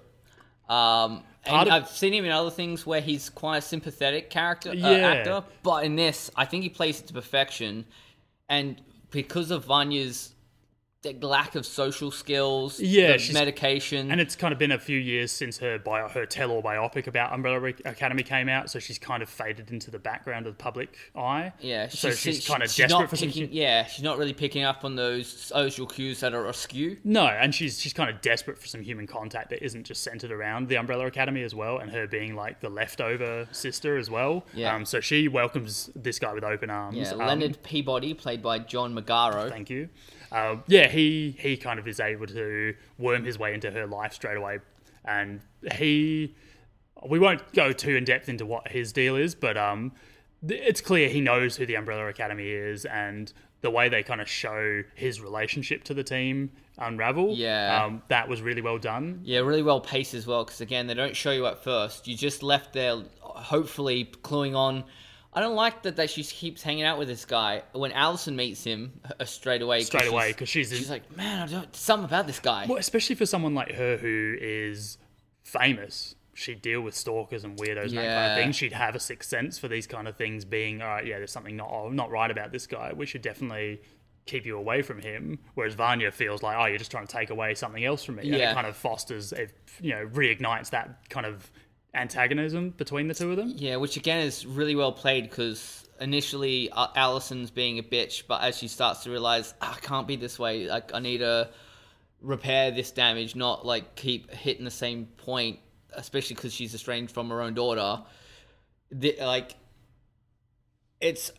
Um, 0.69 1.23
and 1.45 1.67
of- 1.67 1.73
I've 1.73 1.89
seen 1.89 2.13
him 2.13 2.25
in 2.25 2.31
other 2.31 2.51
things 2.51 2.85
where 2.85 3.01
he's 3.01 3.29
quite 3.29 3.57
a 3.57 3.61
sympathetic 3.61 4.29
character 4.29 4.69
uh, 4.69 4.73
Yeah. 4.75 4.87
actor, 5.09 5.43
but 5.63 5.83
in 5.83 5.95
this, 5.95 6.29
I 6.35 6.45
think 6.45 6.63
he 6.63 6.69
plays 6.69 6.99
it 7.01 7.07
to 7.07 7.13
perfection. 7.13 7.85
And 8.47 8.81
because 9.11 9.51
of 9.51 9.65
Vanya's 9.65 10.33
lack 11.21 11.55
of 11.55 11.65
social 11.65 12.11
skills, 12.11 12.77
Yeah, 12.79 13.15
the 13.15 13.31
medication, 13.33 14.11
And 14.11 14.19
it's 14.19 14.35
kind 14.35 14.51
of 14.51 14.59
been 14.59 14.71
a 14.73 14.79
few 14.79 14.97
years 14.99 15.31
since 15.31 15.57
her 15.59 15.79
bio, 15.79 16.09
her 16.09 16.25
tell-all 16.25 16.61
biopic 16.61 17.07
about 17.07 17.31
Umbrella 17.31 17.69
Academy 17.85 18.21
came 18.21 18.49
out, 18.49 18.69
so 18.69 18.79
she's 18.79 18.99
kind 18.99 19.23
of 19.23 19.29
faded 19.29 19.71
into 19.71 19.91
the 19.91 19.99
background 19.99 20.45
of 20.45 20.57
the 20.57 20.61
public 20.61 20.97
eye. 21.15 21.53
yeah, 21.61 21.87
so 21.87 22.11
she's, 22.11 22.43
she- 22.43 22.49
kind 22.51 22.63
of 22.63 22.69
she's 22.69 22.87
desperate 22.87 23.09
for 23.09 23.15
some. 23.15 23.29
Yeah, 23.29 23.85
she's 23.85 24.03
not 24.03 24.17
really 24.17 24.33
picking 24.33 24.63
up 24.63 24.83
on 24.83 24.95
those 24.97 25.27
social 25.27 25.85
cues 25.87 26.19
that 26.19 26.33
are 26.33 26.45
askew. 26.47 26.97
No, 27.05 27.25
and 27.27 27.55
she's 27.55 27.79
she's 27.79 27.93
kind 27.93 28.09
of 28.09 28.19
desperate 28.21 28.57
for 28.57 28.67
some 28.67 28.81
human 28.81 29.07
contact 29.07 29.51
that 29.51 29.63
isn't 29.63 29.85
just 29.85 30.03
centered 30.03 30.31
around 30.31 30.67
the 30.67 30.75
Umbrella 30.77 31.05
Academy 31.05 31.43
as 31.43 31.55
well, 31.55 31.77
and 31.77 31.91
her 31.91 32.07
being 32.07 32.35
like 32.35 32.59
the 32.59 32.69
leftover 32.69 33.47
sister 33.51 33.97
as 33.97 34.09
well. 34.09 34.45
Yeah. 34.53 34.75
Um, 34.75 34.83
so 34.85 34.99
she 34.99 35.27
welcomes 35.29 35.89
this 35.95 36.19
guy 36.19 36.33
with 36.33 36.43
open 36.43 36.69
arms. 36.69 36.97
Yeah, 36.97 37.11
Um, 37.11 37.19
Leonard 37.19 37.63
Peabody, 37.63 38.13
played 38.13 38.41
by 38.41 38.59
John 38.59 38.93
Magaro. 38.93 39.49
Thank 39.49 39.69
you. 39.69 39.87
Um, 40.31 40.63
yeah, 40.67 40.87
he 40.87 41.35
he 41.39 41.57
kind 41.57 41.79
of 41.79 41.87
is 41.87 41.99
able 41.99 42.27
to 42.27 42.75
worm 42.97 43.23
his 43.23 43.39
way 43.39 43.53
into 43.53 43.71
her 43.71 43.87
life 43.87 44.13
straight 44.13 44.37
away, 44.37 44.59
and 45.05 45.41
he. 45.75 46.35
We 47.07 47.17
won't 47.17 47.53
go 47.53 47.71
too 47.71 47.95
in 47.95 48.03
depth 48.03 48.27
into 48.27 48.45
what 48.45 48.67
his 48.67 48.91
deal 48.91 49.15
is, 49.15 49.33
but 49.33 49.55
um, 49.55 49.93
it's 50.45 50.81
clear 50.81 51.07
he 51.07 51.21
knows 51.21 51.55
who 51.55 51.65
the 51.65 51.75
Umbrella 51.75 52.07
Academy 52.07 52.49
is, 52.49 52.83
and 52.83 53.31
the 53.61 53.69
way 53.69 53.89
they 53.89 54.03
kind 54.03 54.21
of 54.21 54.29
show 54.29 54.83
his 54.95 55.21
relationship 55.21 55.83
to 55.85 55.93
the 55.93 56.03
team 56.03 56.51
unravel. 56.77 57.33
Yeah. 57.33 57.83
um, 57.83 58.01
that 58.07 58.27
was 58.27 58.41
really 58.41 58.61
well 58.61 58.77
done. 58.77 59.21
Yeah, 59.23 59.39
really 59.39 59.63
well 59.63 59.81
paced 59.81 60.13
as 60.13 60.25
well. 60.25 60.45
Because 60.45 60.61
again, 60.61 60.87
they 60.87 60.93
don't 60.93 61.15
show 61.15 61.31
you 61.31 61.45
at 61.45 61.63
first. 61.63 62.07
You 62.07 62.15
just 62.15 62.41
left 62.43 62.73
there, 62.73 62.97
hopefully 63.21 64.11
cluing 64.23 64.55
on. 64.55 64.83
I 65.33 65.41
don't 65.41 65.55
like 65.55 65.83
that 65.83 65.95
that 65.97 66.09
she 66.09 66.23
keeps 66.23 66.63
hanging 66.63 66.83
out 66.83 66.97
with 66.97 67.07
this 67.07 67.23
guy. 67.25 67.61
When 67.73 67.91
Allison 67.91 68.35
meets 68.35 68.63
him 68.63 68.99
uh, 69.19 69.25
straight 69.25 69.61
away, 69.61 69.81
Straight 69.81 70.07
away, 70.07 70.33
'cause 70.33 70.49
she's 70.49 70.71
in- 70.71 70.79
she's 70.79 70.89
like, 70.89 71.15
man, 71.15 71.47
I 71.47 71.51
don't 71.51 71.75
something 71.75 72.05
about 72.05 72.25
this 72.25 72.39
guy. 72.39 72.65
Well, 72.67 72.77
especially 72.79 73.15
for 73.15 73.25
someone 73.27 73.53
like 73.53 73.73
her 73.73 73.97
who 73.97 74.35
is 74.39 74.97
famous 75.43 76.15
she'd 76.35 76.61
deal 76.61 76.79
with 76.79 76.95
stalkers 76.95 77.43
and 77.43 77.57
weirdos 77.57 77.89
and 77.89 77.91
that 77.91 77.95
kind 77.95 78.05
Yeah. 78.05 78.35
of 78.37 78.41
thing. 78.43 78.51
She'd 78.53 78.71
have 78.71 78.95
a 78.95 78.99
sixth 78.99 79.29
sense 79.29 79.59
for 79.59 79.67
these 79.67 79.85
kind 79.85 80.07
of 80.07 80.15
things. 80.15 80.45
Being 80.45 80.81
all 80.81 80.87
right, 80.87 81.05
yeah, 81.05 81.17
there's 81.17 81.33
something 81.33 81.57
not 81.57 81.91
not 81.91 82.09
right 82.11 82.31
about 82.31 82.53
this 82.53 82.65
guy. 82.65 82.93
We 82.95 83.05
should 83.05 83.21
definitely 83.21 83.81
keep 84.25 84.45
you 84.45 84.57
away 84.57 84.81
from 84.81 85.01
him. 85.01 85.39
Whereas 85.55 85.73
Vanya 85.73 86.11
feels 86.11 86.41
like, 86.41 86.55
oh, 86.57 86.65
you're 86.67 86.77
just 86.77 86.91
trying 86.91 87.05
to 87.07 87.11
take 87.11 87.29
away 87.29 87.55
something 87.55 87.83
else 87.83 88.05
from 88.05 88.15
me. 88.15 88.23
And 88.29 88.35
Yeah. 88.37 88.51
it 88.51 88.53
kind 88.53 88.67
of 88.67 88.77
fosters, 88.77 89.33
it, 89.33 89.51
you 89.81 89.89
know, 89.91 90.05
reignites 90.07 90.69
that 90.69 91.09
kind 91.09 91.25
of 91.25 91.51
antagonism 91.93 92.71
between 92.71 93.07
the 93.07 93.13
two 93.13 93.31
of 93.31 93.37
them. 93.37 93.53
Yeah, 93.55 93.77
which 93.77 93.97
again 93.97 94.21
is 94.25 94.45
really 94.45 94.75
well 94.75 94.91
played 94.91 95.29
because 95.29 95.87
initially 95.99 96.69
uh, 96.71 96.87
Allison's 96.95 97.51
being 97.51 97.79
a 97.79 97.83
bitch, 97.83 98.23
but 98.27 98.41
as 98.41 98.57
she 98.57 98.67
starts 98.67 99.03
to 99.03 99.11
realize, 99.11 99.53
"Ah, 99.61 99.75
I 99.75 99.79
can't 99.79 100.07
be 100.07 100.15
this 100.15 100.39
way. 100.39 100.67
Like 100.67 100.93
I 100.93 100.99
need 100.99 101.19
to 101.19 101.49
repair 102.21 102.71
this 102.71 102.91
damage, 102.91 103.35
not 103.35 103.65
like 103.65 103.95
keep 103.95 104.31
hitting 104.31 104.65
the 104.65 104.71
same 104.71 105.05
point. 105.17 105.59
Especially 105.93 106.35
because 106.35 106.53
she's 106.53 106.75
estranged 106.75 107.11
from 107.11 107.29
her 107.29 107.41
own 107.41 107.55
daughter. 107.55 108.03
The, 108.91 109.17
like, 109.21 109.55
it's 111.01 111.31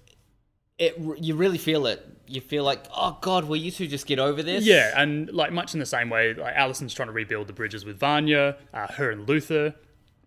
it. 0.77 0.99
You 1.21 1.37
really 1.37 1.59
feel 1.59 1.87
it. 1.87 2.05
You 2.27 2.41
feel 2.41 2.65
like, 2.65 2.85
oh 2.95 3.17
God, 3.21 3.45
will 3.45 3.57
you 3.57 3.71
two 3.71 3.87
just 3.87 4.07
get 4.07 4.19
over 4.19 4.43
this? 4.43 4.65
Yeah, 4.65 4.93
and 4.97 5.31
like 5.31 5.53
much 5.53 5.73
in 5.73 5.79
the 5.79 5.87
same 5.87 6.11
way, 6.11 6.35
like 6.35 6.55
Allison's 6.57 6.95
trying 6.95 7.09
to 7.09 7.13
rebuild 7.13 7.47
the 7.47 7.53
bridges 7.53 7.85
with 7.85 7.99
Vanya. 7.99 8.57
Uh, 8.75 8.89
her 8.89 9.13
and 9.13 9.29
Luther 9.29 9.77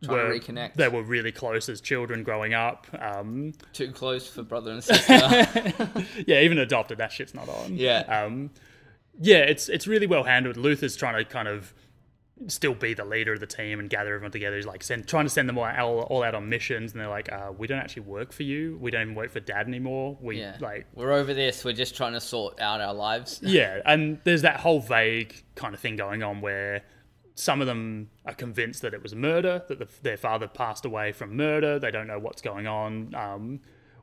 Trying 0.04 0.40
to 0.40 0.40
reconnect. 0.40 0.76
They 0.76 0.88
were 0.88 1.04
really 1.04 1.32
close 1.32 1.70
as 1.70 1.82
children 1.82 2.24
growing 2.24 2.54
up. 2.54 2.88
Um, 3.00 3.54
too 3.74 3.92
close 3.92 4.28
for 4.28 4.44
brother 4.44 4.72
and 4.72 4.84
sister. 4.84 5.14
yeah, 6.28 6.42
even 6.42 6.58
adopted, 6.58 6.98
that 7.00 7.12
shit's 7.12 7.34
not 7.34 7.50
on. 7.50 7.76
Yeah. 7.78 8.00
Um, 8.00 8.52
yeah, 9.20 9.38
it's 9.38 9.70
it's 9.70 9.88
really 9.88 10.08
well 10.08 10.24
handled. 10.24 10.58
Luther's 10.58 10.96
trying 10.96 11.24
to 11.24 11.26
kind 11.30 11.48
of 11.48 11.74
still 12.48 12.74
be 12.74 12.94
the 12.94 13.06
leader 13.06 13.34
of 13.34 13.40
the 13.40 13.48
team 13.48 13.80
and 13.80 13.90
gather 13.90 14.14
everyone 14.14 14.32
together. 14.32 14.56
He's 14.56 14.66
like 14.66 14.84
send, 14.84 15.08
trying 15.08 15.26
to 15.26 15.30
send 15.30 15.48
them 15.48 15.58
all, 15.58 15.66
all, 15.66 16.00
all 16.02 16.24
out 16.24 16.36
on 16.36 16.50
missions, 16.50 16.92
and 16.92 17.02
they're 17.02 17.10
like, 17.10 17.32
uh, 17.32 17.52
"We 17.58 17.68
don't 17.68 17.80
actually 17.80 18.04
work 18.04 18.32
for 18.34 18.44
you. 18.44 18.78
We 18.82 18.92
don't 18.92 19.02
even 19.02 19.16
work 19.16 19.32
for 19.32 19.40
Dad 19.40 19.68
anymore. 19.68 20.18
We 20.22 20.40
yeah, 20.40 20.58
like 20.60 20.88
we're 20.94 21.12
over 21.12 21.34
this. 21.34 21.64
We're 21.64 21.74
just 21.74 21.96
trying 21.96 22.14
to 22.14 22.22
sort 22.22 22.60
out 22.60 22.82
our 22.82 22.94
lives. 22.94 23.40
yeah." 23.44 23.82
And 23.86 24.20
there's 24.24 24.42
that 24.42 24.60
whole 24.60 24.80
vague 24.80 25.44
kind 25.56 25.74
of 25.74 25.80
thing 25.80 25.96
going 25.96 26.24
on 26.24 26.42
where 26.42 26.84
some 27.36 27.62
of 27.62 27.68
them 27.68 28.10
are 28.26 28.34
convinced 28.34 28.82
that 28.84 28.94
it 28.94 29.02
was 29.02 29.14
a 29.14 29.16
murder, 29.16 29.64
that 29.68 29.80
the, 29.80 29.88
their 30.02 30.18
father 30.18 30.48
passed 30.48 30.86
away 30.86 31.12
from 31.12 31.36
murder. 31.36 31.80
They 31.80 31.92
don't 31.92 32.08
know 32.08 32.20
what's 32.20 32.42
going 32.42 32.68
on. 32.68 33.16
Um, 33.16 33.60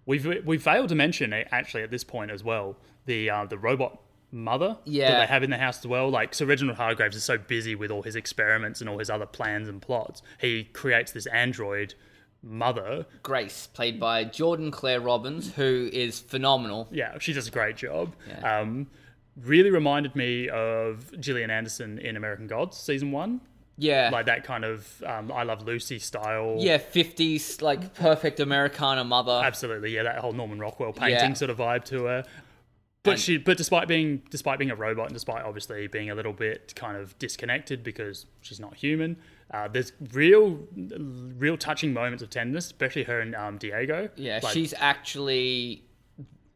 we've 0.07 0.45
we 0.45 0.59
failed 0.59 0.89
to 0.89 0.95
mention 0.95 1.33
actually 1.33 1.83
at 1.83 1.91
this 1.91 2.05
point 2.05 2.31
as 2.31 2.43
well 2.43 2.77
the 3.07 3.31
uh, 3.31 3.45
the 3.47 3.59
robot 3.59 4.01
mother 4.33 4.79
yeah. 4.85 5.11
that 5.11 5.21
they 5.21 5.27
have 5.27 5.43
in 5.43 5.51
the 5.51 5.59
house 5.59 5.79
as 5.79 5.87
well. 5.87 6.09
Like 6.09 6.35
Sir 6.35 6.47
Reginald 6.47 6.79
Hargreeves 6.79 7.17
is 7.17 7.25
so 7.25 7.39
busy 7.39 7.75
with 7.75 7.91
all 7.91 8.03
his 8.03 8.17
experiments 8.17 8.81
and 8.81 8.89
all 8.89 8.99
his 8.99 9.11
other 9.11 9.27
plans 9.27 9.69
and 9.69 9.81
plots. 9.83 10.23
He 10.39 10.65
creates 10.65 11.13
this 11.13 11.27
android 11.27 11.95
mother. 12.43 13.07
Grace, 13.23 13.69
played 13.73 13.99
by 14.01 14.25
Jordan 14.25 14.71
Claire 14.71 15.01
Robbins, 15.01 15.53
who 15.55 15.91
is 15.93 16.21
phenomenal. 16.21 16.89
Yeah, 16.91 17.19
she 17.19 17.33
does 17.33 17.49
a 17.49 17.51
great 17.51 17.77
job. 17.77 18.15
Yeah. 18.29 18.61
Um, 18.61 18.87
really 19.37 19.71
reminded 19.71 20.15
me 20.17 20.49
of 20.49 21.11
Gillian 21.21 21.51
Anderson 21.51 21.99
in 21.99 22.17
American 22.17 22.47
Gods 22.47 22.77
season 22.77 23.13
one. 23.13 23.41
Yeah, 23.79 24.11
like 24.13 24.27
that 24.27 24.45
kind 24.45 24.65
of 24.67 25.03
um, 25.07 25.33
I 25.33 25.43
Love 25.45 25.63
Lucy 25.65 25.99
style. 25.99 26.57
yeah, 26.59 26.77
fifties 26.77 27.63
like 27.63 27.95
perfect 27.95 28.39
Americana 28.39 29.05
mother. 29.05 29.41
absolutely. 29.43 29.95
Yeah, 29.95 30.03
that 30.03 30.19
whole 30.19 30.33
Norman 30.33 30.59
Rockwell 30.59 30.93
painting 30.93 31.31
Yeah. 31.31 31.33
sort 31.33 31.51
of 31.51 31.57
vibe 31.57 31.85
to 31.87 32.05
her. 32.05 32.25
But 33.03 33.13
And- 33.13 33.21
she, 33.21 33.39
but 33.39 33.57
despite 33.57 33.89
being 33.89 34.21
despite 34.29 34.59
being 34.59 34.71
a 34.71 34.77
robot 34.77 35.07
and 35.07 35.15
despite 35.15 35.43
obviously 35.45 35.87
being 35.87 36.11
a 36.11 36.15
little 36.15 36.35
bit 36.35 36.75
kind 36.77 36.99
of 36.99 37.19
disconnected 37.19 37.83
because 37.83 38.27
she's 38.43 38.61
not 38.61 38.75
human, 38.75 39.17
uh, 39.51 39.69
there's 39.69 39.93
real, 40.13 40.61
real 40.77 41.57
touching 41.57 41.95
moments 41.95 42.23
of 42.23 42.29
tenderness, 42.29 42.67
especially 42.67 43.05
her 43.05 43.21
and 43.21 43.35
um, 43.35 43.57
Diego. 43.57 44.11
Yeah, 44.17 44.41
Like, 44.43 44.53
she's 44.53 44.75
actually 44.77 45.85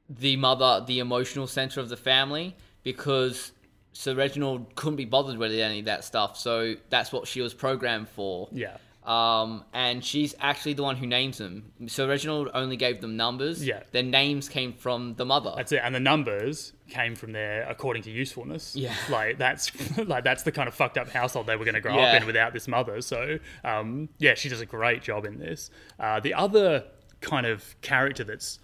the 0.09 0.37
mother, 0.37 0.85
the 0.87 0.99
emotional 0.99 1.47
center 1.47 1.81
of 1.81 1.88
the 1.88 1.97
family 1.97 2.55
because 2.83 3.53
Sir 3.93 4.14
Reginald 4.14 4.75
couldn't 4.75 4.97
be 4.97 5.05
bothered 5.05 5.38
with 5.38 5.53
any 5.53 5.79
of 5.81 5.85
that 5.87 6.05
stuff. 6.05 6.37
So 6.37 6.75
that's 6.90 7.12
what 7.12 7.27
she 7.27 7.40
was 7.40 7.55
programmed 7.55 8.09
for. 8.09 8.49
yeah, 8.53 8.77
Um, 9.05 9.64
and 9.73 10.05
she's 10.05 10.35
actually 10.40 10.75
the 10.75 10.83
one 10.83 10.97
who 10.97 11.07
names 11.07 11.38
them. 11.38 11.73
So 11.87 12.07
Reginald 12.09 12.51
only 12.55 12.77
gave 12.77 13.01
them 13.01 13.17
numbers. 13.17 13.64
Yeah. 13.64 13.83
Their 13.93 14.03
names 14.03 14.49
came 14.49 14.73
from 14.75 15.14
the 15.14 15.25
mother. 15.25 15.53
That's 15.57 15.73
it, 15.73 15.81
and 15.83 15.95
the 15.95 16.01
numbers 16.01 16.73
came 16.90 17.14
from 17.14 17.33
there 17.33 17.67
according 17.71 18.03
to 18.03 18.11
usefulness. 18.11 18.77
Yeah. 18.77 18.95
like 19.11 19.38
that's 19.38 19.71
like 19.99 20.25
that's 20.25 20.43
the 20.43 20.53
kind 20.53 20.69
of 20.69 20.75
fucked 20.75 20.99
up 20.99 21.09
household 21.09 21.47
they 21.47 21.57
were 21.57 21.64
going 21.64 21.75
to 21.77 21.81
grow 21.81 21.97
Yeah. 21.97 22.09
up 22.12 22.21
in 22.21 22.27
without 22.27 22.53
this 22.53 22.69
mother. 22.69 23.01
So, 23.01 23.38
um, 23.64 24.09
yeah, 24.19 24.35
she 24.35 24.49
does 24.51 24.61
a 24.61 24.67
great 24.67 25.03
job 25.03 25.25
in 25.25 25.38
this. 25.38 25.71
Uh, 25.99 26.21
the 26.21 26.35
other 26.35 26.85
kind 27.21 27.47
of 27.47 27.81
character 27.81 28.23
that's 28.25 28.59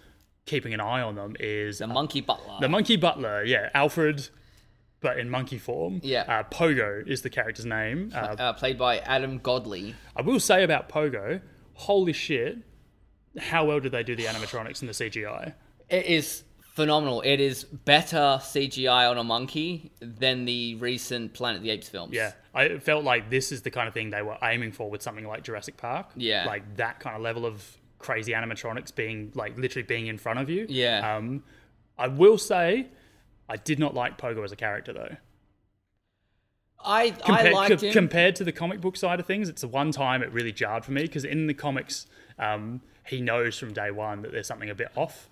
keeping 0.45 0.73
an 0.73 0.79
eye 0.81 1.01
on 1.01 1.15
them 1.15 1.35
is 1.39 1.77
the 1.79 1.87
monkey 1.87 2.21
butler. 2.21 2.57
the 2.59 2.69
monkey 2.69 2.95
butler. 2.95 3.43
Yeah, 3.43 3.69
Alfred, 3.73 4.27
but 4.99 5.17
in 5.19 5.29
monkey 5.29 5.57
form. 5.57 5.99
Yeah. 6.03 6.21
uh, 6.27 6.43
Pogo 6.43 7.07
is 7.07 7.21
the 7.21 7.29
character's 7.29 7.65
name. 7.65 8.11
Uh, 8.13 8.35
uh, 8.37 8.53
played 8.53 8.77
by 8.77 8.99
Adam 8.99 9.37
Godley. 9.39 9.95
I 10.15 10.21
will 10.21 10.39
say 10.39 10.63
about 10.63 10.89
Pogo, 10.89 11.41
holy 11.73 12.13
shit, 12.13 12.57
how 13.39 13.65
well 13.65 13.79
did 13.79 13.91
they 13.91 14.03
do 14.03 14.15
the 14.15 14.25
animatronics 14.25 14.81
and 14.81 14.89
the 14.89 14.93
CGI? 14.93 15.53
It 15.89 16.05
is 16.05 16.43
phenomenal. 16.59 17.21
It 17.21 17.39
is 17.39 17.63
better 17.63 18.39
CGI 18.41 19.09
on 19.09 19.17
a 19.17 19.23
monkey 19.23 19.91
than 19.99 20.45
the 20.45 20.75
recent 20.75 21.33
Planet 21.33 21.57
of 21.57 21.63
the 21.63 21.69
Apes 21.69 21.89
films. 21.89 22.13
Yeah, 22.13 22.31
I 22.53 22.77
felt 22.79 23.03
like 23.03 23.29
this 23.29 23.51
is 23.51 23.61
the 23.61 23.71
kind 23.71 23.87
of 23.87 23.93
thing 23.93 24.09
they 24.09 24.21
were 24.21 24.37
aiming 24.41 24.71
for 24.71 24.89
with 24.89 25.01
something 25.01 25.25
like 25.27 25.43
Jurassic 25.43 25.77
Park. 25.77 26.07
Yeah. 26.15 26.45
like 26.45 26.77
that 26.77 26.99
kind 26.99 27.15
of 27.15 27.21
level 27.21 27.45
of 27.45 27.65
crazy 28.01 28.31
animatronics 28.33 28.93
being 28.93 29.31
like 29.35 29.57
literally 29.57 29.85
being 29.85 30.07
in 30.07 30.17
front 30.17 30.39
of 30.39 30.49
you. 30.49 30.65
Yeah. 30.69 31.15
Um, 31.17 31.43
I 31.97 32.07
will 32.07 32.37
say, 32.37 32.87
I 33.49 33.57
did 33.57 33.79
not 33.79 33.93
like 33.93 34.17
Pogo 34.17 34.43
as 34.43 34.51
a 34.51 34.55
character 34.55 34.93
though. 34.93 35.15
I 36.83 37.03
I 37.03 37.09
Compared, 37.11 37.53
liked 37.53 37.79
co- 37.81 37.87
him. 37.87 37.93
compared 37.93 38.35
to 38.37 38.43
the 38.43 38.51
comic 38.51 38.81
book 38.81 38.97
side 38.97 39.19
of 39.19 39.25
things, 39.27 39.49
it's 39.49 39.61
the 39.61 39.67
one 39.67 39.91
time 39.91 40.23
it 40.23 40.31
really 40.31 40.51
jarred 40.51 40.83
for 40.83 40.91
me 40.91 41.03
because 41.03 41.23
in 41.23 41.45
the 41.47 41.53
comics, 41.53 42.07
um, 42.39 42.81
he 43.05 43.21
knows 43.21 43.57
from 43.57 43.71
day 43.73 43.91
one 43.91 44.23
that 44.23 44.31
there's 44.31 44.47
something 44.47 44.69
a 44.69 44.75
bit 44.75 44.89
off 44.95 45.29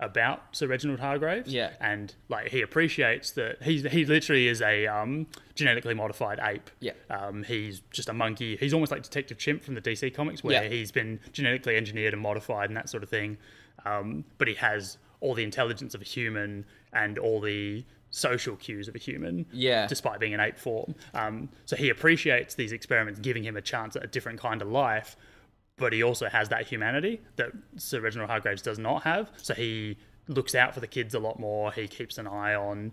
about 0.00 0.42
Sir 0.52 0.66
Reginald 0.66 0.98
Hargreeves. 0.98 1.52
Yeah. 1.52 1.70
and 1.80 2.14
like 2.28 2.48
he 2.48 2.62
appreciates 2.62 3.30
that 3.32 3.62
he 3.62 3.80
he 3.82 4.04
literally 4.04 4.48
is 4.48 4.60
a 4.62 4.86
um, 4.86 5.26
genetically 5.54 5.94
modified 5.94 6.40
ape. 6.42 6.70
Yeah. 6.80 6.92
um, 7.10 7.42
he's 7.44 7.82
just 7.90 8.08
a 8.08 8.12
monkey. 8.12 8.56
He's 8.56 8.72
almost 8.74 8.90
like 8.90 9.02
Detective 9.02 9.38
Chimp 9.38 9.62
from 9.62 9.74
the 9.74 9.80
DC 9.82 10.12
comics, 10.14 10.42
where 10.42 10.62
Yeah. 10.62 10.68
he's 10.68 10.90
been 10.90 11.20
genetically 11.32 11.76
engineered 11.76 12.14
and 12.14 12.22
modified 12.22 12.70
and 12.70 12.76
that 12.76 12.88
sort 12.88 13.02
of 13.02 13.08
thing. 13.08 13.36
Um, 13.84 14.24
but 14.38 14.48
he 14.48 14.54
has 14.54 14.98
all 15.20 15.34
the 15.34 15.44
intelligence 15.44 15.94
of 15.94 16.00
a 16.00 16.04
human 16.04 16.64
and 16.92 17.18
all 17.18 17.40
the 17.40 17.84
social 18.12 18.56
cues 18.56 18.88
of 18.88 18.94
a 18.96 18.98
human 18.98 19.46
Yeah. 19.52 19.86
despite 19.86 20.18
being 20.18 20.34
an 20.34 20.40
ape 20.40 20.58
form. 20.58 20.94
Um, 21.14 21.48
so 21.66 21.76
he 21.76 21.90
appreciates 21.90 22.54
these 22.54 22.72
experiments 22.72 23.20
giving 23.20 23.44
him 23.44 23.56
a 23.56 23.60
chance 23.62 23.94
at 23.96 24.02
a 24.02 24.06
different 24.08 24.40
kind 24.40 24.60
of 24.62 24.68
life, 24.68 25.16
but 25.80 25.92
he 25.92 26.02
also 26.04 26.28
has 26.28 26.48
that 26.50 26.66
humanity 26.66 27.20
that 27.36 27.50
Sir 27.76 28.00
Reginald 28.00 28.30
Hargreeves 28.30 28.62
does 28.62 28.78
not 28.78 29.02
have. 29.02 29.30
So 29.38 29.54
he 29.54 29.96
looks 30.28 30.54
out 30.54 30.74
for 30.74 30.80
the 30.80 30.86
kids 30.86 31.14
a 31.14 31.18
lot 31.18 31.40
more. 31.40 31.72
He 31.72 31.88
keeps 31.88 32.18
an 32.18 32.28
eye 32.28 32.54
on 32.54 32.92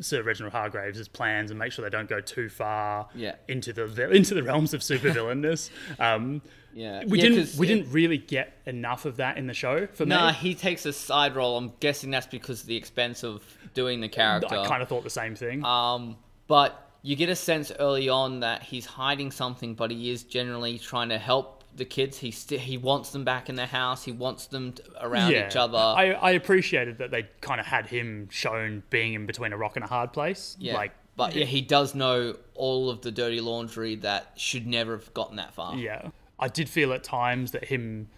Sir 0.00 0.22
Reginald 0.22 0.52
Hargreeves' 0.52 1.08
plans 1.08 1.50
and 1.50 1.58
make 1.58 1.72
sure 1.72 1.84
they 1.84 1.90
don't 1.90 2.08
go 2.08 2.20
too 2.20 2.48
far 2.48 3.08
Yeah. 3.14 3.34
into 3.48 3.72
the 3.72 4.10
into 4.10 4.34
the 4.34 4.42
realms 4.42 4.72
of 4.74 4.80
supervillainness. 4.80 5.70
um, 6.00 6.42
Yeah. 6.72 7.02
we 7.06 7.18
Yeah, 7.18 7.28
didn't 7.30 7.54
we 7.58 7.66
it- 7.66 7.74
didn't 7.74 7.92
really 7.92 8.18
get 8.18 8.58
enough 8.66 9.04
of 9.04 9.16
that 9.16 9.38
in 9.38 9.46
the 9.46 9.54
show 9.54 9.86
for 9.88 10.06
Nah, 10.06 10.28
me. 10.28 10.32
he 10.34 10.54
takes 10.54 10.86
a 10.86 10.92
side 10.92 11.34
role. 11.34 11.56
I'm 11.56 11.72
guessing 11.80 12.10
that's 12.10 12.26
because 12.26 12.60
of 12.62 12.66
the 12.66 12.76
expense 12.76 13.24
of 13.24 13.42
doing 13.74 14.00
the 14.00 14.08
character. 14.08 14.54
I 14.56 14.66
kind 14.66 14.82
of 14.82 14.88
thought 14.88 15.04
the 15.04 15.10
same 15.10 15.34
thing. 15.34 15.64
Um, 15.64 16.16
but 16.46 16.82
you 17.02 17.14
get 17.16 17.28
a 17.28 17.36
sense 17.36 17.70
early 17.78 18.08
on 18.08 18.40
that 18.40 18.62
he's 18.62 18.86
hiding 18.86 19.30
something, 19.30 19.74
but 19.74 19.90
he 19.90 20.10
is 20.10 20.22
generally 20.24 20.78
trying 20.78 21.08
to 21.10 21.18
help 21.18 21.55
the 21.76 21.84
kids. 21.84 22.18
He 22.18 22.30
st- 22.30 22.60
he 22.60 22.76
wants 22.76 23.10
them 23.10 23.24
back 23.24 23.48
in 23.48 23.54
the 23.54 23.66
house. 23.66 24.04
He 24.04 24.12
wants 24.12 24.46
them 24.46 24.72
t- 24.72 24.82
around 25.00 25.32
each 25.32 25.56
other. 25.56 25.78
I, 25.78 26.12
I 26.12 26.30
appreciated 26.32 26.98
that 26.98 27.10
they 27.10 27.28
kind 27.40 27.60
of 27.60 27.66
had 27.66 27.86
him 27.86 28.28
shown 28.30 28.82
being 28.90 29.14
in 29.14 29.26
between 29.26 29.52
a 29.52 29.56
rock 29.56 29.76
and 29.76 29.84
a 29.84 29.88
hard 29.88 30.12
place. 30.12 30.56
yeah. 30.58 30.74
Like, 30.74 30.92
but 31.16 31.34
yeah, 31.34 31.46
he 31.46 31.62
does 31.62 31.94
know 31.94 32.36
all 32.54 32.90
of 32.90 33.00
the 33.00 33.10
dirty 33.10 33.40
laundry 33.40 33.94
that 33.96 34.32
should 34.36 34.66
never 34.66 34.92
have 34.96 35.12
gotten 35.14 35.36
that 35.36 35.54
far. 35.54 35.74
yeah. 35.76 36.10
I 36.38 36.48
did 36.48 36.68
feel 36.68 36.92
at 36.92 37.02
times 37.02 37.52
that 37.52 37.64
him 37.64 38.08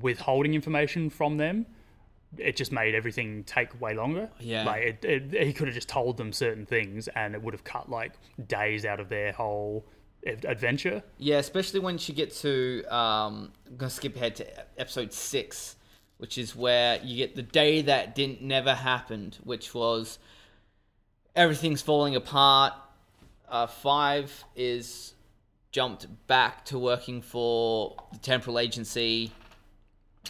withholding 0.00 0.54
information 0.54 1.10
from 1.10 1.36
them, 1.36 1.66
it 2.36 2.56
just 2.56 2.72
made 2.72 2.94
everything 2.94 3.44
take 3.44 3.80
way 3.80 3.94
longer. 3.94 4.28
Yeah. 4.40 4.64
Like, 4.64 4.82
it, 4.82 5.04
it, 5.04 5.46
he 5.46 5.52
could 5.52 5.68
have 5.68 5.74
just 5.74 5.88
told 5.88 6.16
them 6.16 6.32
certain 6.32 6.66
things 6.66 7.06
and 7.08 7.34
it 7.34 7.42
would 7.42 7.54
have 7.54 7.62
cut 7.64 7.88
like 7.88 8.12
days 8.48 8.84
out 8.84 8.98
of 9.00 9.08
their 9.08 9.30
whole 9.32 9.86
adventure. 10.28 11.02
Yeah, 11.18 11.38
especially 11.38 11.80
when 11.80 11.98
you 12.00 12.14
get 12.14 12.34
to 12.36 12.84
um 12.88 13.52
I'm 13.66 13.76
gonna 13.76 13.90
skip 13.90 14.16
ahead 14.16 14.36
to 14.36 14.46
episode 14.80 15.12
six, 15.12 15.76
which 16.18 16.38
is 16.38 16.54
where 16.54 17.00
you 17.02 17.16
get 17.16 17.36
the 17.36 17.42
day 17.42 17.82
that 17.82 18.14
didn't 18.14 18.42
never 18.42 18.74
happened, 18.74 19.38
which 19.44 19.74
was 19.74 20.18
everything's 21.34 21.82
falling 21.82 22.16
apart. 22.16 22.74
Uh, 23.48 23.66
five 23.66 24.44
is 24.54 25.14
jumped 25.70 26.06
back 26.26 26.64
to 26.66 26.78
working 26.78 27.22
for 27.22 27.96
the 28.12 28.18
Temporal 28.18 28.58
Agency, 28.58 29.32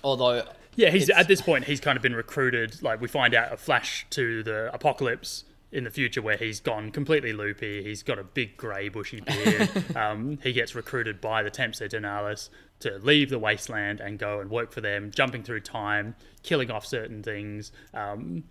although 0.05 0.45
Yeah, 0.77 0.91
he's 0.91 1.11
at 1.11 1.27
this 1.29 1.41
point 1.41 1.65
he's 1.65 1.81
kind 1.81 1.97
of 1.97 2.03
been 2.03 2.15
recruited. 2.15 2.83
Like 2.83 3.01
we 3.01 3.09
find 3.09 3.35
out 3.35 3.53
a 3.53 3.57
flash 3.57 4.07
to 4.11 4.43
the 4.43 4.73
apocalypse 4.73 5.45
in 5.71 5.85
the 5.85 5.91
future 5.91 6.23
where 6.23 6.37
he's 6.37 6.61
gone 6.61 6.91
completely 6.91 7.33
loopy. 7.33 7.83
He's 7.83 8.03
got 8.03 8.19
a 8.19 8.25
big 8.25 8.57
grey 8.57 8.89
bushy 8.89 9.21
beard. 9.21 9.69
um, 9.97 10.39
he 10.43 10.53
gets 10.53 10.75
recruited 10.75 11.21
by 11.21 11.43
the 11.43 11.51
Temps 11.51 11.81
Aeternalis 11.81 12.49
to 12.81 12.99
leave 12.99 13.29
the 13.31 13.39
wasteland 13.39 14.01
and 14.01 14.19
go 14.19 14.41
and 14.41 14.51
work 14.51 14.73
for 14.73 14.81
them, 14.81 15.11
jumping 15.11 15.43
through 15.43 15.61
time, 15.61 16.15
killing 16.43 16.71
off 16.71 16.87
certain 16.87 17.23
things. 17.23 17.73
Um, 17.93 18.45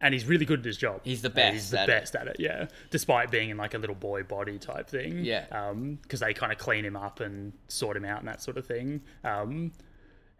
and 0.00 0.12
he's 0.12 0.26
really 0.26 0.44
good 0.44 0.58
at 0.60 0.64
his 0.64 0.76
job. 0.76 1.00
He's 1.02 1.22
the 1.22 1.30
best 1.30 1.54
He's 1.54 1.70
the 1.70 1.80
at 1.80 1.88
it. 1.88 1.92
best 1.92 2.14
at 2.14 2.26
it, 2.28 2.36
yeah. 2.38 2.66
Despite 2.90 3.30
being 3.30 3.50
in 3.50 3.56
like 3.56 3.74
a 3.74 3.78
little 3.78 3.94
boy 3.96 4.22
body 4.22 4.58
type 4.58 4.88
thing. 4.88 5.24
Yeah. 5.24 5.46
Because 6.02 6.20
they 6.20 6.34
kind 6.34 6.52
of 6.52 6.58
clean 6.58 6.84
him 6.84 6.96
up 6.96 7.20
and 7.20 7.52
sort 7.68 7.96
him 7.96 8.04
out 8.04 8.18
and 8.18 8.28
that 8.28 8.42
sort 8.42 8.58
of 8.58 8.66
thing. 8.66 9.00
Um, 9.24 9.72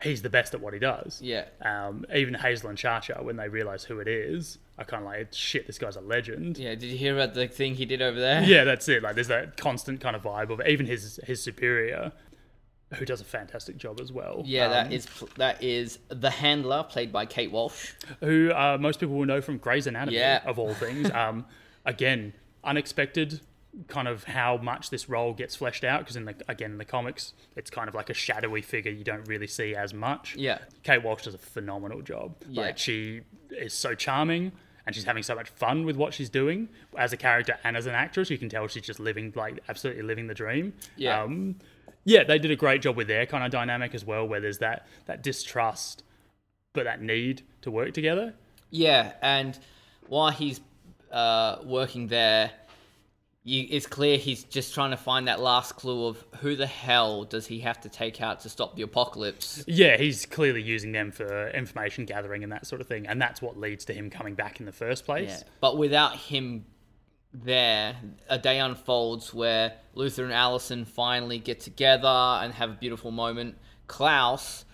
he's 0.04 0.22
the 0.22 0.30
best 0.30 0.54
at 0.54 0.60
what 0.60 0.72
he 0.74 0.78
does. 0.78 1.20
Yeah. 1.20 1.46
Um, 1.62 2.06
even 2.14 2.34
Hazel 2.34 2.68
and 2.68 2.78
Chacha, 2.78 3.18
when 3.20 3.36
they 3.36 3.48
realize 3.48 3.82
who 3.82 3.98
it 3.98 4.06
is, 4.06 4.58
are 4.78 4.84
kind 4.84 5.02
of 5.02 5.08
like, 5.08 5.28
shit, 5.32 5.66
this 5.66 5.78
guy's 5.78 5.96
a 5.96 6.00
legend. 6.00 6.58
yeah, 6.58 6.70
did 6.76 6.84
you 6.84 6.96
hear 6.96 7.14
about 7.14 7.34
the 7.34 7.48
thing 7.48 7.74
he 7.74 7.84
did 7.86 8.00
over 8.02 8.20
there? 8.20 8.42
Yeah, 8.44 8.62
that's 8.64 8.88
it. 8.88 9.02
Like, 9.02 9.14
there's 9.16 9.28
that 9.28 9.56
constant 9.56 10.00
kind 10.00 10.14
of 10.14 10.22
vibe 10.22 10.50
of 10.50 10.60
even 10.66 10.86
his 10.86 11.18
his 11.24 11.42
superior, 11.42 12.12
who 12.94 13.04
does 13.04 13.20
a 13.20 13.24
fantastic 13.24 13.76
job 13.76 14.00
as 14.00 14.12
well. 14.12 14.42
Yeah, 14.44 14.66
Um, 14.66 14.70
that 14.72 14.92
is 14.92 15.06
that 15.36 15.62
is 15.64 15.98
the 16.08 16.30
handler 16.30 16.84
played 16.84 17.10
by 17.12 17.26
Kate 17.26 17.50
Walsh. 17.50 17.92
who 18.20 18.52
uh, 18.52 18.78
most 18.80 19.00
people 19.00 19.16
will 19.16 19.26
know 19.26 19.40
from 19.40 19.58
Grey's 19.58 19.86
Anatomy, 19.88 20.18
Yeah. 20.18 20.42
of 20.44 20.58
all 20.58 20.74
things. 20.74 21.10
Um, 21.10 21.46
again, 21.86 22.32
unexpected 22.62 23.40
kind 23.88 24.06
of 24.08 24.24
how 24.24 24.56
much 24.56 24.90
this 24.90 25.08
role 25.08 25.32
gets 25.32 25.56
fleshed 25.56 25.82
out 25.84 26.00
because 26.00 26.14
in 26.16 26.24
the 26.26 26.34
again 26.48 26.70
in 26.72 26.78
the 26.78 26.84
comics 26.84 27.32
it's 27.56 27.70
kind 27.70 27.88
of 27.88 27.94
like 27.94 28.08
a 28.08 28.14
shadowy 28.14 28.62
figure 28.62 28.92
you 28.92 29.02
don't 29.04 29.26
really 29.26 29.48
see 29.48 29.74
as 29.74 29.92
much 29.92 30.36
Yeah. 30.36 30.58
kate 30.84 31.02
walsh 31.02 31.24
does 31.24 31.34
a 31.34 31.38
phenomenal 31.38 32.00
job 32.00 32.36
Yeah. 32.48 32.62
like 32.62 32.78
she 32.78 33.22
is 33.50 33.74
so 33.74 33.94
charming 33.96 34.52
and 34.86 34.94
she's 34.94 35.04
having 35.04 35.22
so 35.24 35.34
much 35.34 35.48
fun 35.48 35.84
with 35.84 35.96
what 35.96 36.14
she's 36.14 36.30
doing 36.30 36.68
as 36.96 37.12
a 37.12 37.16
character 37.16 37.58
and 37.64 37.76
as 37.76 37.86
an 37.86 37.94
actress 37.94 38.30
you 38.30 38.38
can 38.38 38.48
tell 38.48 38.68
she's 38.68 38.82
just 38.84 39.00
living 39.00 39.32
like 39.34 39.58
absolutely 39.68 40.02
living 40.04 40.28
the 40.28 40.34
dream 40.34 40.72
Yeah. 40.96 41.22
um, 41.22 41.56
yeah 42.04 42.22
they 42.22 42.38
did 42.38 42.52
a 42.52 42.56
great 42.56 42.80
job 42.80 42.96
with 42.96 43.08
their 43.08 43.26
kind 43.26 43.42
of 43.44 43.50
dynamic 43.50 43.92
as 43.94 44.04
well 44.04 44.24
where 44.28 44.40
there's 44.40 44.58
that 44.58 44.86
that 45.06 45.22
distrust 45.22 46.04
but 46.74 46.84
that 46.84 47.02
need 47.02 47.42
to 47.62 47.70
work 47.72 47.92
together 47.92 48.34
Yeah, 48.70 49.12
and 49.22 49.58
while 50.06 50.30
he's 50.30 50.60
uh, 51.12 51.58
working 51.64 52.08
there, 52.08 52.50
you, 53.46 53.66
it's 53.68 53.86
clear 53.86 54.16
he's 54.16 54.42
just 54.44 54.72
trying 54.72 54.90
to 54.90 54.96
find 54.96 55.28
that 55.28 55.38
last 55.38 55.76
clue 55.76 56.06
of 56.06 56.24
who 56.40 56.56
the 56.56 56.66
hell 56.66 57.24
does 57.24 57.46
he 57.46 57.60
have 57.60 57.78
to 57.82 57.90
take 57.90 58.22
out 58.22 58.40
to 58.40 58.48
stop 58.48 58.74
the 58.74 58.82
apocalypse. 58.82 59.62
Yeah, 59.66 59.98
he's 59.98 60.24
clearly 60.24 60.62
using 60.62 60.92
them 60.92 61.12
for 61.12 61.50
information 61.50 62.06
gathering 62.06 62.42
and 62.42 62.50
that 62.52 62.66
sort 62.66 62.80
of 62.80 62.86
thing, 62.86 63.06
and 63.06 63.20
that's 63.20 63.42
what 63.42 63.58
leads 63.58 63.84
to 63.86 63.92
him 63.92 64.08
coming 64.08 64.34
back 64.34 64.60
in 64.60 64.66
the 64.66 64.72
first 64.72 65.04
place. 65.04 65.42
Yeah. 65.42 65.48
But 65.60 65.76
without 65.76 66.16
him 66.16 66.64
there, 67.34 67.96
a 68.30 68.38
day 68.38 68.60
unfolds 68.60 69.34
where 69.34 69.74
Luther 69.92 70.24
and 70.24 70.32
Allison 70.32 70.86
finally 70.86 71.38
get 71.38 71.60
together 71.60 72.08
and 72.08 72.54
have 72.54 72.70
a 72.70 72.74
beautiful 72.74 73.10
moment. 73.10 73.58
Klaus 73.88 74.64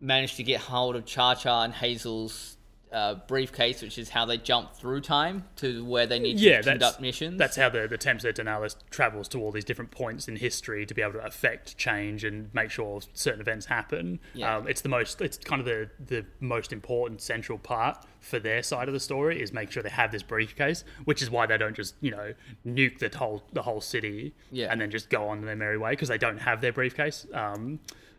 managed 0.00 0.36
to 0.36 0.42
get 0.42 0.60
hold 0.60 0.96
of 0.96 1.04
Cha 1.04 1.34
Cha 1.34 1.64
and 1.64 1.74
Hazel's 1.74 2.55
uh, 2.96 3.14
briefcase, 3.28 3.82
which 3.82 3.98
is 3.98 4.08
how 4.08 4.24
they 4.24 4.38
jump 4.38 4.72
through 4.72 5.00
time 5.02 5.44
to 5.56 5.84
where 5.84 6.06
they 6.06 6.18
need 6.18 6.38
to 6.38 6.62
conduct 6.62 7.00
missions. 7.00 7.38
that's 7.38 7.56
how 7.56 7.68
the 7.68 7.86
the 7.86 7.98
Temps 7.98 8.24
Aeternalis 8.24 8.74
travels 8.90 9.28
to 9.28 9.38
all 9.40 9.52
these 9.52 9.64
different 9.66 9.90
points 9.90 10.28
in 10.28 10.36
history 10.36 10.86
to 10.86 10.94
be 10.94 11.02
able 11.02 11.12
to 11.12 11.24
affect 11.26 11.76
change 11.76 12.24
and 12.24 12.48
make 12.54 12.70
sure 12.70 13.00
certain 13.12 13.40
events 13.40 13.66
happen. 13.66 14.18
Yeah. 14.34 14.56
Um, 14.56 14.66
it's 14.66 14.80
the 14.80 14.88
most 14.88 15.20
it's 15.20 15.36
kind 15.36 15.60
of 15.60 15.66
the 15.66 15.90
the 16.06 16.24
most 16.40 16.72
important 16.72 17.20
central 17.20 17.58
part 17.58 17.98
for 18.20 18.38
their 18.40 18.62
side 18.62 18.88
of 18.88 18.94
the 18.94 19.00
story 19.00 19.40
is 19.42 19.52
make 19.52 19.70
sure 19.70 19.82
they 19.82 19.90
have 19.90 20.10
this 20.10 20.22
briefcase, 20.22 20.82
which 21.04 21.20
is 21.22 21.30
why 21.30 21.44
they 21.46 21.58
don't 21.58 21.76
just 21.76 21.94
you 22.00 22.10
know 22.10 22.32
nuke 22.66 22.98
the 22.98 23.16
whole 23.18 23.44
the 23.52 23.62
whole 23.62 23.80
city 23.82 24.34
Yeah. 24.50 24.72
and 24.72 24.80
then 24.80 24.90
just 24.90 25.10
go 25.10 25.28
on 25.28 25.42
their 25.44 25.54
merry 25.56 25.76
way 25.78 25.90
because 25.90 26.08
they 26.08 26.18
don't 26.18 26.38
have 26.38 26.60
their 26.62 26.72
briefcase. 26.72 27.26
Um, 27.34 27.78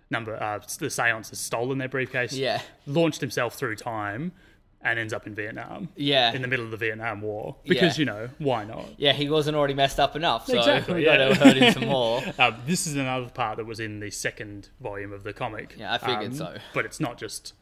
number 0.09 0.41
uh, 0.41 0.59
the 0.79 0.89
Seance 0.89 1.29
has 1.31 1.39
stolen 1.39 1.79
their 1.79 1.89
briefcase. 1.89 2.31
Yeah. 2.33 2.61
launched 2.85 3.21
himself 3.21 3.55
through 3.55 3.75
time. 3.75 4.31
And 4.81 4.99
ends 4.99 5.11
up 5.11 5.25
in 5.27 5.33
Vietnam. 5.35 5.89
Yeah. 5.95 6.31
In 6.33 6.41
the 6.41 6.47
middle 6.47 6.63
of 6.63 6.71
the 6.71 6.77
Vietnam 6.77 7.21
War. 7.21 7.55
Because, 7.67 7.97
Yeah. 7.97 8.01
you 8.01 8.05
know, 8.05 8.29
why 8.37 8.63
not? 8.63 8.85
yeah, 8.97 9.11
he 9.11 9.27
wasn't 9.29 9.57
already 9.57 9.73
messed 9.73 9.99
up 9.99 10.15
enough, 10.15 10.45
so 10.45 10.57
Exactly, 10.57 10.93
we 10.95 11.03
got 11.03 11.19
yeah. 11.19 11.27
to 11.29 11.35
hurt 11.35 11.57
him 11.57 11.73
some 11.79 11.87
more. 11.87 12.21
Um, 12.39 12.55
this 12.65 12.85
is 12.87 12.95
another 12.95 13.27
part 13.29 13.57
that 13.57 13.65
was 13.65 13.79
in 13.79 13.99
the 13.99 14.11
second 14.11 14.69
volume 14.79 15.11
of 15.11 15.23
the 15.23 15.33
comic. 15.33 15.75
Yeah, 15.77 15.93
I 15.93 15.97
figured 15.97 16.25
Um, 16.27 16.33
so. 16.33 16.57
But 16.73 16.85
it's 16.85 16.99
not 16.99 17.17
just 17.17 17.53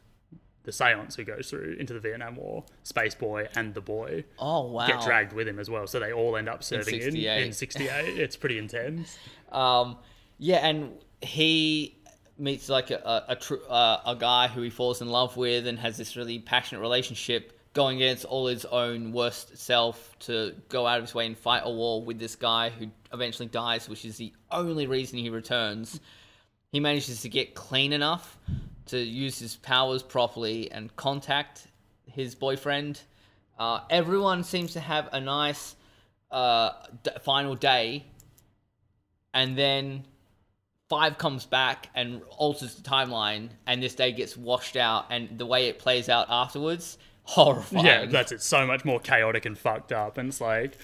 the 0.63 0.71
Seance 0.73 1.15
who 1.15 1.23
goes 1.23 1.49
through 1.49 1.77
into 1.79 1.93
the 1.93 1.99
Vietnam 1.99 2.35
War. 2.35 2.63
Space 2.83 3.15
Boy 3.15 3.47
and 3.55 3.73
the 3.75 3.81
boy 3.81 4.25
Oh 4.37 4.65
wow! 4.71 4.85
get 4.87 5.01
dragged 5.01 5.31
with 5.31 5.47
him 5.47 5.57
as 5.59 5.69
well, 5.69 5.87
so 5.87 5.99
they 5.99 6.11
all 6.11 6.35
end 6.35 6.49
up 6.49 6.63
serving 6.63 6.95
in 6.95 7.01
68. 7.11 7.45
in 7.45 7.53
'68. 7.53 8.19
it's 8.19 8.35
pretty 8.35 8.57
intense. 8.57 9.17
Um, 9.51 9.97
yeah, 10.37 10.67
and 10.67 10.91
he 11.21 11.95
meets 12.37 12.69
like 12.69 12.91
a 12.91 12.95
a, 13.29 13.37
a, 13.37 13.69
uh, 13.69 14.01
a 14.07 14.15
guy 14.15 14.47
who 14.47 14.61
he 14.61 14.69
falls 14.69 15.01
in 15.01 15.09
love 15.09 15.37
with 15.37 15.67
and 15.67 15.79
has 15.79 15.97
this 15.97 16.15
really 16.15 16.39
passionate 16.39 16.81
relationship, 16.81 17.59
going 17.73 17.97
against 17.97 18.25
all 18.25 18.47
his 18.47 18.65
own 18.65 19.11
worst 19.11 19.57
self 19.57 20.17
to 20.19 20.53
go 20.69 20.85
out 20.87 20.97
of 20.97 21.05
his 21.05 21.15
way 21.15 21.25
and 21.25 21.37
fight 21.37 21.61
a 21.65 21.71
war 21.71 22.01
with 22.01 22.19
this 22.19 22.35
guy 22.35 22.69
who 22.69 22.87
eventually 23.13 23.47
dies, 23.47 23.87
which 23.89 24.05
is 24.05 24.17
the 24.17 24.33
only 24.51 24.87
reason 24.87 25.19
he 25.19 25.29
returns. 25.29 25.99
He 26.71 26.79
manages 26.79 27.21
to 27.21 27.29
get 27.29 27.55
clean 27.55 27.93
enough 27.93 28.37
to 28.87 28.99
use 28.99 29.39
his 29.39 29.55
powers 29.55 30.03
properly 30.03 30.71
and 30.71 30.95
contact 30.95 31.67
his 32.05 32.35
boyfriend. 32.35 33.01
Uh, 33.57 33.79
everyone 33.89 34.43
seems 34.43 34.73
to 34.73 34.79
have 34.79 35.09
a 35.11 35.19
nice 35.19 35.75
uh, 36.31 36.71
d- 37.03 37.11
final 37.21 37.55
day 37.55 38.05
and 39.35 39.57
then 39.57 40.05
five 40.89 41.17
comes 41.17 41.45
back 41.45 41.89
and 41.95 42.21
alters 42.37 42.75
the 42.75 42.87
timeline 42.87 43.49
and 43.65 43.81
this 43.81 43.95
day 43.95 44.11
gets 44.11 44.37
washed 44.37 44.75
out 44.75 45.05
and 45.09 45.39
the 45.39 45.45
way 45.45 45.67
it 45.67 45.79
plays 45.79 46.09
out 46.09 46.27
afterwards 46.29 46.97
horrifying 47.23 47.85
Yeah, 47.85 48.05
that's 48.05 48.31
it. 48.31 48.41
So 48.41 48.65
much 48.65 48.85
more 48.85 48.99
chaotic 48.99 49.45
and 49.45 49.57
fucked 49.57 49.91
up, 49.91 50.17
and 50.17 50.29
it's 50.29 50.39
like 50.39 50.77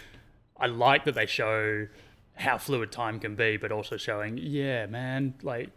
I 0.57 0.67
like 0.67 1.05
that 1.05 1.15
they 1.15 1.25
show 1.25 1.87
how 2.35 2.57
fluid 2.57 2.91
time 2.91 3.19
can 3.19 3.35
be, 3.35 3.57
but 3.57 3.71
also 3.71 3.97
showing, 3.97 4.37
yeah, 4.37 4.87
man, 4.87 5.35
like 5.43 5.69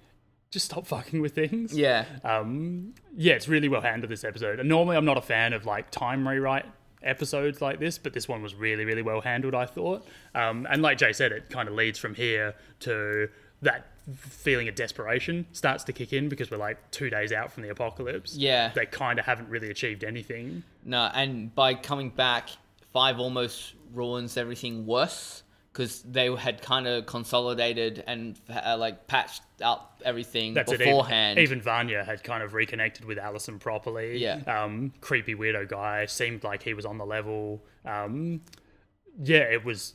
just 0.50 0.66
stop 0.66 0.86
fucking 0.86 1.20
with 1.20 1.34
things. 1.34 1.76
yeah 1.76 2.04
Um, 2.22 2.94
yeah, 3.16 3.34
it's 3.34 3.48
really 3.48 3.68
well 3.68 3.80
handled 3.80 4.10
this 4.10 4.24
episode. 4.24 4.60
And 4.60 4.68
normally, 4.68 4.96
I'm 4.96 5.04
not 5.04 5.18
a 5.18 5.22
fan 5.22 5.52
of 5.52 5.66
like 5.66 5.90
time 5.90 6.26
rewrite 6.26 6.66
episodes 7.02 7.60
like 7.60 7.78
this, 7.80 7.98
but 7.98 8.14
this 8.14 8.26
one 8.28 8.42
was 8.42 8.54
really, 8.54 8.84
really 8.84 9.02
well 9.02 9.20
handled. 9.20 9.54
I 9.54 9.66
thought, 9.66 10.06
um, 10.34 10.66
and 10.70 10.80
like 10.80 10.96
Jay 10.98 11.12
said, 11.12 11.32
it 11.32 11.50
kind 11.50 11.68
of 11.68 11.74
leads 11.74 11.98
from 11.98 12.14
here 12.14 12.54
to 12.80 13.28
that 13.62 13.86
feeling 14.14 14.68
of 14.68 14.74
desperation 14.74 15.46
starts 15.52 15.84
to 15.84 15.92
kick 15.92 16.12
in 16.12 16.28
because 16.28 16.50
we're 16.50 16.58
like 16.58 16.90
two 16.90 17.08
days 17.08 17.32
out 17.32 17.50
from 17.50 17.62
the 17.62 17.70
apocalypse. 17.70 18.36
Yeah. 18.36 18.70
they 18.74 18.86
kind 18.86 19.18
of 19.18 19.24
haven't 19.24 19.48
really 19.48 19.70
achieved 19.70 20.04
anything. 20.04 20.62
no 20.84 21.10
and 21.14 21.54
by 21.54 21.74
coming 21.74 22.10
back 22.10 22.50
five 22.92 23.18
almost 23.18 23.74
ruins 23.92 24.36
everything 24.36 24.86
worse 24.86 25.42
because 25.72 26.02
they 26.02 26.32
had 26.36 26.62
kind 26.62 26.86
of 26.86 27.04
consolidated 27.04 28.04
and 28.06 28.38
uh, 28.48 28.76
like 28.78 29.08
patched 29.08 29.42
up 29.60 30.00
everything 30.04 30.54
That's 30.54 30.70
beforehand 30.70 31.36
it. 31.36 31.42
Even, 31.42 31.58
even 31.58 31.62
Vanya 31.62 32.04
had 32.04 32.22
kind 32.22 32.44
of 32.44 32.54
reconnected 32.54 33.04
with 33.04 33.18
Allison 33.18 33.58
properly. 33.58 34.18
Yeah. 34.18 34.36
Um, 34.46 34.92
creepy 35.00 35.34
weirdo 35.34 35.68
guy 35.68 36.06
seemed 36.06 36.44
like 36.44 36.62
he 36.62 36.74
was 36.74 36.86
on 36.86 36.96
the 36.98 37.04
level. 37.04 37.64
Um, 37.84 38.42
yeah, 39.20 39.38
it 39.38 39.64
was. 39.64 39.94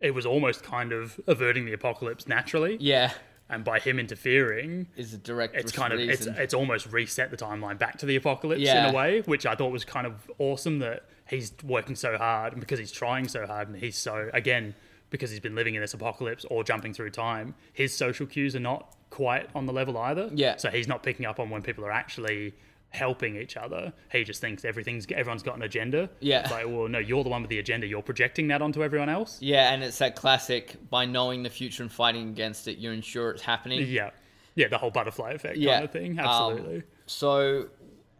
It 0.00 0.12
was 0.12 0.26
almost 0.26 0.64
kind 0.64 0.92
of 0.92 1.20
averting 1.28 1.64
the 1.64 1.72
apocalypse 1.72 2.26
naturally, 2.26 2.76
yeah 2.80 3.12
and 3.52 3.62
by 3.64 3.78
him 3.78 3.98
interfering, 3.98 4.88
is 4.96 5.14
a 5.14 5.18
direct 5.18 5.54
it's 5.54 5.70
kind 5.72 5.92
of 5.92 6.00
it's 6.00 6.26
it's 6.26 6.54
almost 6.54 6.86
reset 6.92 7.30
the 7.30 7.36
timeline 7.36 7.78
back 7.78 7.98
to 7.98 8.06
the 8.06 8.16
apocalypse 8.16 8.60
Yeah. 8.62 8.88
in 8.88 8.94
a 8.94 8.96
way, 8.96 9.20
which 9.26 9.46
I 9.46 9.54
thought 9.54 9.70
was 9.70 9.84
kind 9.84 10.06
of 10.06 10.30
awesome 10.38 10.78
that 10.80 11.04
he's 11.28 11.52
working 11.64 11.94
so 11.94 12.16
hard 12.18 12.52
and 12.52 12.60
because 12.60 12.78
he's 12.78 12.90
trying 12.92 13.28
so 13.28 13.46
hard 13.46 13.68
and 13.68 13.76
he's 13.76 13.96
so 13.96 14.30
again 14.34 14.74
because 15.10 15.30
he's 15.30 15.40
been 15.40 15.54
living 15.54 15.74
in 15.74 15.80
this 15.82 15.92
apocalypse 15.94 16.44
or 16.50 16.64
jumping 16.64 16.94
through 16.94 17.10
time, 17.10 17.54
his 17.74 17.94
social 17.94 18.26
cues 18.26 18.56
are 18.56 18.60
not 18.60 18.96
quite 19.10 19.46
on 19.54 19.66
the 19.66 19.72
level 19.72 19.98
either. 19.98 20.30
Yeah. 20.34 20.56
So 20.56 20.70
he's 20.70 20.88
not 20.88 21.02
picking 21.02 21.26
up 21.26 21.38
on 21.38 21.50
when 21.50 21.60
people 21.60 21.84
are 21.84 21.92
actually 21.92 22.54
helping 22.92 23.36
each 23.36 23.56
other. 23.56 23.92
He 24.12 24.22
just 24.24 24.40
thinks 24.40 24.64
everything's 24.64 25.06
everyone's 25.14 25.42
got 25.42 25.56
an 25.56 25.62
agenda. 25.62 26.10
Yeah. 26.20 26.40
It's 26.42 26.50
like, 26.50 26.66
well, 26.66 26.88
no, 26.88 26.98
you're 26.98 27.24
the 27.24 27.30
one 27.30 27.42
with 27.42 27.48
the 27.50 27.58
agenda. 27.58 27.86
You're 27.86 28.02
projecting 28.02 28.48
that 28.48 28.60
onto 28.62 28.82
everyone 28.84 29.08
else. 29.08 29.38
yeah 29.40 29.72
and 29.72 29.82
it's 29.82 29.98
that 29.98 30.14
classic 30.16 30.76
by 30.90 31.04
knowing 31.06 31.42
the 31.42 31.50
future 31.50 31.82
and 31.82 31.90
fighting 31.92 32.28
against 32.28 32.68
it 32.68 32.78
you're 32.78 32.92
ensure 32.92 33.30
it's 33.30 33.42
happening 33.42 33.86
Yeah. 33.88 34.10
Yeah, 34.54 34.68
the 34.68 34.76
whole 34.78 34.90
butterfly 34.90 35.32
effect 35.32 35.56
Yeah. 35.56 35.72
kind 35.74 35.84
of 35.84 35.90
thing. 35.90 36.18
Um, 36.18 36.26
Absolutely. 36.26 36.82
So 37.06 37.68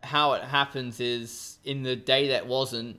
how 0.03 0.33
it 0.33 0.43
happens 0.45 0.99
is 1.01 1.59
in 1.65 1.83
the 1.83 1.95
day 1.95 2.29
that 2.29 2.47
wasn't, 2.47 2.99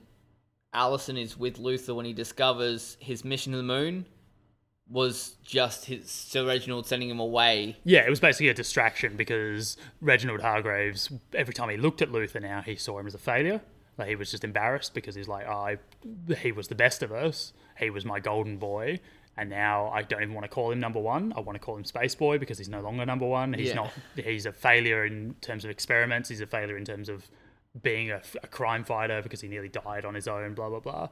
Allison 0.72 1.16
is 1.16 1.36
with 1.36 1.58
Luther 1.58 1.94
when 1.94 2.06
he 2.06 2.12
discovers 2.12 2.96
his 3.00 3.24
mission 3.24 3.52
to 3.52 3.58
the 3.58 3.64
moon 3.64 4.06
was 4.90 5.36
just 5.42 5.86
his 5.86 6.10
Sir 6.10 6.46
Reginald 6.46 6.86
sending 6.86 7.08
him 7.08 7.18
away. 7.20 7.76
Yeah, 7.84 8.00
it 8.00 8.10
was 8.10 8.20
basically 8.20 8.48
a 8.48 8.54
distraction 8.54 9.16
because 9.16 9.76
Reginald 10.00 10.40
Hargreeves, 10.42 11.10
every 11.34 11.54
time 11.54 11.70
he 11.70 11.76
looked 11.76 12.02
at 12.02 12.12
Luther 12.12 12.40
now, 12.40 12.60
he 12.60 12.76
saw 12.76 12.98
him 12.98 13.06
as 13.06 13.14
a 13.14 13.18
failure. 13.18 13.60
Like 13.96 14.08
he 14.08 14.16
was 14.16 14.30
just 14.30 14.44
embarrassed 14.44 14.92
because 14.92 15.14
he's 15.14 15.28
like, 15.28 15.46
oh, 15.48 15.52
I, 15.52 15.78
he 16.38 16.52
was 16.52 16.68
the 16.68 16.74
best 16.74 17.02
of 17.02 17.12
us. 17.12 17.52
He 17.78 17.90
was 17.90 18.04
my 18.04 18.20
golden 18.20 18.56
boy. 18.58 19.00
And 19.36 19.50
now 19.50 19.88
I 19.88 20.02
don't 20.02 20.22
even 20.22 20.34
want 20.34 20.44
to 20.44 20.48
call 20.48 20.70
him 20.70 20.78
number 20.80 21.00
one. 21.00 21.32
I 21.36 21.40
want 21.40 21.56
to 21.56 21.64
call 21.64 21.76
him 21.76 21.84
Space 21.84 22.14
Boy 22.14 22.38
because 22.38 22.56
he's 22.56 22.68
no 22.68 22.80
longer 22.80 23.04
number 23.04 23.26
one. 23.26 23.52
He's 23.52 23.68
Yeah. 23.70 23.74
not. 23.74 23.92
He's 24.14 24.46
a 24.46 24.52
failure 24.52 25.04
in 25.04 25.34
terms 25.40 25.64
of 25.64 25.70
experiments. 25.70 26.28
He's 26.28 26.40
a 26.40 26.46
failure 26.46 26.76
in 26.76 26.84
terms 26.84 27.08
of 27.08 27.28
being 27.82 28.12
a, 28.12 28.22
a 28.44 28.46
crime 28.46 28.84
fighter 28.84 29.22
because 29.22 29.40
he 29.40 29.48
nearly 29.48 29.68
died 29.68 30.04
on 30.04 30.14
his 30.14 30.28
own. 30.28 30.54
Blah 30.54 30.68
blah 30.68 30.78
blah. 30.78 31.08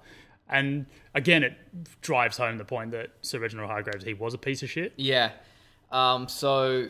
And 0.48 0.86
again, 1.14 1.42
it 1.42 1.54
drives 2.02 2.36
home 2.36 2.58
the 2.58 2.64
point 2.64 2.90
that 2.90 3.10
Sir 3.22 3.38
Reginald 3.38 3.70
Hargreeves 3.70 4.04
he 4.04 4.14
was 4.14 4.34
a 4.34 4.38
piece 4.38 4.62
of 4.62 4.70
shit. 4.70 4.92
Yeah. 4.96 5.32
Um, 5.90 6.28
so 6.28 6.88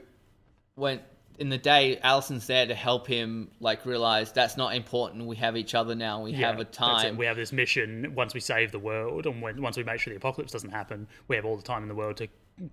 when 0.75 1.01
in 1.39 1.49
the 1.49 1.59
day, 1.59 1.99
Allison's 2.03 2.47
there 2.47 2.67
to 2.67 2.75
help 2.75 3.07
him 3.07 3.51
like 3.59 3.87
realize 3.87 4.33
that's 4.33 4.57
not 4.57 4.75
important. 4.75 5.27
We 5.27 5.37
have 5.37 5.57
each 5.57 5.75
other 5.75 5.95
now. 5.95 6.23
We 6.23 6.33
have 6.35 6.61
a 6.61 6.65
time. 6.65 7.17
We 7.17 7.27
have 7.27 7.37
this 7.37 7.53
mission. 7.53 8.15
Once 8.15 8.35
we 8.35 8.41
save 8.41 8.71
the 8.71 8.79
world, 8.79 9.27
and 9.27 9.41
when, 9.41 9.61
once 9.61 9.77
we 9.77 9.83
make 9.83 10.01
sure 10.01 10.13
the 10.13 10.19
apocalypse 10.19 10.53
doesn't 10.53 10.71
happen, 10.71 11.09
we 11.29 11.37
have 11.37 11.45
all 11.45 11.57
the 11.57 11.63
time 11.63 11.83
in 11.83 11.89
the 11.89 11.95
world 11.95 12.17
to 12.19 12.29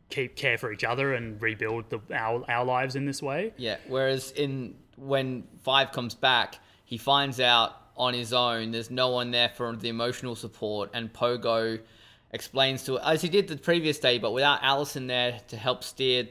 keep 0.09 0.35
care 0.35 0.57
for 0.57 0.71
each 0.71 0.83
other 0.83 1.13
and 1.13 1.41
rebuild 1.41 1.89
the, 1.89 1.99
our 2.13 2.43
our 2.49 2.65
lives 2.65 2.95
in 2.95 3.05
this 3.05 3.23
way. 3.23 3.53
Yeah. 3.57 3.77
Whereas 3.87 4.31
in 4.31 4.75
when 4.97 5.47
Five 5.63 5.91
comes 5.91 6.13
back, 6.13 6.59
he 6.85 6.97
finds 6.97 7.39
out 7.39 7.78
on 7.99 8.13
his 8.15 8.33
own. 8.33 8.71
There's 8.71 8.89
no 8.89 9.09
one 9.09 9.29
there 9.31 9.49
for 9.49 9.75
the 9.75 9.89
emotional 9.89 10.35
support, 10.35 10.89
and 10.93 11.11
Pogo 11.13 11.79
explains 12.31 12.83
to 12.85 12.97
as 12.99 13.21
he 13.21 13.29
did 13.29 13.47
the 13.47 13.57
previous 13.57 13.99
day, 13.99 14.17
but 14.17 14.31
without 14.33 14.63
Allison 14.63 15.05
there 15.07 15.39
to 15.49 15.57
help 15.57 15.83
steer 15.83 16.27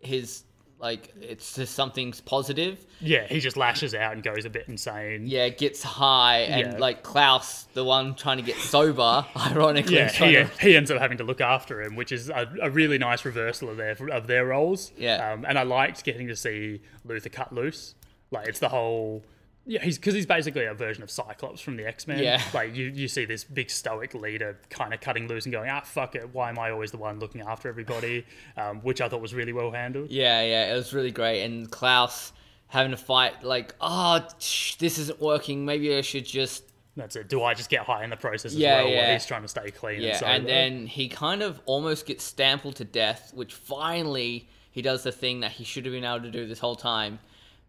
his 0.00 0.44
like 0.80 1.12
it's 1.20 1.56
just 1.56 1.74
something 1.74 2.14
positive. 2.24 2.86
Yeah, 3.00 3.26
he 3.26 3.40
just 3.40 3.56
lashes 3.56 3.94
out 3.94 4.12
and 4.12 4.22
goes 4.22 4.44
a 4.44 4.50
bit 4.50 4.66
insane. 4.68 5.26
Yeah, 5.26 5.48
gets 5.48 5.82
high, 5.82 6.42
and 6.42 6.74
Yeah. 6.74 6.78
like 6.78 7.02
Klaus, 7.02 7.64
the 7.74 7.82
one 7.84 8.14
trying 8.14 8.36
to 8.36 8.44
get 8.44 8.54
sober, 8.58 9.26
ironically, 9.36 9.96
Yeah, 9.96 10.08
he, 10.12 10.32
to- 10.34 10.50
he 10.60 10.76
ends 10.76 10.92
up 10.92 11.00
having 11.00 11.18
to 11.18 11.24
look 11.24 11.40
after 11.40 11.82
him, 11.82 11.96
which 11.96 12.12
is 12.12 12.28
a, 12.30 12.48
a 12.62 12.70
really 12.70 12.96
nice 12.96 13.24
reversal 13.24 13.68
of 13.70 13.76
their 13.76 13.96
of 14.12 14.28
their 14.28 14.46
roles. 14.46 14.92
Yeah. 14.96 15.32
um, 15.32 15.44
and 15.48 15.58
I 15.58 15.64
liked 15.64 16.04
getting 16.04 16.28
to 16.28 16.36
see 16.36 16.80
Luther 17.04 17.28
cut 17.28 17.52
loose. 17.52 17.96
Like 18.30 18.46
it's 18.46 18.60
the 18.60 18.68
whole. 18.68 19.24
Yeah, 19.70 19.82
he's 19.84 19.98
because 19.98 20.14
he's 20.14 20.24
basically 20.26 20.64
a 20.64 20.72
version 20.72 21.02
of 21.02 21.10
Cyclops 21.10 21.60
from 21.60 21.76
the 21.76 21.86
X 21.86 22.06
Men. 22.06 22.22
Yeah. 22.22 22.40
like 22.54 22.74
you, 22.74 22.86
you 22.86 23.06
see 23.06 23.26
this 23.26 23.44
big 23.44 23.68
stoic 23.68 24.14
leader 24.14 24.58
kind 24.70 24.94
of 24.94 25.00
cutting 25.00 25.28
loose 25.28 25.44
and 25.44 25.52
going, 25.52 25.68
ah, 25.68 25.82
fuck 25.82 26.14
it, 26.14 26.32
why 26.34 26.48
am 26.48 26.58
I 26.58 26.70
always 26.70 26.90
the 26.90 26.96
one 26.96 27.20
looking 27.20 27.42
after 27.42 27.68
everybody? 27.68 28.24
Um, 28.56 28.80
which 28.80 29.00
I 29.00 29.08
thought 29.08 29.20
was 29.20 29.34
really 29.34 29.52
well 29.52 29.70
handled. 29.70 30.10
Yeah, 30.10 30.42
yeah, 30.42 30.72
it 30.72 30.76
was 30.76 30.92
really 30.92 31.10
great. 31.12 31.44
And 31.44 31.70
Klaus 31.70 32.32
having 32.68 32.90
to 32.90 32.96
fight, 32.96 33.44
like, 33.44 33.74
oh, 33.80 34.26
sh- 34.40 34.74
this 34.76 34.98
isn't 34.98 35.20
working. 35.20 35.64
Maybe 35.64 35.94
I 35.96 36.00
should 36.00 36.24
just. 36.24 36.64
That's 36.96 37.14
it. 37.14 37.28
Do 37.28 37.42
I 37.44 37.54
just 37.54 37.70
get 37.70 37.82
high 37.82 38.02
in 38.04 38.10
the 38.10 38.16
process 38.16 38.46
as 38.52 38.56
Yeah, 38.56 38.82
well? 38.82 38.88
yeah. 38.90 39.02
While 39.04 39.12
he's 39.12 39.26
trying 39.26 39.42
to 39.42 39.48
stay 39.48 39.70
clean. 39.70 40.00
Yeah, 40.00 40.18
and, 40.24 40.24
and 40.24 40.46
then 40.48 40.86
he 40.88 41.08
kind 41.08 41.42
of 41.42 41.60
almost 41.66 42.06
gets 42.06 42.24
stampled 42.24 42.74
to 42.76 42.84
death, 42.84 43.30
which 43.34 43.54
finally 43.54 44.48
he 44.72 44.82
does 44.82 45.02
the 45.04 45.12
thing 45.12 45.40
that 45.40 45.52
he 45.52 45.62
should 45.64 45.84
have 45.84 45.92
been 45.94 46.04
able 46.04 46.22
to 46.22 46.30
do 46.30 46.46
this 46.46 46.58
whole 46.58 46.76
time. 46.76 47.18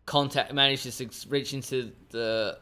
Contact 0.09 0.51
manages 0.53 0.97
to 0.97 1.07
reach 1.29 1.53
into 1.53 1.91
the 2.09 2.57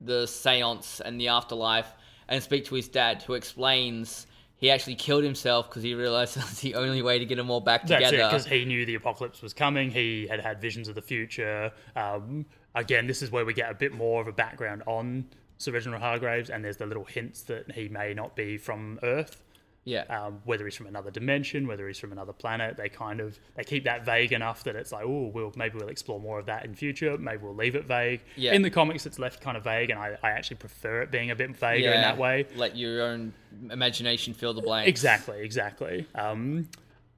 the 0.00 0.26
seance 0.26 1.02
and 1.04 1.20
the 1.20 1.28
afterlife 1.28 1.92
and 2.28 2.42
speak 2.42 2.64
to 2.64 2.74
his 2.74 2.88
dad, 2.88 3.22
who 3.22 3.34
explains 3.34 4.26
he 4.56 4.70
actually 4.70 4.94
killed 4.94 5.22
himself 5.22 5.68
because 5.68 5.82
he 5.82 5.92
realized 5.92 6.34
that's 6.38 6.60
the 6.60 6.74
only 6.76 7.02
way 7.02 7.18
to 7.18 7.26
get 7.26 7.36
them 7.36 7.50
all 7.50 7.60
back 7.60 7.86
That's 7.86 8.02
together. 8.04 8.24
it, 8.24 8.30
because 8.30 8.46
he 8.46 8.64
knew 8.64 8.86
the 8.86 8.94
apocalypse 8.94 9.42
was 9.42 9.52
coming. 9.52 9.90
He 9.90 10.26
had 10.26 10.40
had 10.40 10.62
visions 10.62 10.88
of 10.88 10.94
the 10.94 11.02
future. 11.02 11.70
Um, 11.94 12.46
again, 12.74 13.06
this 13.06 13.20
is 13.20 13.30
where 13.30 13.44
we 13.44 13.52
get 13.52 13.70
a 13.70 13.74
bit 13.74 13.92
more 13.92 14.22
of 14.22 14.26
a 14.26 14.32
background 14.32 14.82
on 14.86 15.26
Sir 15.58 15.72
Reginald 15.72 16.00
Hargreeves, 16.00 16.48
and 16.48 16.64
there's 16.64 16.78
the 16.78 16.86
little 16.86 17.04
hints 17.04 17.42
that 17.42 17.70
he 17.72 17.88
may 17.88 18.14
not 18.14 18.34
be 18.34 18.56
from 18.56 18.98
Earth. 19.02 19.44
Yeah, 19.84 20.04
Um, 20.04 20.40
whether 20.44 20.64
he's 20.64 20.76
from 20.76 20.86
another 20.86 21.10
dimension, 21.10 21.66
whether 21.66 21.88
he's 21.88 21.98
from 21.98 22.12
another 22.12 22.32
planet, 22.32 22.76
they 22.76 22.88
kind 22.88 23.20
of 23.20 23.38
they 23.56 23.64
keep 23.64 23.84
that 23.84 24.04
vague 24.04 24.32
enough 24.32 24.62
that 24.64 24.76
it's 24.76 24.92
like, 24.92 25.04
oh, 25.04 25.30
we'll 25.34 25.52
maybe 25.56 25.76
we'll 25.78 25.88
explore 25.88 26.20
more 26.20 26.38
of 26.38 26.46
that 26.46 26.64
in 26.64 26.74
future. 26.74 27.18
Maybe 27.18 27.38
we'll 27.42 27.54
leave 27.54 27.74
it 27.74 27.86
vague. 27.86 28.20
Yeah. 28.36 28.52
In 28.52 28.62
the 28.62 28.70
comics, 28.70 29.06
it's 29.06 29.18
left 29.18 29.40
kind 29.40 29.56
of 29.56 29.64
vague, 29.64 29.90
and 29.90 29.98
I, 29.98 30.16
I 30.22 30.30
actually 30.30 30.58
prefer 30.58 31.02
it 31.02 31.10
being 31.10 31.30
a 31.32 31.34
bit 31.36 31.56
vaguer 31.56 31.84
yeah. 31.88 31.94
in 31.96 32.00
that 32.02 32.16
way. 32.18 32.46
Let 32.54 32.76
your 32.76 33.02
own 33.02 33.32
imagination 33.70 34.34
fill 34.34 34.54
the 34.54 34.62
blanks. 34.62 34.88
Exactly, 34.88 35.40
exactly. 35.40 36.06
Um, 36.14 36.68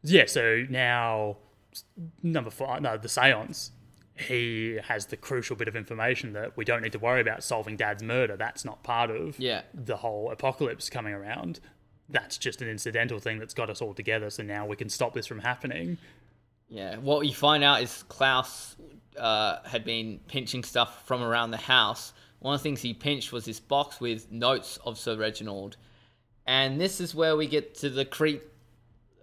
yeah, 0.02 0.24
so 0.26 0.64
now 0.70 1.36
number 2.22 2.50
five, 2.50 2.80
no, 2.82 2.96
the 2.96 3.08
seance. 3.08 3.72
He 4.16 4.78
has 4.84 5.06
the 5.06 5.16
crucial 5.16 5.56
bit 5.56 5.66
of 5.66 5.74
information 5.74 6.34
that 6.34 6.56
we 6.56 6.64
don't 6.64 6.82
need 6.82 6.92
to 6.92 7.00
worry 7.00 7.20
about 7.20 7.42
solving 7.42 7.76
Dad's 7.76 8.00
murder. 8.00 8.36
That's 8.36 8.64
not 8.64 8.84
part 8.84 9.10
of 9.10 9.38
Yeah. 9.40 9.62
the 9.74 9.96
whole 9.96 10.30
apocalypse 10.30 10.88
coming 10.88 11.12
around. 11.12 11.58
That's 12.08 12.38
just 12.38 12.62
an 12.62 12.68
incidental 12.68 13.18
thing 13.18 13.38
that's 13.38 13.54
got 13.54 13.70
us 13.70 13.80
all 13.80 13.94
together. 13.94 14.30
So 14.30 14.42
now 14.42 14.66
we 14.66 14.76
can 14.76 14.88
stop 14.88 15.14
this 15.14 15.26
from 15.26 15.38
happening. 15.40 15.98
Yeah, 16.68 16.96
what 16.96 17.26
you 17.26 17.34
find 17.34 17.62
out 17.62 17.82
is 17.82 18.04
Klaus 18.08 18.76
uh, 19.18 19.58
had 19.64 19.84
been 19.84 20.20
pinching 20.28 20.62
stuff 20.62 21.06
from 21.06 21.22
around 21.22 21.50
the 21.50 21.56
house. 21.56 22.12
One 22.40 22.54
of 22.54 22.60
the 22.60 22.62
things 22.64 22.82
he 22.82 22.92
pinched 22.92 23.32
was 23.32 23.44
this 23.44 23.60
box 23.60 24.00
with 24.00 24.30
notes 24.30 24.78
of 24.84 24.98
Sir 24.98 25.16
Reginald. 25.16 25.76
And 26.46 26.80
this 26.80 27.00
is 27.00 27.14
where 27.14 27.36
we 27.36 27.46
get 27.46 27.74
to 27.76 27.88
the 27.88 28.04
creep 28.04 28.42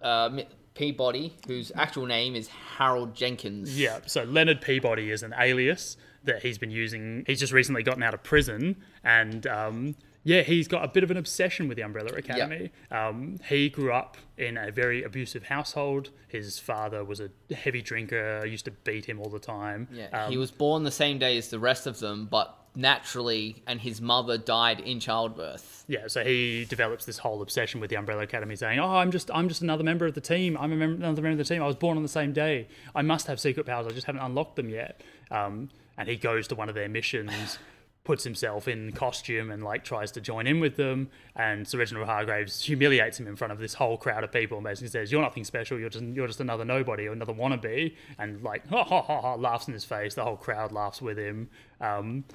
uh, 0.01 0.39
Peabody, 0.73 1.36
whose 1.47 1.71
actual 1.75 2.05
name 2.05 2.36
is 2.36 2.47
Harold 2.47 3.13
Jenkins. 3.13 3.79
Yeah. 3.79 3.99
So 4.07 4.23
Leonard 4.23 4.61
Peabody 4.61 5.11
is 5.11 5.21
an 5.21 5.36
alias 5.38 5.97
that 6.23 6.41
he's 6.41 6.57
been 6.57 6.71
using. 6.71 7.23
He's 7.27 7.39
just 7.39 7.53
recently 7.53 7.84
gotten 7.84 8.01
out 8.01 8.13
of 8.13 8.23
prison, 8.23 8.77
and 9.03 9.45
um, 9.47 9.95
yeah, 10.24 10.41
he's 10.41 10.67
got 10.67 10.84
a 10.84 10.88
bit 10.88 11.03
of 11.03 11.11
an 11.11 11.17
obsession 11.17 11.67
with 11.67 11.78
the 11.78 11.84
Umbrella 11.84 12.09
Academy. 12.15 12.72
Um, 12.91 13.38
he 13.49 13.69
grew 13.69 13.91
up 13.91 14.17
in 14.38 14.57
a 14.57 14.72
very 14.72 15.03
abusive 15.03 15.43
household. 15.43 16.09
His 16.28 16.59
father 16.59 17.03
was 17.03 17.19
a 17.19 17.30
heavy 17.53 17.82
drinker. 17.82 18.45
Used 18.45 18.65
to 18.65 18.72
beat 18.72 19.05
him 19.05 19.19
all 19.19 19.30
the 19.30 19.39
time. 19.39 19.88
Yeah, 19.91 20.07
Um, 20.26 20.32
he 20.32 20.38
was 20.38 20.51
born 20.51 20.84
the 20.84 20.91
same 20.91 21.17
day 21.19 21.38
as 21.38 21.49
the 21.49 21.59
rest 21.59 21.88
of 21.88 21.99
them, 21.99 22.28
but 22.30 22.55
naturally, 22.74 23.61
and 23.67 23.82
his 23.82 23.99
mother 24.01 24.38
died 24.38 24.80
in 24.80 24.99
childbirth. 24.99 25.84
Yeah, 25.88 26.07
so 26.07 26.24
he 26.24 26.65
develops 26.65 27.05
this 27.05 27.17
whole 27.17 27.41
obsession 27.41 27.80
with 27.82 27.89
the 27.89 27.95
Umbrella 27.97 28.24
Academy, 28.24 28.55
saying, 28.55 28.80
"Oh, 28.80 28.88
I'm 28.95 29.11
just, 29.11 29.30
I'm 29.34 29.47
just 29.49 29.61
another 29.61 29.84
member 29.84 30.05
of 30.05 30.13
the 30.13 30.22
team. 30.22 30.57
I'm 30.57 30.72
a 30.72 30.76
mem- 30.76 30.95
another 30.95 31.22
member 31.22 31.32
of 31.41 31.47
the 31.47 31.53
team. 31.53 31.61
I 31.63 31.67
was 31.67 31.76
born 31.76 31.97
on 31.97 32.03
the 32.03 32.09
same 32.09 32.32
day. 32.34 32.67
I 32.95 33.01
must 33.01 33.28
have 33.28 33.39
secret 33.39 33.65
powers. 33.65 33.88
I 33.88 33.91
just 33.91 34.07
haven't 34.07 34.22
unlocked 34.22 34.55
them 34.55 34.69
yet." 34.69 35.01
Um, 35.32 35.69
and 35.97 36.07
he 36.09 36.15
goes 36.15 36.47
to 36.47 36.55
one 36.55 36.69
of 36.69 36.76
their 36.76 36.89
missions, 36.89 37.59
puts 38.12 38.26
himself 38.26 38.68
in 38.68 38.91
costume, 38.91 39.49
and 39.51 39.64
like 39.64 39.86
tries 39.86 40.12
to 40.12 40.20
join 40.20 40.45
in 40.45 40.59
with 40.59 40.76
them. 40.76 41.09
And 41.34 41.66
Sir 41.66 41.78
Reginald 41.78 42.07
Hargreeves 42.07 42.62
humiliates 42.62 43.18
him 43.18 43.26
in 43.26 43.38
front 43.38 43.53
of 43.53 43.59
this 43.59 43.74
whole 43.74 43.95
crowd 43.95 44.26
of 44.26 44.34
people, 44.34 44.57
and 44.57 44.66
basically 44.66 44.89
says, 44.89 45.14
"You're 45.14 45.22
nothing 45.22 45.45
special. 45.45 45.80
You're 45.80 45.88
just, 45.88 46.03
you're 46.03 46.28
just 46.28 46.41
another 46.41 46.66
nobody 46.66 47.07
or 47.07 47.14
another 47.14 47.32
wannabe." 47.34 47.95
And 48.20 48.43
like, 48.43 48.68
ha 48.68 48.84
ha 48.84 49.01
ha 49.01 49.22
ha, 49.22 49.36
laughs 49.36 49.70
in 49.70 49.74
his 49.74 49.86
face. 49.86 50.14
The 50.14 50.26
whole 50.26 50.36
crowd 50.36 50.74
laughs 50.74 51.01
with 51.01 51.18
him. 51.18 51.49
Um, 51.80 52.26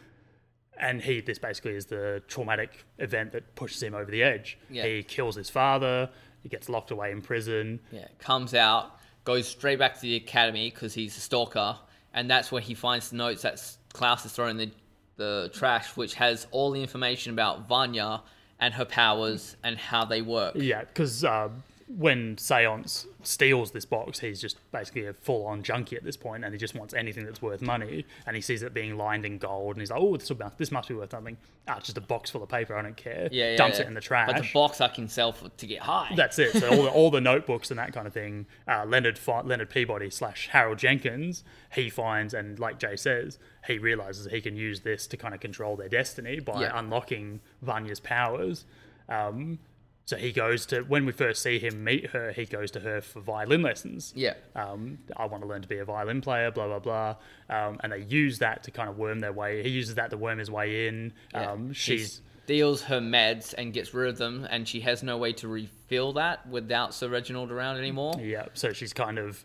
and 0.79 1.03
he 1.03 1.21
this 1.21 1.39
basically 1.39 1.75
is 1.75 1.85
the 1.85 2.23
traumatic 2.27 2.87
event 2.97 3.33
that 3.33 3.55
pushes 3.55 3.83
him 3.83 3.95
over 3.95 4.11
the 4.11 4.23
edge. 4.23 4.57
Yeah. 4.71 4.87
He 4.87 5.03
kills 5.03 5.37
his 5.37 5.51
father. 5.51 6.09
He 6.43 6.49
gets 6.49 6.71
locked 6.71 6.91
away 6.91 7.11
in 7.11 7.21
prison. 7.21 7.81
Yeah, 7.93 8.09
comes 8.19 8.55
out, 8.55 8.99
goes 9.25 9.47
straight 9.47 9.79
back 9.79 9.97
to 9.97 10.01
the 10.01 10.17
academy 10.17 10.71
because 10.71 10.95
he's 10.95 11.15
a 11.19 11.21
stalker, 11.21 11.77
and 12.15 12.31
that's 12.31 12.51
where 12.51 12.63
he 12.63 12.73
finds 12.73 13.11
the 13.11 13.17
notes 13.17 13.43
that 13.43 13.61
Klaus 13.93 14.23
has 14.23 14.33
thrown 14.33 14.53
in 14.53 14.57
the 14.57 14.71
the 15.17 15.51
trash, 15.53 15.97
which 15.97 16.15
has 16.15 16.47
all 16.51 16.71
the 16.71 16.81
information 16.81 17.33
about 17.33 17.69
Vanya 17.69 18.23
and 18.61 18.75
her 18.75 18.85
powers 18.85 19.57
and 19.63 19.77
how 19.79 20.05
they 20.05 20.23
work. 20.23 20.55
Yeah, 20.57 20.81
because 20.81 21.25
uh, 21.25 21.49
when 21.89 22.37
Seance 22.37 23.07
steals 23.23 23.71
this 23.71 23.85
box, 23.85 24.19
he's 24.19 24.41
just 24.41 24.59
basically 24.73 25.07
a 25.07 25.13
full-on 25.13 25.63
junkie 25.63 25.97
at 25.97 26.03
this 26.03 26.17
point, 26.17 26.45
and 26.45 26.53
he 26.53 26.59
just 26.59 26.75
wants 26.75 26.93
anything 26.95 27.25
that's 27.25 27.41
worth 27.41 27.63
money. 27.63 28.05
And 28.27 28.35
he 28.35 28.43
sees 28.43 28.63
it 28.65 28.75
being 28.75 28.97
lined 28.97 29.25
in 29.25 29.39
gold, 29.39 29.77
and 29.77 29.81
he's 29.83 29.91
like, 29.93 30.01
"Oh, 30.01 30.17
this, 30.17 30.29
be- 30.29 30.45
this 30.59 30.73
must 30.73 30.89
be 30.89 30.95
worth 30.95 31.13
something." 31.13 31.37
Ah, 31.69 31.77
it's 31.77 31.87
just 31.87 31.99
a 31.99 32.01
box 32.01 32.31
full 32.31 32.43
of 32.43 32.49
paper. 32.49 32.75
I 32.77 32.83
don't 32.83 32.97
care. 32.97 33.29
Yeah, 33.31 33.53
yeah, 33.53 33.57
Dumps 33.57 33.79
yeah. 33.79 33.85
it 33.85 33.89
in 33.89 33.95
the 33.95 34.01
trash. 34.01 34.27
But 34.33 34.43
the 34.43 34.51
box 34.53 34.81
I 34.81 34.89
can 34.89 35.09
sell 35.09 35.33
for, 35.33 35.49
to 35.49 35.67
get 35.67 35.81
high. 35.81 36.13
That's 36.17 36.39
it. 36.41 36.53
So 36.55 36.69
all 36.71 36.83
the, 36.83 36.91
all 36.91 37.11
the 37.11 37.21
notebooks 37.21 37.71
and 37.71 37.79
that 37.79 37.93
kind 37.93 38.07
of 38.07 38.13
thing. 38.13 38.47
Uh, 38.67 38.85
Leonard 38.85 39.21
Leonard 39.45 39.71
Peabody 39.71 40.11
slash 40.11 40.49
Harold 40.49 40.79
Jenkins. 40.79 41.45
He 41.73 41.89
finds 41.91 42.35
and 42.35 42.59
like 42.59 42.79
Jay 42.81 42.97
says, 42.97 43.39
he 43.67 43.79
realizes 43.79 44.27
he 44.31 44.41
can 44.41 44.57
use 44.57 44.81
this 44.81 45.07
to 45.09 45.17
kind 45.17 45.35
of 45.35 45.41
control 45.41 45.77
their 45.77 45.89
destiny 45.89 46.41
by 46.41 46.63
Yeah. 46.63 46.79
unlocking 46.79 47.41
Vanya's 47.63 48.01
powers. 48.01 48.65
Um, 49.09 49.59
so 50.07 50.17
he 50.17 50.33
goes 50.33 50.65
to 50.67 50.81
when 50.83 51.05
we 51.05 51.13
first 51.13 51.43
see 51.43 51.59
him 51.59 51.85
meet 51.85 52.07
her, 52.11 52.33
he 52.33 52.47
goes 52.47 52.71
to 52.71 52.81
her 52.81 53.01
for 53.03 53.21
violin 53.21 53.61
lessons. 53.63 54.13
yeah. 54.17 54.35
Um, 54.55 54.99
I 55.17 55.27
want 55.27 55.43
to 55.43 55.49
learn 55.49 55.61
to 55.63 55.69
be 55.69 55.79
a 55.79 55.85
violin 55.85 56.21
player, 56.23 56.51
blah 56.51 56.67
blah 56.67 56.79
blah, 56.79 57.17
um, 57.51 57.79
and 57.83 57.93
they 57.93 58.01
use 58.03 58.39
that 58.39 58.63
to 58.65 58.71
kind 58.71 58.89
of 58.89 58.97
worm 58.97 59.21
their 59.21 59.33
way. 59.33 59.63
He 59.63 59.69
uses 59.69 59.97
that 59.97 60.11
to 60.11 60.17
worm 60.17 60.39
his 60.39 60.51
way 60.51 60.89
in. 60.89 61.13
Yeah. 61.35 61.51
Um, 61.53 61.67
He's- 61.67 61.77
she's 61.77 62.21
steals 62.45 62.83
her 62.83 63.01
meds 63.01 63.53
and 63.59 63.73
gets 63.73 63.93
rid 63.93 64.09
of 64.09 64.17
them, 64.19 64.47
and 64.49 64.69
she 64.69 64.79
has 64.79 65.03
no 65.03 65.19
way 65.19 65.33
to 65.33 65.49
refill 65.49 66.13
that 66.13 66.49
without 66.49 66.95
Sir 66.95 67.09
Reginald 67.09 67.51
around 67.51 67.77
anymore. 67.77 68.15
Yeah, 68.21 68.47
so 68.55 68.73
she's 68.73 68.93
kind 68.93 69.19
of 69.19 69.45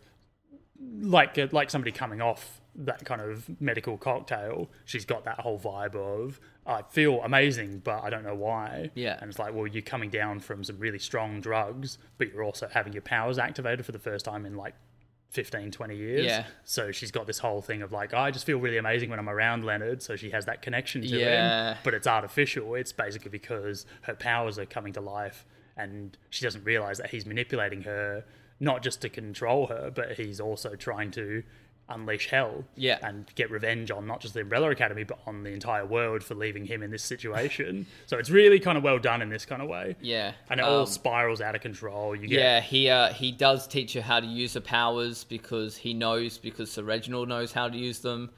like 1.01 1.35
uh, 1.39 1.47
like 1.51 1.71
somebody 1.71 1.91
coming 1.91 2.21
off 2.21 2.60
that 2.75 3.03
kind 3.05 3.21
of 3.21 3.49
medical 3.61 3.97
cocktail. 3.97 4.69
She's 4.85 5.05
got 5.05 5.25
that 5.25 5.39
whole 5.39 5.59
vibe 5.59 5.95
of 5.95 6.39
I 6.65 6.83
feel 6.83 7.21
amazing, 7.23 7.81
but 7.83 8.03
I 8.03 8.09
don't 8.09 8.23
know 8.23 8.35
why. 8.35 8.91
Yeah. 8.95 9.17
and 9.19 9.29
it's 9.29 9.39
like, 9.39 9.53
well, 9.53 9.67
you're 9.67 9.81
coming 9.81 10.09
down 10.09 10.39
from 10.39 10.63
some 10.63 10.77
really 10.79 10.99
strong 10.99 11.41
drugs, 11.41 11.97
but 12.17 12.31
you're 12.31 12.43
also 12.43 12.67
having 12.71 12.93
your 12.93 13.01
powers 13.01 13.37
activated 13.39 13.85
for 13.85 13.91
the 13.91 13.99
first 13.99 14.23
time 14.25 14.45
in 14.45 14.55
like 14.55 14.75
15, 15.31 15.71
20 15.71 15.95
years. 15.95 16.25
Yeah. 16.25 16.45
So 16.63 16.91
she's 16.91 17.09
got 17.11 17.25
this 17.25 17.39
whole 17.39 17.61
thing 17.61 17.81
of 17.81 17.91
like, 17.91 18.13
I 18.13 18.31
just 18.31 18.45
feel 18.45 18.59
really 18.59 18.77
amazing 18.77 19.09
when 19.09 19.17
I'm 19.19 19.29
around 19.29 19.65
Leonard. 19.65 20.01
So 20.03 20.15
she 20.15 20.29
has 20.31 20.45
that 20.45 20.61
connection 20.61 21.01
to 21.01 21.07
Yeah. 21.07 21.71
him, 21.73 21.77
but 21.83 21.93
it's 21.93 22.07
artificial. 22.07 22.75
It's 22.75 22.91
basically 22.93 23.31
because 23.31 23.85
her 24.03 24.13
powers 24.15 24.59
are 24.59 24.65
coming 24.65 24.93
to 24.93 25.01
life 25.01 25.45
and 25.77 26.17
she 26.29 26.45
doesn't 26.45 26.63
realize 26.63 26.99
that 26.99 27.09
he's 27.09 27.25
manipulating 27.25 27.81
her, 27.83 28.23
not 28.59 28.83
just 28.83 29.01
to 29.01 29.09
control 29.09 29.67
her, 29.67 29.89
but 29.89 30.13
he's 30.19 30.39
also 30.39 30.75
trying 30.75 31.11
to 31.11 31.43
unleash 31.93 32.27
hell 32.29 32.63
Yeah. 32.75 32.97
and 33.03 33.25
get 33.35 33.51
revenge 33.51 33.91
on 33.91 34.07
not 34.07 34.19
just 34.21 34.33
the 34.33 34.41
Umbrella 34.41 34.69
Academy, 34.71 35.03
but 35.03 35.19
on 35.27 35.43
the 35.43 35.51
entire 35.51 35.85
world 35.85 36.23
for 36.23 36.35
leaving 36.35 36.65
him 36.65 36.81
in 36.83 36.91
this 36.91 37.03
situation. 37.03 37.85
so 38.05 38.17
it's 38.17 38.29
really 38.29 38.59
kind 38.59 38.77
of 38.77 38.83
well 38.83 38.99
done 38.99 39.21
in 39.21 39.29
this 39.29 39.45
kind 39.45 39.61
of 39.61 39.67
way. 39.69 39.95
Yeah. 40.01 40.33
And 40.49 40.59
it 40.59 40.63
all 40.63 40.81
Um, 40.81 40.85
spirals 40.87 41.41
out 41.41 41.55
of 41.55 41.61
control. 41.61 42.15
You 42.15 42.27
get 42.27 42.39
Yeah, 42.39 42.59
he 42.61 42.89
uh, 42.89 43.13
he 43.13 43.31
does 43.31 43.67
teach 43.67 43.93
her 43.93 44.01
how 44.01 44.19
to 44.19 44.27
use 44.27 44.53
the 44.53 44.61
powers 44.61 45.23
because 45.23 45.77
he 45.77 45.93
knows 45.93 46.37
because 46.37 46.71
Sir 46.71 46.83
Reginald 46.83 47.27
knows 47.29 47.51
how 47.51 47.67
to 47.69 47.77
use 47.77 47.99
them. 47.99 48.29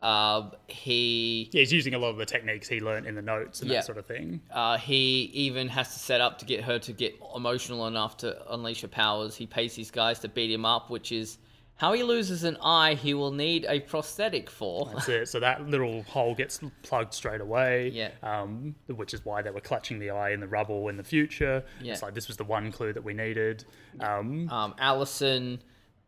Uh, 0.00 0.50
he 0.66 1.48
Yeah, 1.52 1.60
he's 1.60 1.72
using 1.72 1.94
a 1.94 1.98
lot 1.98 2.08
of 2.10 2.16
the 2.16 2.26
techniques 2.26 2.68
he 2.68 2.80
learned 2.80 3.06
in 3.06 3.14
the 3.14 3.22
notes 3.22 3.60
and 3.60 3.70
Yeah. 3.70 3.76
that 3.78 3.84
sort 3.86 3.98
of 3.98 4.06
thing. 4.06 4.40
uh, 4.50 4.76
he 4.78 5.30
even 5.32 5.68
has 5.68 5.92
to 5.92 5.98
set 6.00 6.20
up 6.20 6.38
to 6.40 6.44
get 6.44 6.64
her 6.64 6.78
to 6.80 6.92
get 6.92 7.14
emotional 7.36 7.86
enough 7.86 8.16
to 8.18 8.52
unleash 8.52 8.80
her 8.82 8.88
powers. 8.88 9.36
He 9.36 9.46
pays 9.46 9.76
these 9.76 9.92
guys 9.92 10.18
to 10.20 10.28
beat 10.28 10.50
him 10.50 10.64
up, 10.64 10.90
which 10.90 11.12
is 11.12 11.38
how 11.82 11.92
he 11.94 12.04
loses 12.04 12.44
an 12.44 12.56
eye. 12.62 12.94
He 12.94 13.12
will 13.12 13.32
need 13.32 13.66
a 13.68 13.80
prosthetic 13.80 14.48
for. 14.48 14.88
That's 14.94 15.08
it. 15.08 15.28
So 15.28 15.40
that 15.40 15.66
little 15.68 16.04
hole 16.04 16.32
gets 16.32 16.60
plugged 16.82 17.12
straight 17.12 17.40
away. 17.40 17.88
Yeah. 17.92 18.10
Um, 18.22 18.76
which 18.86 19.12
is 19.12 19.24
why 19.24 19.42
they 19.42 19.50
were 19.50 19.60
clutching 19.60 19.98
the 19.98 20.10
eye 20.10 20.30
in 20.30 20.38
the 20.38 20.46
rubble 20.46 20.88
in 20.88 20.96
the 20.96 21.02
future. 21.02 21.64
Yeah. 21.80 21.94
It's 21.94 22.02
like 22.02 22.14
this 22.14 22.28
was 22.28 22.36
the 22.36 22.44
one 22.44 22.70
clue 22.70 22.92
that 22.92 23.02
we 23.02 23.14
needed. 23.14 23.64
Um, 23.98 24.48
Um, 24.48 24.74
Allison 24.78 25.60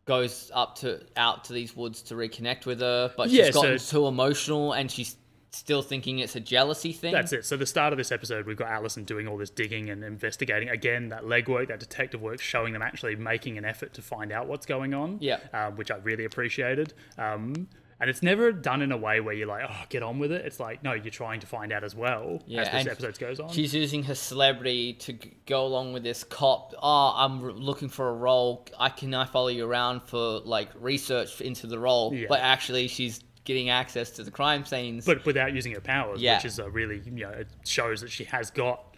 goes 0.05 0.51
up 0.55 0.77
to 0.77 1.01
out 1.17 1.45
to 1.47 1.53
these 1.53 1.75
woods 1.75 2.03
to 2.03 2.15
reconnect 2.15 2.67
with 2.67 2.79
her, 2.81 3.13
but 3.17 3.31
Yeah, 3.31 3.47
she's 3.47 3.55
gotten 3.55 3.79
so- 3.81 3.99
too 4.01 4.07
emotional 4.07 4.73
and 4.75 4.89
she's 4.91 5.17
still 5.57 5.83
thinking 5.83 6.19
it's 6.19 6.37
a 6.37 6.41
jealousy 6.41 6.93
thing. 6.93 7.13
That's 7.13 7.33
it. 7.33 7.45
So 7.45 7.57
the 7.57 7.67
start 7.67 7.93
of 7.93 7.97
this 7.97 8.13
episode, 8.13 8.47
we've 8.47 8.57
got 8.57 8.69
Allison 8.69 9.05
doing 9.05 9.27
all 9.29 9.37
this 9.37 9.51
digging 9.51 9.91
and 9.91 10.03
investigating. 10.05 10.69
Again, 10.69 11.09
that 11.11 11.25
legwork, 11.25 11.69
that 11.69 11.81
detective 11.81 12.21
work, 12.23 12.41
showing 12.41 12.73
them 12.73 12.83
actually 12.83 13.17
making 13.17 13.59
an 13.59 13.65
effort 13.65 13.95
to 13.95 14.03
find 14.03 14.33
out 14.33 14.47
what's 14.47 14.67
going 14.67 14.95
on. 14.95 15.19
Yeah. 15.21 15.39
Um, 15.53 15.77
which 15.77 15.91
I 15.91 15.97
really 15.97 16.25
appreciated. 16.25 16.95
Um, 17.19 17.69
and 18.01 18.11
it's 18.11 18.23
never 18.25 18.51
done 18.51 18.83
in 18.83 18.91
a 18.91 18.97
way 18.97 19.21
where 19.21 19.33
you're 19.35 19.47
like, 19.47 19.65
oh, 19.71 19.85
get 19.89 20.03
on 20.03 20.19
with 20.19 20.33
it. 20.33 20.45
It's 20.45 20.59
like, 20.59 20.83
no, 20.83 20.93
you're 20.95 21.13
trying 21.13 21.39
to 21.41 21.47
find 21.47 21.73
out 21.73 21.85
as 21.85 21.95
well 21.95 22.43
Yeah, 22.45 22.63
as 22.63 22.85
this 22.85 22.93
episode 22.93 23.19
goes 23.21 23.39
on. 23.41 23.51
She's 23.53 23.73
using 23.73 24.03
her 24.03 24.17
celebrity 24.17 24.95
to 24.95 25.13
g- 25.13 25.33
go 25.47 25.65
along 25.65 25.93
with 25.93 26.03
this 26.03 26.25
cop. 26.25 26.75
Oh, 26.83 27.13
I'm 27.17 27.41
looking 27.53 27.89
for 27.89 28.09
a 28.09 28.13
role. 28.13 28.67
I 28.79 28.89
can 28.89 29.15
I 29.15 29.25
follow 29.27 29.47
you 29.49 29.65
around 29.65 30.03
for 30.03 30.41
like 30.41 30.71
research 30.81 31.41
into 31.41 31.69
the 31.69 31.79
role, 31.79 32.13
Yeah. 32.13 32.27
but 32.29 32.41
actually 32.41 32.89
she's 32.89 33.21
getting 33.45 33.69
access 33.69 34.11
to 34.11 34.25
the 34.25 34.31
crime 34.31 34.65
scenes. 34.65 35.05
but 35.05 35.25
without 35.27 35.53
using 35.53 35.73
her 35.73 35.81
powers, 35.81 36.21
Yeah. 36.21 36.37
which 36.37 36.45
is 36.47 36.59
a 36.59 36.69
really, 36.71 37.01
you 37.05 37.11
know, 37.25 37.31
it 37.31 37.49
shows 37.65 38.01
that 38.01 38.11
she 38.11 38.25
has 38.25 38.51
got 38.51 38.97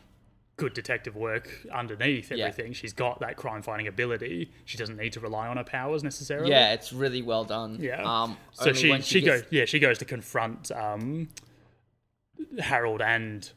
good 0.56 0.72
detective 0.72 1.14
work 1.16 1.50
underneath 1.72 2.30
Yeah. 2.30 2.46
everything. 2.46 2.72
She's 2.72 2.92
got 2.94 3.20
that 3.20 3.36
crime 3.36 3.60
fighting 3.62 3.86
ability. 3.88 4.50
She 4.64 4.78
doesn't 4.78 4.96
need 4.96 5.12
to 5.14 5.20
rely 5.20 5.48
on 5.48 5.56
her 5.58 5.64
powers 5.64 6.02
necessarily. 6.02 6.50
yeah, 6.50 6.72
it's 6.72 6.92
really 6.92 7.20
well 7.22 7.44
done. 7.44 7.78
Yeah. 7.80 8.02
Um, 8.04 8.38
so 8.52 8.68
only 8.70 8.74
she 8.80 9.02
she, 9.02 9.20
gets- 9.20 9.42
goes 9.42 9.52
yeah 9.52 9.64
she 9.66 9.78
goes 9.78 9.98
to 9.98 10.04
confront 10.06 10.70
um, 10.72 11.28
Harold 12.58 13.02
and 13.02 13.50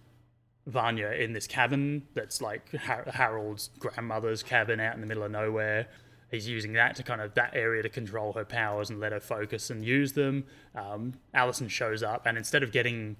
Vanya 0.67 1.09
in 1.11 1.33
this 1.33 1.47
cabin 1.47 2.05
that's 2.13 2.41
like 2.41 2.73
Har- 2.75 3.05
Harold's 3.13 3.69
grandmother's 3.79 4.43
cabin 4.43 4.79
out 4.79 4.95
in 4.95 5.01
the 5.01 5.07
middle 5.07 5.23
of 5.23 5.31
nowhere. 5.31 5.87
He's 6.31 6.47
using 6.47 6.73
that 6.73 6.95
to 6.97 7.03
kind 7.03 7.21
of 7.21 7.33
that 7.35 7.51
area 7.55 7.81
to 7.83 7.89
control 7.89 8.33
her 8.33 8.45
powers 8.45 8.89
and 8.89 8.99
let 8.99 9.11
her 9.11 9.19
focus 9.19 9.69
and 9.69 9.83
use 9.83 10.13
them. 10.13 10.45
Um, 10.75 11.13
Allison 11.33 11.67
shows 11.67 12.03
up 12.03 12.25
and 12.25 12.37
instead 12.37 12.61
of 12.63 12.71
getting 12.71 13.15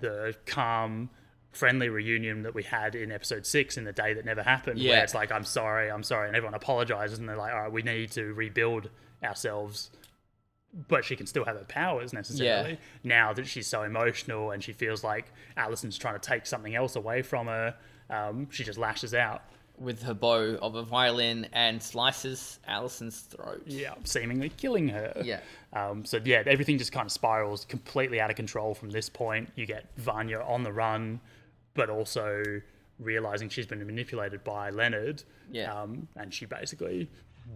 the 0.00 0.34
calm, 0.46 1.10
friendly 1.52 1.88
reunion 1.88 2.42
that 2.42 2.54
we 2.54 2.62
had 2.62 2.94
in 2.94 3.10
episode 3.10 3.46
six 3.46 3.76
in 3.76 3.84
the 3.84 3.92
day 3.92 4.12
that 4.14 4.24
never 4.24 4.42
happened, 4.42 4.78
Yeah. 4.78 4.92
where 4.92 5.04
it's 5.04 5.14
like 5.14 5.32
I'm 5.32 5.44
sorry, 5.44 5.90
I'm 5.90 6.02
sorry, 6.02 6.28
and 6.28 6.36
everyone 6.36 6.54
apologizes 6.54 7.18
and 7.18 7.28
they're 7.28 7.36
like, 7.36 7.52
all 7.52 7.62
right, 7.62 7.72
we 7.72 7.82
need 7.82 8.10
to 8.12 8.32
rebuild 8.34 8.90
ourselves 9.24 9.90
but 10.88 11.04
she 11.06 11.16
can 11.16 11.26
still 11.26 11.44
have 11.44 11.56
her 11.56 11.64
powers 11.64 12.12
necessarily. 12.12 12.72
Yeah. 12.72 12.76
Now 13.02 13.32
that 13.32 13.46
she's 13.46 13.66
so 13.66 13.82
emotional 13.82 14.50
and 14.50 14.62
she 14.62 14.72
feels 14.72 15.02
like 15.02 15.32
Allison's 15.56 15.96
trying 15.96 16.20
to 16.20 16.20
take 16.20 16.44
something 16.44 16.74
else 16.74 16.96
away 16.96 17.22
from 17.22 17.46
her, 17.46 17.74
um, 18.10 18.48
she 18.50 18.62
just 18.62 18.78
lashes 18.78 19.14
out. 19.14 19.42
With 19.78 20.02
her 20.02 20.14
bow 20.14 20.56
of 20.62 20.74
a 20.74 20.82
violin 20.82 21.46
and 21.52 21.82
slices 21.82 22.58
Allison's 22.66 23.20
throat. 23.20 23.62
Yeah, 23.66 23.94
seemingly 24.04 24.48
killing 24.50 24.88
her. 24.88 25.20
Yeah. 25.24 25.40
Um, 25.72 26.04
so 26.04 26.20
yeah, 26.24 26.42
everything 26.46 26.78
just 26.78 26.92
kind 26.92 27.06
of 27.06 27.12
spirals 27.12 27.64
completely 27.64 28.20
out 28.20 28.30
of 28.30 28.36
control 28.36 28.74
from 28.74 28.90
this 28.90 29.08
point. 29.08 29.50
You 29.54 29.66
get 29.66 29.86
Vanya 29.96 30.40
on 30.40 30.62
the 30.62 30.72
run, 30.72 31.20
but 31.74 31.90
also 31.90 32.42
realizing 32.98 33.48
she's 33.48 33.66
been 33.66 33.84
manipulated 33.86 34.42
by 34.44 34.70
Leonard. 34.70 35.22
Yeah. 35.50 35.72
Um, 35.72 36.08
and 36.16 36.32
she 36.32 36.46
basically, 36.46 37.08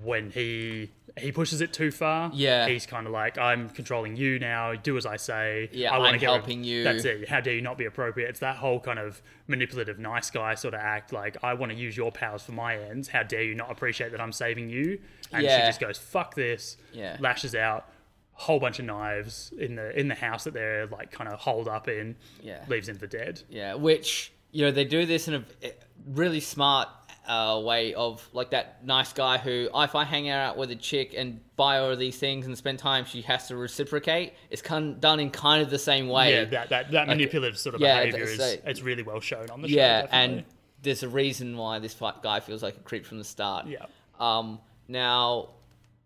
when 0.03 0.31
he 0.31 0.91
he 1.19 1.33
pushes 1.33 1.61
it 1.61 1.73
too 1.73 1.91
far, 1.91 2.31
Yeah. 2.33 2.69
he's 2.69 2.87
kind 2.87 3.05
of 3.07 3.13
like, 3.13 3.37
I'm 3.37 3.69
controlling 3.69 4.17
you 4.17 4.39
now. 4.39 4.75
Do 4.75 4.97
as 4.97 5.05
I 5.07 5.17
say. 5.17 5.69
Yeah, 5.73 5.93
I 5.93 5.99
wanna 5.99 6.13
I'm 6.13 6.19
get 6.21 6.27
rid-" 6.29 6.35
helping 6.37 6.65
you. 6.65 6.85
That's 6.85 7.05
it. 7.05 7.29
How 7.29 7.41
dare 7.41 7.55
you 7.55 7.61
not 7.63 7.77
be 7.77 7.85
appropriate? 7.85 8.29
It's 8.29 8.39
that 8.41 8.57
whole 8.57 8.79
kind 8.79 8.99
of 9.01 9.21
manipulative, 9.49 9.99
nice 9.99 10.31
guy 10.31 10.55
sort 10.55 10.73
of 10.75 10.81
act. 10.81 11.13
Like 11.13 11.37
I 11.43 11.55
want 11.55 11.73
to 11.73 11.79
use 11.79 11.97
your 11.97 12.13
powers 12.13 12.43
for 12.43 12.53
my 12.53 12.79
ends. 12.79 13.09
How 13.09 13.25
dare 13.25 13.43
you 13.43 13.57
not 13.57 13.71
appreciate 13.73 14.13
that 14.13 14.21
I'm 14.21 14.33
saving 14.33 14.71
you? 14.71 15.01
And 15.33 15.43
she 15.43 15.49
just 15.49 15.81
goes, 15.81 15.99
"Fuck 15.99 16.35
this." 16.37 16.77
Yeah. 16.93 17.17
Lashes 17.21 17.55
out. 17.57 17.91
Whole 18.35 18.61
bunch 18.61 18.79
of 18.79 18.85
knives 18.87 19.53
in 19.59 19.75
the 19.75 19.99
in 19.99 20.09
the 20.09 20.15
house 20.15 20.45
that 20.45 20.55
they're 20.55 20.87
like 20.87 21.11
kind 21.11 21.29
of 21.29 21.41
holed 21.41 21.67
up 21.69 21.89
in. 21.89 22.15
Yeah. 22.41 22.65
Leaves 22.69 22.89
him 22.89 22.99
for 22.99 23.07
dead. 23.09 23.43
Yeah, 23.51 23.75
which 23.75 24.33
you 24.53 24.65
know 24.65 24.71
they 24.71 24.85
do 24.85 25.05
this 25.07 25.27
in 25.29 25.35
a 25.35 25.45
eh, 25.63 25.71
really 26.07 26.41
smart 26.41 26.89
uh, 27.27 27.61
way 27.65 27.95
of 27.95 28.27
like 28.33 28.51
that 28.51 28.85
nice 28.85 29.13
guy 29.13 29.39
who 29.39 29.69
if 29.75 29.95
I 29.95 30.05
hang 30.05 30.29
out 30.29 30.57
with 30.57 30.71
a 30.71 30.77
chick 30.77 31.15
and 31.17 31.41
buy 31.57 31.77
her 31.77 31.95
these 31.97 32.19
things 32.19 32.47
and 32.47 32.57
spend 32.57 32.79
time, 32.79 33.05
she 33.05 33.23
has 33.23 33.49
to 33.49 33.57
reciprocate. 33.57 34.35
It's 34.51 34.63
kind 34.63 35.01
done 35.01 35.21
in 35.21 35.31
kind 35.31 35.63
of 35.63 35.71
the 35.71 35.79
same 35.79 36.09
way. 36.09 36.33
Yeah, 36.35 36.45
that 36.47 36.69
that, 36.71 36.91
that 36.93 37.09
manipulative 37.09 37.59
sort 37.59 37.75
of 37.75 37.81
yeah, 37.81 38.05
behavior 38.05 38.25
is 38.25 38.41
it's 38.41 38.83
really 38.83 39.03
well 39.03 39.21
shown 39.21 39.51
on 39.51 39.63
the 39.63 39.69
yeah, 39.69 40.01
show. 40.01 40.07
definitely. 40.07 40.37
and 40.39 40.45
there's 40.83 41.03
a 41.03 41.09
reason 41.09 41.57
why 41.57 41.79
this 41.79 41.95
guy 42.23 42.41
feels 42.41 42.63
like 42.63 42.77
a 42.77 42.81
creep 42.81 43.05
from 43.05 43.19
the 43.19 43.25
start. 43.25 43.67
yeah, 43.67 43.85
Um, 44.19 44.59
now 44.89 45.51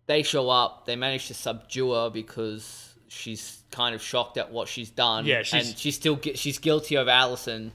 they 0.07 0.21
show 0.21 0.49
up. 0.49 0.85
They 0.85 0.95
manage 0.97 1.27
to 1.27 1.33
subdue 1.33 1.91
her 1.93 2.09
because 2.09 2.93
she's 3.07 3.63
kind 3.71 3.95
of 3.95 4.01
shocked 4.01 4.37
at 4.37 4.51
what 4.51 4.67
she's 4.67 4.89
done. 4.89 5.25
Yeah, 5.25 5.43
she's- 5.43 5.69
and 5.69 5.77
she's 5.77 5.95
still 5.95 6.19
she's 6.35 6.59
guilty 6.59 6.95
of 6.95 7.07
Allison. 7.07 7.71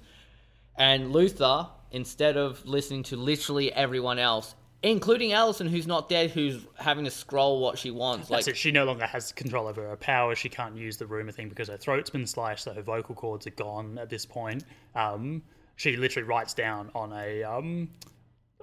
And 0.76 1.12
Luther, 1.12 1.68
instead 1.93 2.36
of 2.36 2.64
listening 2.66 3.03
to 3.05 3.16
literally 3.16 3.72
everyone 3.72 4.18
else, 4.18 4.55
including 4.82 5.32
Allison, 5.32 5.66
who's 5.66 5.86
not 5.86 6.09
dead, 6.09 6.30
who's 6.30 6.64
having 6.76 7.05
to 7.05 7.11
scroll 7.11 7.61
what 7.61 7.78
she 7.78 7.91
wants, 7.91 8.30
like 8.30 8.47
it. 8.49 8.57
She 8.57 8.70
no 8.72 8.84
longer 8.84 9.07
has 9.07 9.32
control 9.32 9.66
over 9.66 9.86
her 9.88 9.97
power. 9.97 10.34
She 10.34 10.49
can't 10.49 10.76
use 10.76 10.97
the 10.97 11.07
rumor 11.07 11.32
thing 11.32 11.49
because 11.49 11.68
her 11.68 11.76
throat's 11.76 12.11
been 12.11 12.26
slashed, 12.26 12.64
so 12.64 12.72
her 12.72 12.82
vocal 12.82 13.14
cords 13.14 13.47
are 13.47 13.51
gone 13.51 13.99
at 13.99 14.09
this 14.09 14.24
point. 14.24 14.64
Um, 14.95 15.43
she 15.76 15.97
literally 15.97 16.26
writes 16.28 16.55
down 16.55 16.91
on 16.95 17.12
a 17.12 17.43
um, 17.45 17.88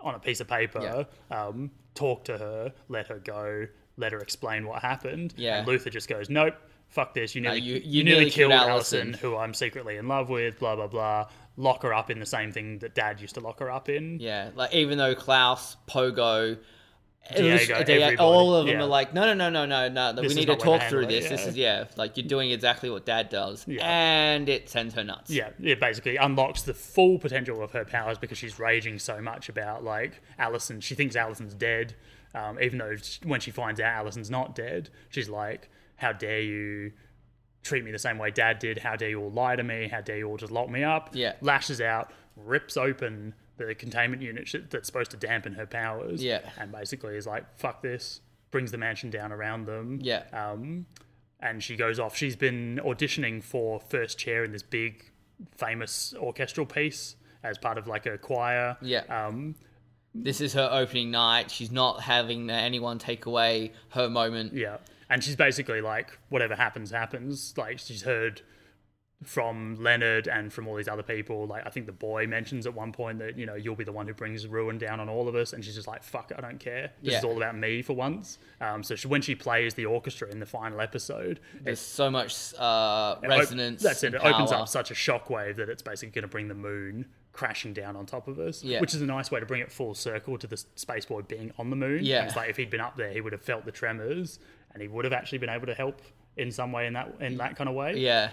on 0.01 0.15
a 0.15 0.19
piece 0.19 0.39
of 0.39 0.47
paper, 0.47 1.05
um, 1.31 1.71
talk 1.95 2.23
to 2.25 2.37
her, 2.37 2.71
let 2.89 3.07
her 3.07 3.19
go, 3.19 3.67
let 3.97 4.11
her 4.11 4.19
explain 4.19 4.67
what 4.67 4.81
happened. 4.81 5.33
Yeah. 5.37 5.59
And 5.59 5.67
Luther 5.67 5.89
just 5.89 6.07
goes, 6.07 6.29
"Nope, 6.29 6.53
fuck 6.89 7.13
this. 7.15 7.33
You 7.35 7.41
nearly 7.41 7.59
you- 7.61 7.75
you, 7.75 7.81
you 7.83 8.03
nearly, 8.03 8.19
nearly 8.19 8.31
killed 8.31 8.51
killed 8.51 8.69
Allison, 8.69 9.07
Allison." 9.09 9.13
who 9.21 9.35
I'm 9.37 9.53
secretly 9.55 9.97
in 9.97 10.07
love 10.07 10.29
with. 10.29 10.59
Blah 10.59 10.75
blah 10.75 10.87
blah. 10.87 11.27
Lock 11.57 11.81
her 11.83 11.93
up 11.93 12.09
in 12.11 12.19
the 12.19 12.25
same 12.25 12.51
thing 12.51 12.79
that 12.79 12.93
Dad 12.93 13.19
used 13.19 13.33
to 13.33 13.41
lock 13.41 13.59
her 13.59 13.69
up 13.71 13.89
in. 13.89 14.19
yeah, 14.19 14.51
like 14.55 14.73
even 14.73 14.97
though 14.97 15.15
Klaus, 15.15 15.75
Pogo. 15.87 16.57
Diego, 17.35 17.75
everybody, 17.75 18.15
all 18.17 18.55
of 18.55 18.67
them 18.67 18.77
yeah. 18.77 18.83
are 18.83 18.87
like, 18.87 19.13
no, 19.13 19.25
no, 19.25 19.33
no, 19.33 19.49
no, 19.49 19.65
no, 19.65 19.89
no. 20.13 20.21
This 20.21 20.33
we 20.33 20.39
need 20.39 20.47
to 20.47 20.55
talk 20.55 20.81
through 20.83 21.01
it, 21.03 21.09
this. 21.09 21.27
This 21.27 21.45
is 21.45 21.57
yeah, 21.57 21.85
like 21.97 22.15
you're 22.15 22.25
doing 22.25 22.51
exactly 22.51 22.89
what 22.89 23.05
Dad 23.05 23.27
does, 23.29 23.65
Yeah. 23.67 23.85
and 23.85 24.47
it 24.47 24.69
sends 24.69 24.93
her 24.93 25.03
nuts. 25.03 25.29
Yeah, 25.29 25.49
it 25.61 25.77
basically 25.79 26.15
unlocks 26.15 26.61
the 26.61 26.73
full 26.73 27.19
potential 27.19 27.61
of 27.61 27.71
her 27.71 27.83
powers 27.83 28.17
because 28.17 28.37
she's 28.37 28.59
raging 28.59 28.97
so 28.97 29.19
much 29.19 29.49
about 29.49 29.83
like 29.83 30.21
Allison. 30.39 30.79
She 30.79 30.95
thinks 30.95 31.17
Allison's 31.17 31.53
dead, 31.53 31.95
um, 32.33 32.61
even 32.61 32.79
though 32.79 32.95
when 33.25 33.41
she 33.41 33.51
finds 33.51 33.81
out 33.81 33.93
Allison's 33.93 34.29
not 34.29 34.55
dead, 34.55 34.89
she's 35.09 35.27
like, 35.27 35.69
"How 35.97 36.13
dare 36.13 36.39
you 36.41 36.93
treat 37.67 37.83
me 37.83 37.91
the 37.91 37.99
same 37.99 38.17
way 38.17 38.31
dad 38.31 38.59
did. 38.59 38.77
How 38.79 38.95
dare 38.95 39.09
you 39.09 39.21
all 39.21 39.31
lie 39.31 39.55
to 39.55 39.63
me? 39.63 39.87
How 39.91 40.01
dare 40.01 40.17
you 40.17 40.27
all 40.27 40.37
just 40.37 40.51
lock 40.51 40.69
me 40.69 40.83
up? 40.83 41.09
Yeah. 41.13 41.33
Lashes 41.41 41.81
out, 41.81 42.11
rips 42.35 42.77
open 42.77 43.33
the 43.57 43.73
containment 43.75 44.21
unit 44.21 44.49
that's 44.69 44.85
supposed 44.87 45.11
to 45.11 45.17
dampen 45.17 45.53
her 45.53 45.65
powers. 45.65 46.23
Yeah. 46.23 46.41
And 46.57 46.71
basically 46.71 47.15
is 47.17 47.25
like, 47.27 47.43
fuck 47.57 47.81
this, 47.81 48.21
brings 48.51 48.71
the 48.71 48.77
mansion 48.77 49.09
down 49.09 49.31
around 49.31 49.65
them. 49.65 49.99
Yeah. 50.01 50.23
Um, 50.31 50.85
and 51.39 51.61
she 51.63 51.75
goes 51.75 51.99
off. 51.99 52.15
She's 52.15 52.35
been 52.35 52.79
auditioning 52.83 53.43
for 53.43 53.79
first 53.79 54.17
chair 54.17 54.43
in 54.43 54.51
this 54.51 54.63
big, 54.63 55.03
famous 55.55 56.13
orchestral 56.17 56.65
piece 56.65 57.15
as 57.43 57.57
part 57.57 57.77
of 57.77 57.87
like 57.87 58.05
a 58.05 58.17
choir. 58.17 58.77
Yeah. 58.81 59.03
Um, 59.09 59.55
This 60.15 60.41
is 60.41 60.53
her 60.53 60.67
opening 60.71 61.11
night. 61.11 61.51
She's 61.51 61.71
not 61.71 62.01
having 62.01 62.49
anyone 62.49 62.97
take 62.97 63.27
away 63.27 63.71
her 63.89 64.09
moment. 64.09 64.53
Yeah. 64.53 64.77
And 65.09 65.23
she's 65.23 65.35
basically 65.35 65.81
like, 65.81 66.17
whatever 66.29 66.55
happens, 66.55 66.91
happens. 66.91 67.53
Like, 67.57 67.79
she's 67.79 68.01
heard 68.03 68.41
from 69.23 69.75
Leonard 69.81 70.27
and 70.27 70.53
from 70.53 70.67
all 70.67 70.75
these 70.75 70.87
other 70.87 71.01
people. 71.01 71.47
Like, 71.47 71.65
I 71.65 71.71
think 71.71 71.87
the 71.87 71.91
boy 71.91 72.27
mentions 72.27 72.67
at 72.67 72.73
one 72.75 72.91
point 72.91 73.17
that, 73.19 73.35
you 73.35 73.47
know, 73.47 73.55
you'll 73.55 73.75
be 73.75 73.83
the 73.83 73.91
one 73.91 74.05
who 74.05 74.13
brings 74.13 74.45
ruin 74.45 74.77
down 74.77 74.99
on 74.99 75.09
all 75.09 75.27
of 75.27 75.33
us. 75.33 75.53
And 75.53 75.65
she's 75.65 75.73
just 75.73 75.87
like, 75.87 76.03
fuck, 76.03 76.31
I 76.37 76.41
don't 76.41 76.59
care. 76.59 76.91
This 77.01 77.15
is 77.15 77.23
all 77.23 77.35
about 77.37 77.57
me 77.57 77.81
for 77.81 77.93
once. 77.93 78.37
Um, 78.61 78.83
so 78.83 78.95
she, 78.95 79.07
when 79.07 79.21
she 79.23 79.33
plays 79.33 79.73
the 79.73 79.85
orchestra 79.87 80.29
in 80.29 80.39
the 80.39 80.45
final 80.45 80.79
episode, 80.81 81.39
There's 81.63 81.79
so 81.79 82.11
much 82.11 82.53
uh, 82.59 83.15
it 83.23 83.31
op- 83.31 83.39
resonance. 83.39 83.81
that's 83.81 84.03
it. 84.03 84.13
It 84.13 84.21
opens 84.23 84.51
up 84.51 84.67
such 84.67 84.91
a 84.91 84.93
shockwave 84.93 85.55
that 85.55 85.67
it's 85.69 85.81
basically 85.81 86.11
going 86.11 86.23
to 86.23 86.27
bring 86.27 86.47
the 86.47 86.53
moon 86.53 87.07
crashing 87.33 87.73
down 87.73 87.95
on 87.95 88.05
top 88.05 88.27
of 88.27 88.37
us, 88.39 88.63
Yeah. 88.63 88.81
which 88.81 88.93
is 88.93 89.01
a 89.01 89.05
nice 89.05 89.31
way 89.31 89.39
to 89.39 89.45
bring 89.47 89.61
it 89.61 89.71
full 89.71 89.93
circle 89.95 90.37
to 90.37 90.47
the 90.47 90.57
space 90.75 91.05
boy 91.05 91.21
being 91.21 91.51
on 91.57 91.69
the 91.71 91.75
moon. 91.75 92.03
Yeah. 92.03 92.17
And 92.19 92.27
it's 92.27 92.35
like 92.35 92.49
if 92.51 92.57
he'd 92.57 92.69
been 92.69 92.81
up 92.81 92.97
there, 92.97 93.11
he 93.13 93.21
would 93.21 93.33
have 93.33 93.41
felt 93.43 93.65
the 93.65 93.71
tremors, 93.71 94.39
and 94.77 94.81
he 94.83 94.87
would 94.87 95.05
have 95.05 95.13
actually 95.13 95.39
been 95.39 95.49
able 95.49 95.65
to 95.65 95.73
help 95.73 96.01
in 96.37 96.51
some 96.51 96.71
way 96.71 96.85
in 96.85 96.93
that 96.93 97.15
in 97.19 97.37
that 97.37 97.55
kind 97.55 97.67
of 97.67 97.75
way. 97.75 97.95
Yeah. 97.97 98.29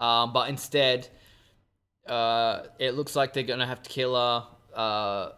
Um, 0.00 0.32
but 0.32 0.48
instead, 0.48 1.08
uh, 2.06 2.64
it 2.78 2.94
looks 2.94 3.16
like 3.16 3.32
they're 3.32 3.42
going 3.42 3.60
to 3.60 3.66
have 3.66 3.82
to 3.82 3.90
kill 3.90 4.14
her. 4.14 4.44
Uh, 4.74 5.30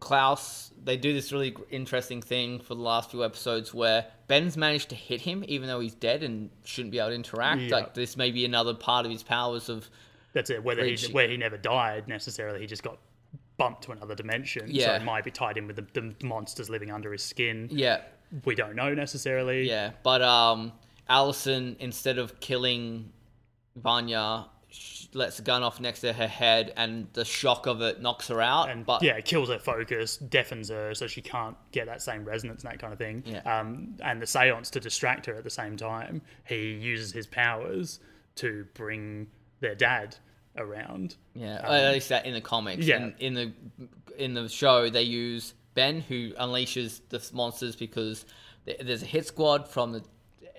Klaus, 0.00 0.70
they 0.84 0.96
do 0.96 1.12
this 1.12 1.32
really 1.32 1.54
interesting 1.70 2.20
thing 2.22 2.60
for 2.60 2.74
the 2.74 2.80
last 2.80 3.10
few 3.10 3.24
episodes 3.24 3.74
where 3.74 4.06
Ben's 4.26 4.56
managed 4.56 4.90
to 4.90 4.94
hit 4.94 5.20
him 5.20 5.44
even 5.48 5.66
though 5.68 5.80
he's 5.80 5.94
dead 5.94 6.22
and 6.22 6.50
shouldn't 6.64 6.92
be 6.92 6.98
able 6.98 7.08
to 7.08 7.14
interact. 7.14 7.62
Yeah. 7.62 7.76
Like, 7.76 7.94
this 7.94 8.16
may 8.16 8.30
be 8.30 8.44
another 8.44 8.74
part 8.74 9.04
of 9.06 9.12
his 9.12 9.22
powers 9.22 9.68
of. 9.68 9.88
That's 10.32 10.50
it. 10.50 10.62
Whether 10.62 10.84
he 10.84 10.96
where 11.12 11.28
he 11.28 11.36
never 11.36 11.56
died 11.56 12.06
necessarily, 12.06 12.60
he 12.60 12.66
just 12.66 12.82
got 12.82 12.98
bumped 13.56 13.82
to 13.84 13.92
another 13.92 14.14
dimension. 14.14 14.68
So 14.68 14.72
Yeah. 14.72 14.96
it 14.96 15.04
might 15.04 15.24
be 15.24 15.30
tied 15.30 15.56
in 15.56 15.66
with 15.66 15.76
the, 15.76 15.86
the 16.00 16.14
monsters 16.24 16.70
living 16.70 16.90
under 16.92 17.10
his 17.12 17.22
skin. 17.22 17.68
Yeah. 17.72 18.02
We 18.44 18.54
don't 18.54 18.76
know 18.76 18.94
necessarily. 18.94 19.68
Yeah. 19.68 19.92
But 20.02 20.22
um, 20.22 20.72
Allison, 21.08 21.76
instead 21.80 22.18
of 22.18 22.40
killing 22.40 23.12
Vanya, 23.76 24.46
lets 25.14 25.38
a 25.38 25.42
gun 25.42 25.62
off 25.62 25.80
next 25.80 26.00
to 26.02 26.12
her 26.12 26.26
head 26.28 26.72
and 26.76 27.06
the 27.14 27.24
shock 27.24 27.66
of 27.66 27.80
it 27.80 28.02
knocks 28.02 28.28
her 28.28 28.40
out. 28.40 28.68
and 28.68 28.84
but 28.84 29.02
yeah, 29.02 29.14
it 29.16 29.24
kills 29.24 29.48
her 29.48 29.58
focus, 29.58 30.18
deafens 30.18 30.68
her, 30.68 30.94
so 30.94 31.06
she 31.06 31.22
can't 31.22 31.56
get 31.72 31.86
that 31.86 32.02
same 32.02 32.24
resonance 32.24 32.62
and 32.62 32.72
that 32.72 32.78
kind 32.78 32.92
of 32.92 32.98
thing. 32.98 33.22
Yeah. 33.24 33.40
Um, 33.60 33.96
and 34.04 34.20
the 34.20 34.26
seance 34.26 34.70
to 34.70 34.80
distract 34.80 35.26
her 35.26 35.34
at 35.34 35.44
the 35.44 35.50
same 35.50 35.76
time, 35.76 36.20
he 36.44 36.72
uses 36.72 37.12
his 37.12 37.26
powers 37.26 38.00
to 38.36 38.66
bring 38.74 39.28
their 39.60 39.74
dad 39.74 40.16
around. 40.56 41.16
Yeah, 41.34 41.60
at 41.64 41.92
least 41.92 42.10
that 42.10 42.26
in 42.26 42.34
the 42.34 42.40
comics. 42.40 42.84
yeah. 42.86 42.96
In, 42.98 43.14
in 43.18 43.34
the 43.34 43.52
in 44.18 44.34
the 44.34 44.48
show, 44.48 44.90
they 44.90 45.02
use 45.02 45.54
Ben, 45.78 46.00
who 46.00 46.32
unleashes 46.32 47.00
the 47.08 47.24
monsters 47.32 47.76
because 47.76 48.24
there's 48.80 49.02
a 49.02 49.06
hit 49.06 49.26
squad 49.26 49.68
from 49.68 49.92
the. 49.92 50.02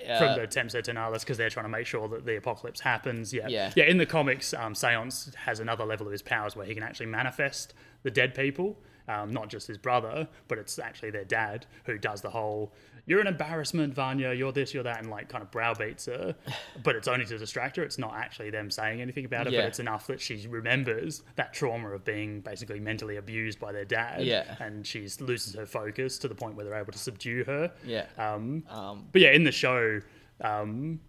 Uh, 0.09 0.17
From 0.17 0.39
the 0.39 0.47
Temps 0.47 0.73
Aeternalis 0.75 1.19
because 1.19 1.37
they're 1.37 1.49
trying 1.49 1.65
to 1.65 1.69
make 1.69 1.85
sure 1.85 2.07
that 2.07 2.25
the 2.25 2.37
apocalypse 2.37 2.79
happens. 2.79 3.33
Yeah, 3.33 3.49
Yeah. 3.49 3.73
yeah. 3.75 3.83
In 3.83 3.97
the 3.97 4.05
comics, 4.05 4.53
um, 4.53 4.73
Seance 4.73 5.35
has 5.35 5.59
another 5.59 5.83
level 5.83 6.07
of 6.07 6.13
his 6.13 6.21
powers 6.21 6.55
where 6.55 6.65
he 6.65 6.73
can 6.73 6.83
actually 6.83 7.07
manifest 7.07 7.73
the 8.03 8.09
dead 8.09 8.33
people, 8.33 8.77
um, 9.09 9.33
not 9.33 9.49
just 9.49 9.67
his 9.67 9.77
brother, 9.77 10.29
but 10.47 10.57
it's 10.57 10.79
actually 10.79 11.09
their 11.11 11.25
dad 11.25 11.65
who 11.83 11.97
does 11.97 12.21
the 12.21 12.29
whole 12.29 12.71
"you're 13.09 13.19
an 13.19 13.27
embarrassment, 13.27 13.93
Vanya. 13.93 14.31
You're 14.31 14.53
this, 14.53 14.73
you're 14.73 14.83
that," 14.83 14.99
and 14.99 15.09
like 15.09 15.27
kind 15.27 15.41
of 15.41 15.51
browbeats 15.51 16.05
her. 16.05 16.35
but 16.83 16.95
it's 16.95 17.07
only 17.09 17.25
to 17.25 17.37
distract 17.37 17.75
her. 17.75 17.83
It's 17.83 17.97
not 17.97 18.13
actually 18.15 18.51
them 18.51 18.71
saying 18.71 19.01
anything 19.01 19.25
about 19.25 19.47
it. 19.47 19.53
Yeah. 19.53 19.61
But 19.61 19.67
it's 19.67 19.79
enough 19.79 20.07
that 20.07 20.21
she 20.21 20.47
remembers 20.47 21.23
that 21.35 21.53
trauma 21.53 21.89
of 21.89 22.05
being 22.05 22.39
basically 22.41 22.79
mentally 22.79 23.17
abused 23.17 23.59
by 23.59 23.71
their 23.73 23.83
dad. 23.85 24.23
Yeah. 24.23 24.55
and 24.59 24.85
she 24.87 25.09
loses 25.19 25.55
her 25.55 25.65
focus 25.65 26.17
to 26.19 26.27
the 26.29 26.35
point 26.35 26.55
where 26.55 26.63
they're 26.65 26.79
able 26.79 26.93
to 26.93 26.99
subdue 26.99 27.43
her. 27.45 27.71
yeah. 27.83 28.05
Um, 28.17 28.63
Um, 28.69 29.07
but 29.11 29.21
yeah, 29.21 29.31
in 29.31 29.43
the 29.43 29.51
show, 29.51 29.99
um, 30.41 30.99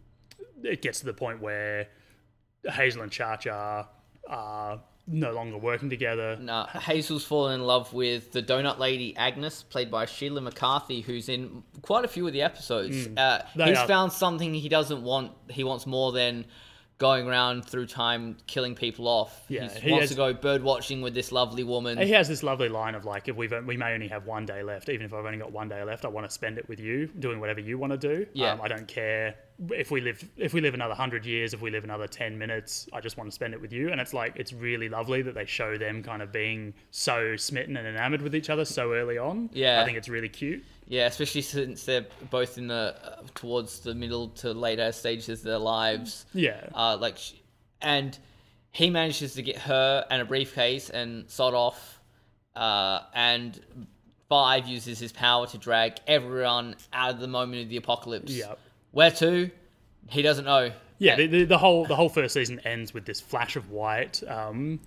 it 0.63 0.83
gets 0.83 1.01
to 1.01 1.07
the 1.07 1.15
point 1.15 1.41
where 1.41 1.89
Hazel 2.69 3.03
and 3.03 3.13
Cha 3.13 3.37
Cha 3.37 3.89
are 4.27 4.81
no 5.07 5.33
longer 5.33 5.59
working 5.59 5.91
together. 5.91 6.37
no, 6.41 6.65
Hazel's 6.73 7.25
fallen 7.25 7.61
in 7.61 7.67
love 7.67 7.93
with 7.93 8.33
the 8.33 8.43
donut 8.43 8.79
lady 8.79 9.17
Agnes, 9.17 9.63
played 9.63 9.91
by 9.91 10.07
Sheila 10.07 10.41
McCarthy, 10.41 11.01
who's 11.01 11.29
in 11.29 11.63
quite 11.83 12.05
a 12.05 12.09
few 12.09 12.27
of 12.27 12.33
the 12.33 12.43
episodes. 12.43 13.09
Uh, 13.17 13.43
he's 13.55 13.79
are- 13.79 13.87
found 13.87 14.13
something 14.13 14.55
he 14.55 14.69
doesn't 14.69 15.03
want. 15.03 15.33
He 15.49 15.65
wants 15.65 15.87
more 15.87 16.13
than 16.13 16.45
going 16.99 17.27
around 17.27 17.65
through 17.65 17.87
time 17.87 18.37
killing 18.47 18.75
people 18.75 19.09
off. 19.09 19.47
Yeah, 19.49 19.69
he 19.73 19.81
he 19.81 19.91
wants 19.91 20.03
has- 20.03 20.11
to 20.11 20.17
go 20.17 20.35
bird 20.35 20.63
watching 20.63 21.01
with 21.01 21.15
this 21.15 21.33
lovely 21.33 21.65
woman. 21.65 21.99
He 21.99 22.11
has 22.13 22.29
this 22.29 22.43
lovely 22.43 22.69
line 22.69 22.95
of 22.95 23.05
like, 23.07 23.27
if 23.27 23.37
we've 23.37 23.53
we 23.67 23.77
may 23.77 23.95
only 23.95 24.09
have 24.09 24.27
one 24.27 24.45
day 24.45 24.63
left, 24.63 24.89
even 24.91 25.07
if 25.07 25.15
I've 25.15 25.25
only 25.25 25.39
got 25.39 25.51
one 25.51 25.69
day 25.69 25.83
left, 25.83 26.05
I 26.05 26.09
want 26.09 26.29
to 26.29 26.33
spend 26.33 26.59
it 26.59 26.69
with 26.69 26.79
you, 26.79 27.07
doing 27.19 27.41
whatever 27.41 27.61
you 27.61 27.79
want 27.79 27.93
to 27.93 27.97
do. 27.99 28.27
Yeah. 28.35 28.53
Um, 28.53 28.61
I 28.63 28.69
don't 28.69 28.87
care 28.87 29.35
if 29.69 29.91
we 29.91 30.01
live 30.01 30.27
if 30.37 30.55
we 30.55 30.61
live 30.61 30.75
another 30.75 30.95
hundred 30.95 31.27
years, 31.27 31.53
if 31.53 31.61
we 31.61 31.71
live 31.71 31.85
another 31.85 32.07
ten 32.07 32.39
minutes. 32.39 32.89
I 32.93 33.01
just 33.01 33.17
want 33.17 33.29
to 33.31 33.35
spend 33.35 33.55
it 33.55 33.61
with 33.61 33.73
you. 33.73 33.91
And 33.91 34.01
it's 34.01 34.15
like 34.15 34.35
it's 34.37 34.53
really 34.53 34.89
lovely 34.89 35.23
that 35.23 35.35
they 35.35 35.45
show 35.45 35.77
them 35.77 36.03
kind 36.03 36.23
of 36.23 36.33
being 36.33 36.75
so 36.91 37.37
smitten 37.37 37.77
and 37.77 37.87
enamored 37.87 38.23
with 38.23 38.35
each 38.35 38.51
other 38.51 38.65
so 38.65 38.93
early 38.93 39.19
on. 39.19 39.51
Yeah. 39.53 39.81
I 39.81 39.85
think 39.85 39.99
it's 39.99 40.09
really 40.09 40.29
cute. 40.29 40.65
Yeah, 40.87 41.07
especially 41.07 41.43
since 41.43 41.85
they're 41.85 42.07
both 42.31 42.59
in 42.59 42.67
the 42.67 42.95
uh, 43.03 43.23
towards 43.35 43.81
the 43.81 43.95
middle 43.95 44.29
to 44.29 44.53
later 44.53 44.91
stages 44.93 45.41
of 45.41 45.43
their 45.45 45.59
lives. 45.59 46.27
Yeah. 46.35 46.69
Uh, 46.75 46.97
like, 47.01 47.17
sh 47.17 47.33
and 47.83 48.19
he 48.73 48.91
manages 48.91 49.35
to 49.35 49.43
get 49.43 49.57
her 49.57 50.05
and 50.11 50.23
a 50.23 50.25
briefcase 50.25 50.91
and 50.91 51.29
sod 51.31 51.55
off. 51.55 52.01
Uh, 52.55 53.01
and 53.15 53.59
Five 54.31 54.69
uses 54.69 55.01
his 55.01 55.11
power 55.11 55.49
to 55.49 55.59
drag 55.59 55.97
everyone 56.07 56.77
out 56.93 57.11
of 57.11 57.19
the 57.19 57.27
moment 57.27 57.65
of 57.65 57.69
the 57.69 57.77
apocalypse. 57.77 58.31
Yep. 58.31 58.61
Where 58.93 59.11
to? 59.13 59.51
He 60.09 60.23
doesn't 60.23 60.45
know. 60.45 60.73
Yeah, 60.99 61.17
the, 61.17 61.27
the, 61.27 61.45
the 61.45 61.59
whole 61.59 61.87
the 61.87 61.97
whole 61.97 62.09
first 62.09 62.35
season 62.35 62.61
ends 62.61 62.93
with 62.93 63.07
this 63.07 63.21
flash 63.21 63.57
of 63.57 63.71
white. 63.71 64.23
Um, 64.29 64.81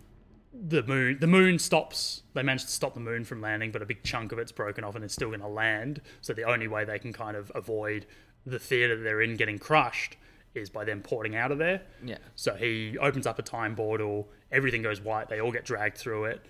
the 0.53 0.83
moon 0.83 1.17
the 1.19 1.27
moon 1.27 1.57
stops. 1.57 2.21
They 2.33 2.43
managed 2.43 2.65
to 2.65 2.71
stop 2.71 2.93
the 2.93 2.99
moon 2.99 3.23
from 3.23 3.41
landing, 3.41 3.71
but 3.71 3.81
a 3.81 3.85
big 3.85 4.03
chunk 4.03 4.31
of 4.31 4.37
it's 4.37 4.51
broken 4.51 4.83
off 4.83 4.95
and 4.95 5.03
it's 5.03 5.13
still 5.13 5.29
going 5.29 5.41
to 5.41 5.47
land. 5.47 6.01
So 6.21 6.33
the 6.33 6.43
only 6.43 6.67
way 6.67 6.85
they 6.85 6.99
can 6.99 7.13
kind 7.13 7.35
of 7.35 7.51
avoid 7.55 8.05
the 8.45 8.59
theater 8.59 8.95
that 8.97 9.03
they're 9.03 9.21
in 9.21 9.35
getting 9.35 9.57
crushed 9.57 10.17
is 10.53 10.69
by 10.69 10.83
them 10.83 11.01
porting 11.01 11.35
out 11.35 11.51
of 11.51 11.57
there. 11.57 11.81
Yeah. 12.05 12.17
So 12.35 12.53
he 12.53 12.95
opens 12.99 13.25
up 13.25 13.39
a 13.39 13.41
time 13.41 13.75
portal. 13.75 14.29
Everything 14.51 14.83
goes 14.83 15.01
white. 15.01 15.29
They 15.29 15.41
all 15.41 15.51
get 15.51 15.65
dragged 15.65 15.97
through 15.97 16.25
it. 16.25 16.45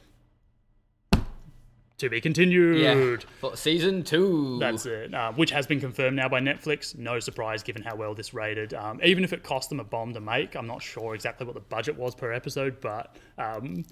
To 1.99 2.09
be 2.09 2.19
continued. 2.19 2.79
Yeah. 2.79 3.17
For 3.39 3.55
season 3.55 4.03
two. 4.03 4.57
That's 4.59 4.85
it, 4.85 5.13
uh, 5.13 5.31
which 5.33 5.51
has 5.51 5.67
been 5.67 5.79
confirmed 5.79 6.15
now 6.15 6.27
by 6.27 6.41
Netflix. 6.41 6.97
No 6.97 7.19
surprise 7.19 7.61
given 7.61 7.83
how 7.83 7.95
well 7.95 8.15
this 8.15 8.33
rated. 8.33 8.73
Um, 8.73 8.99
even 9.03 9.23
if 9.23 9.31
it 9.31 9.43
cost 9.43 9.69
them 9.69 9.79
a 9.79 9.83
bomb 9.83 10.13
to 10.15 10.19
make, 10.19 10.55
I'm 10.55 10.67
not 10.67 10.81
sure 10.81 11.13
exactly 11.13 11.45
what 11.45 11.53
the 11.53 11.61
budget 11.61 11.95
was 11.95 12.15
per 12.15 12.33
episode, 12.33 12.81
but 12.81 13.15
um, 13.37 13.85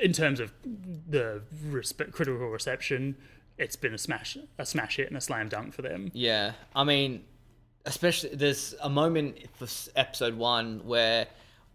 in 0.00 0.12
terms 0.12 0.38
of 0.38 0.52
the 1.08 1.42
critical 2.12 2.48
reception, 2.50 3.16
it's 3.58 3.76
been 3.76 3.94
a 3.94 3.98
smash, 3.98 4.36
a 4.58 4.66
smash 4.66 4.96
hit 4.96 5.08
and 5.08 5.16
a 5.16 5.20
slam 5.20 5.48
dunk 5.48 5.72
for 5.72 5.82
them. 5.82 6.10
Yeah, 6.12 6.52
I 6.74 6.84
mean, 6.84 7.24
especially 7.86 8.34
there's 8.34 8.74
a 8.82 8.90
moment 8.90 9.38
for 9.54 9.66
episode 9.96 10.34
one 10.34 10.80
where 10.84 11.26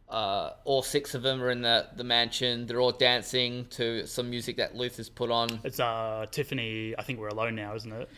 uh, 0.10 0.52
all 0.66 0.82
six 0.82 1.14
of 1.16 1.22
them 1.22 1.42
are 1.42 1.50
in 1.52 1.62
the, 1.62 1.88
the 1.96 2.04
mansion. 2.04 2.66
They're 2.66 2.80
all 2.82 2.92
dancing 2.92 3.68
to 3.72 4.08
some 4.08 4.30
music 4.30 4.58
that 4.58 4.76
Luther's 4.76 5.10
put 5.10 5.30
on, 5.32 5.60
It's 5.64 5.80
uh, 5.80 6.26
Tiffany. 6.32 6.96
I 6.98 7.04
think 7.04 7.20
we're 7.20 7.28
alone 7.30 7.56
now, 7.56 7.76
isn't 7.76 7.92
it? 7.92 8.10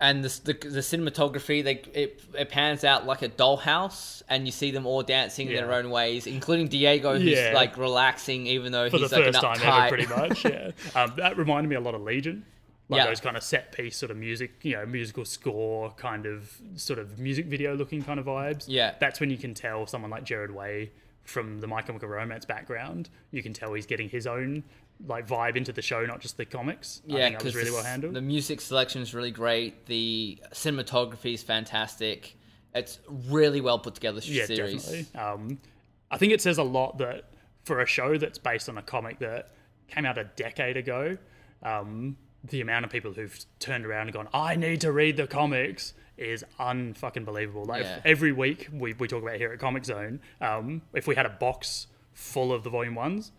and 0.00 0.22
the 0.22 0.28
the, 0.44 0.68
the 0.68 0.78
cinematography 0.78 1.64
they 1.64 1.72
it, 1.92 2.22
it 2.32 2.48
pans 2.50 2.84
out 2.84 3.04
like 3.04 3.22
a 3.22 3.28
dollhouse, 3.28 4.22
and 4.28 4.46
you 4.46 4.52
see 4.52 4.70
them 4.70 4.86
all 4.86 5.02
dancing 5.02 5.48
in 5.48 5.54
their 5.56 5.72
own 5.72 5.90
ways, 5.90 6.26
including 6.28 6.68
Diego, 6.68 7.14
who's 7.18 7.32
Yeah. 7.32 7.52
like 7.54 7.76
relaxing 7.76 8.46
even 8.46 8.70
though 8.70 8.88
for 8.90 8.98
he's 8.98 9.10
the 9.10 9.16
like 9.16 9.24
first 9.32 9.42
an 9.42 9.42
time 9.42 9.56
uptight. 9.58 9.86
ever, 9.86 9.96
pretty 9.96 10.06
much. 10.28 10.44
Yeah, 10.44 10.70
um, 11.02 11.14
that 11.16 11.36
reminded 11.36 11.68
me 11.68 11.74
a 11.76 11.80
lot 11.80 11.96
of 11.96 12.02
Legion, 12.02 12.44
like 12.88 12.98
Yeah. 13.00 13.06
those 13.06 13.20
kind 13.20 13.36
of 13.36 13.42
set 13.42 13.72
piece 13.72 13.96
sort 13.96 14.12
of 14.12 14.16
music, 14.16 14.52
you 14.62 14.74
know, 14.76 14.86
musical 14.86 15.24
score 15.24 15.90
kind 15.96 16.26
of 16.26 16.56
sort 16.76 17.00
of 17.00 17.18
music 17.18 17.46
video 17.46 17.74
looking 17.74 18.02
kind 18.02 18.20
of 18.20 18.26
vibes. 18.26 18.66
Yeah. 18.68 18.94
that's 19.00 19.18
when 19.18 19.30
you 19.30 19.36
can 19.38 19.52
tell 19.52 19.86
someone 19.88 20.12
like 20.12 20.22
Gerard 20.22 20.54
Way 20.54 20.92
from 21.28 21.60
the 21.60 21.66
My 21.66 21.82
Chemical 21.82 22.08
Romance 22.08 22.44
background. 22.44 23.10
You 23.30 23.42
can 23.42 23.52
tell 23.52 23.74
he's 23.74 23.86
getting 23.86 24.08
his 24.08 24.26
own 24.26 24.64
like 25.06 25.28
vibe 25.28 25.56
into 25.56 25.72
the 25.72 25.82
show, 25.82 26.04
not 26.06 26.20
just 26.20 26.36
the 26.36 26.44
comics. 26.44 27.02
I 27.08 27.12
Yeah, 27.12 27.18
think 27.26 27.38
that 27.38 27.44
was 27.44 27.52
because 27.54 27.64
really 27.66 27.74
well 27.76 27.84
handled. 27.84 28.14
The 28.14 28.20
music 28.20 28.60
selection 28.60 29.02
is 29.02 29.14
really 29.14 29.30
great. 29.30 29.86
The 29.86 30.38
cinematography 30.52 31.34
is 31.34 31.42
fantastic, 31.42 32.34
It's 32.74 32.98
really 33.28 33.60
well 33.60 33.78
put 33.78 33.94
together 33.94 34.20
Yeah, 34.24 34.46
series. 34.46 34.84
definitely. 34.84 35.20
Um, 35.20 35.58
I 36.10 36.18
think 36.18 36.32
it 36.32 36.40
says 36.40 36.58
a 36.58 36.62
lot 36.64 36.98
that 36.98 37.24
for 37.64 37.80
a 37.80 37.86
show 37.86 38.16
that's 38.18 38.38
based 38.38 38.68
on 38.68 38.76
a 38.78 38.82
comic 38.82 39.18
that 39.20 39.50
came 39.88 40.04
out 40.04 40.18
a 40.18 40.24
decade 40.24 40.76
ago, 40.76 41.16
um, 41.62 42.16
the 42.44 42.60
amount 42.60 42.84
of 42.84 42.90
people 42.90 43.12
who've 43.12 43.38
turned 43.58 43.84
around 43.86 44.02
and 44.08 44.12
gone, 44.12 44.28
"I 44.32 44.56
need 44.56 44.80
to 44.82 44.92
read 44.92 45.16
the 45.16 45.26
comics," 45.26 45.92
is 46.18 46.44
unfucking 46.58 47.24
believable. 47.24 47.64
Like 47.64 47.82
Yeah. 47.84 48.00
every 48.04 48.32
week 48.32 48.68
we, 48.72 48.92
we 48.94 49.08
talk 49.08 49.22
about 49.22 49.36
here 49.36 49.52
at 49.52 49.58
Comic 49.58 49.84
Zone, 49.84 50.20
um, 50.40 50.82
if 50.92 51.06
we 51.06 51.14
had 51.14 51.26
a 51.26 51.30
box 51.30 51.86
full 52.12 52.52
of 52.52 52.64
the 52.64 52.70
volume 52.70 52.94
ones, 52.94 53.32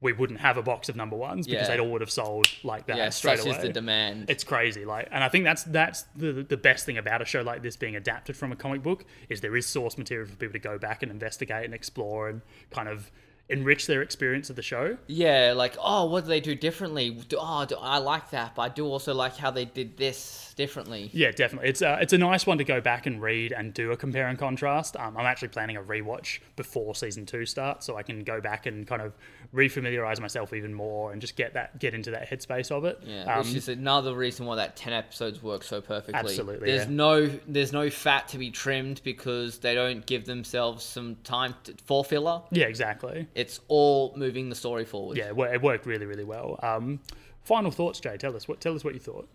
we 0.00 0.12
wouldn't 0.12 0.40
have 0.40 0.56
a 0.58 0.62
box 0.62 0.88
of 0.90 0.96
number 0.96 1.16
ones 1.16 1.46
because 1.46 1.68
Yeah. 1.68 1.76
they 1.76 1.80
all 1.80 1.90
would 1.90 2.02
have 2.02 2.10
sold 2.10 2.46
like 2.62 2.86
that 2.86 2.96
Yeah, 2.98 3.08
straight 3.08 3.40
away 3.40 3.58
the 3.62 3.70
demand. 3.70 4.28
it's 4.28 4.44
crazy 4.44 4.84
like 4.84 5.08
and 5.10 5.24
i 5.24 5.28
think 5.30 5.42
that's 5.44 5.64
that's 5.64 6.02
the 6.14 6.32
the 6.46 6.56
best 6.58 6.84
thing 6.84 6.98
about 6.98 7.22
a 7.22 7.24
show 7.24 7.40
like 7.40 7.62
this 7.62 7.76
being 7.76 7.96
adapted 7.96 8.36
from 8.36 8.52
a 8.52 8.56
comic 8.56 8.82
book 8.82 9.06
is 9.30 9.40
there 9.40 9.56
is 9.56 9.64
source 9.66 9.96
material 9.96 10.26
for 10.28 10.36
people 10.36 10.52
to 10.52 10.58
go 10.58 10.76
back 10.78 11.02
and 11.02 11.10
investigate 11.10 11.64
and 11.64 11.72
explore 11.72 12.28
and 12.28 12.42
kind 12.70 12.88
of 12.90 13.10
enrich 13.48 13.86
their 13.86 14.02
experience 14.02 14.50
of 14.50 14.56
the 14.56 14.62
show 14.62 14.96
Yeah, 15.06 15.52
like 15.56 15.76
oh, 15.80 16.06
what 16.06 16.24
do 16.24 16.28
they 16.28 16.40
do 16.40 16.54
differently? 16.54 17.16
Oh, 17.38 17.64
do, 17.64 17.76
I 17.76 17.98
like 17.98 18.30
that, 18.30 18.54
but 18.56 18.62
I 18.62 18.68
do 18.70 18.84
also 18.86 19.14
like 19.14 19.36
how 19.36 19.50
they 19.50 19.64
did 19.64 19.96
this 19.96 20.42
differently. 20.56 21.10
yeah 21.12 21.30
definitely 21.30 21.68
it's 21.68 21.82
a, 21.82 21.98
it's 22.00 22.14
a 22.14 22.18
nice 22.18 22.46
one 22.46 22.56
to 22.56 22.64
go 22.64 22.80
back 22.80 23.04
and 23.04 23.20
read 23.20 23.52
and 23.52 23.74
do 23.74 23.92
a 23.92 23.96
compare 23.96 24.26
and 24.26 24.38
contrast 24.38 24.96
um, 24.96 25.14
i'm 25.18 25.26
actually 25.26 25.48
planning 25.48 25.76
a 25.76 25.82
rewatch 25.82 26.38
before 26.56 26.94
season 26.94 27.26
two 27.26 27.44
starts 27.44 27.84
so 27.84 27.94
i 27.94 28.02
can 28.02 28.24
go 28.24 28.40
back 28.40 28.64
and 28.64 28.86
kind 28.86 29.02
of 29.02 29.12
refamiliarize 29.54 30.18
myself 30.20 30.52
even 30.52 30.72
more 30.72 31.12
and 31.12 31.20
just 31.20 31.36
get 31.36 31.54
that 31.54 31.78
get 31.78 31.94
into 31.94 32.10
that 32.10 32.28
headspace 32.30 32.70
of 32.70 32.84
it 32.84 32.98
Yeah, 33.04 33.24
um, 33.24 33.40
which 33.46 33.54
is 33.54 33.68
another 33.68 34.14
reason 34.14 34.46
why 34.46 34.56
that 34.56 34.76
ten 34.76 34.92
episodes 34.92 35.42
work 35.42 35.62
so 35.62 35.80
perfectly. 35.80 36.14
Absolutely, 36.14 36.66
There's 36.72 36.86
yeah. 36.88 36.94
no 36.94 37.26
there's 37.46 37.72
no 37.72 37.90
fat 37.90 38.28
to 38.28 38.38
be 38.38 38.50
trimmed 38.50 39.02
because 39.04 39.58
they 39.58 39.74
don't 39.74 40.04
give 40.06 40.24
themselves 40.24 40.84
some 40.84 41.16
time 41.22 41.54
to, 41.64 41.74
for 41.84 42.04
filler. 42.04 42.42
yeah 42.50 42.64
exactly 42.66 43.26
It's 43.36 43.60
all 43.68 44.14
moving 44.16 44.48
the 44.48 44.56
story 44.56 44.84
forward. 44.84 45.16
yeah 45.16 45.28
it 45.28 45.62
worked 45.62 45.86
really 45.86 46.06
really 46.06 46.24
well 46.24 46.58
um, 46.62 47.00
final 47.44 47.70
thoughts 47.70 48.00
jay 48.00 48.16
tell 48.16 48.34
us 48.34 48.48
what 48.48 48.60
tell 48.60 48.74
us 48.74 48.82
what 48.82 48.94
you 48.94 49.00
thought 49.00 49.28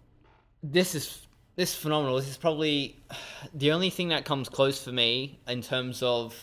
this 0.64 0.95
is 0.95 1.26
this 1.56 1.72
is 1.72 1.76
phenomenal. 1.76 2.16
This 2.18 2.30
is 2.30 2.38
probably 2.38 2.97
the 3.54 3.72
only 3.72 3.89
thing 3.89 4.10
that 4.10 4.26
comes 4.26 4.49
close 4.49 4.84
for 4.84 4.91
me 4.91 5.39
in 5.47 5.62
terms 5.62 6.02
of 6.04 6.36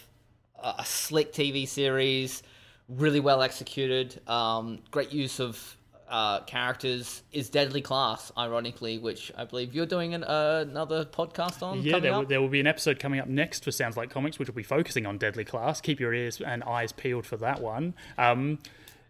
a 0.63 0.75
a 0.79 0.85
slick 0.85 1.33
TV 1.33 1.67
series, 1.67 2.43
really 2.89 3.21
well 3.21 3.43
executed, 3.43 4.21
um, 4.29 4.81
great 4.91 5.13
use 5.13 5.41
of 5.41 5.77
uh, 6.09 6.41
characters. 6.41 7.23
Is 7.33 7.51
Deadly 7.51 7.81
Class, 7.81 8.33
ironically, 8.37 8.99
which 8.99 9.33
I 9.37 9.45
believe 9.45 9.75
you're 9.75 9.87
doing 9.87 10.15
an, 10.15 10.25
uh, 10.25 10.65
another 10.69 11.05
podcast 11.05 11.63
on. 11.63 11.83
Yeah, 11.83 11.99
there 11.99 12.13
will, 12.13 12.25
there 12.25 12.41
will 12.41 12.49
be 12.49 12.61
an 12.61 12.67
episode 12.67 12.99
coming 12.99 13.21
up 13.21 13.29
next 13.29 13.65
for 13.65 13.71
Sounds 13.71 13.97
Like 13.97 14.11
Comics, 14.11 14.39
which 14.39 14.49
will 14.49 14.55
be 14.55 14.63
focusing 14.63 15.07
on 15.07 15.19
Deadly 15.19 15.45
Class. 15.45 15.81
Keep 15.81 16.01
your 16.01 16.15
ears 16.15 16.41
and 16.41 16.63
eyes 16.65 16.93
peeled 16.93 17.27
for 17.27 17.37
that 17.39 17.61
one. 17.61 17.95
Um, 18.17 18.59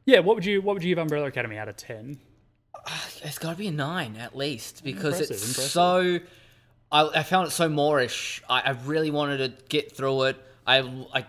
yeah, 0.05 0.21
what 0.21 0.37
would 0.37 0.45
you 0.45 0.63
what 0.63 0.75
would 0.75 0.83
you 0.83 0.91
give 0.91 0.99
Umbrella 0.99 1.27
Academy 1.27 1.57
out 1.59 1.69
of 1.69 1.77
ten? 1.77 2.19
It's 3.23 3.39
got 3.39 3.53
to 3.53 3.57
be 3.57 3.67
a 3.67 3.73
nine 3.73 4.17
at 4.17 4.37
least 4.37 4.85
because 4.85 5.21
Impressive, 5.21 5.31
it's 5.37 5.49
impressive. 5.49 5.71
so. 5.71 6.19
I, 6.91 7.21
I 7.21 7.23
found 7.23 7.49
it 7.49 7.51
so 7.51 7.69
moreish. 7.69 8.41
I, 8.49 8.61
I 8.61 8.71
really 8.87 9.11
wanted 9.11 9.39
to 9.39 9.65
get 9.69 9.95
through 9.95 10.23
it. 10.23 10.37
I, 10.67 10.79
I 11.13 11.27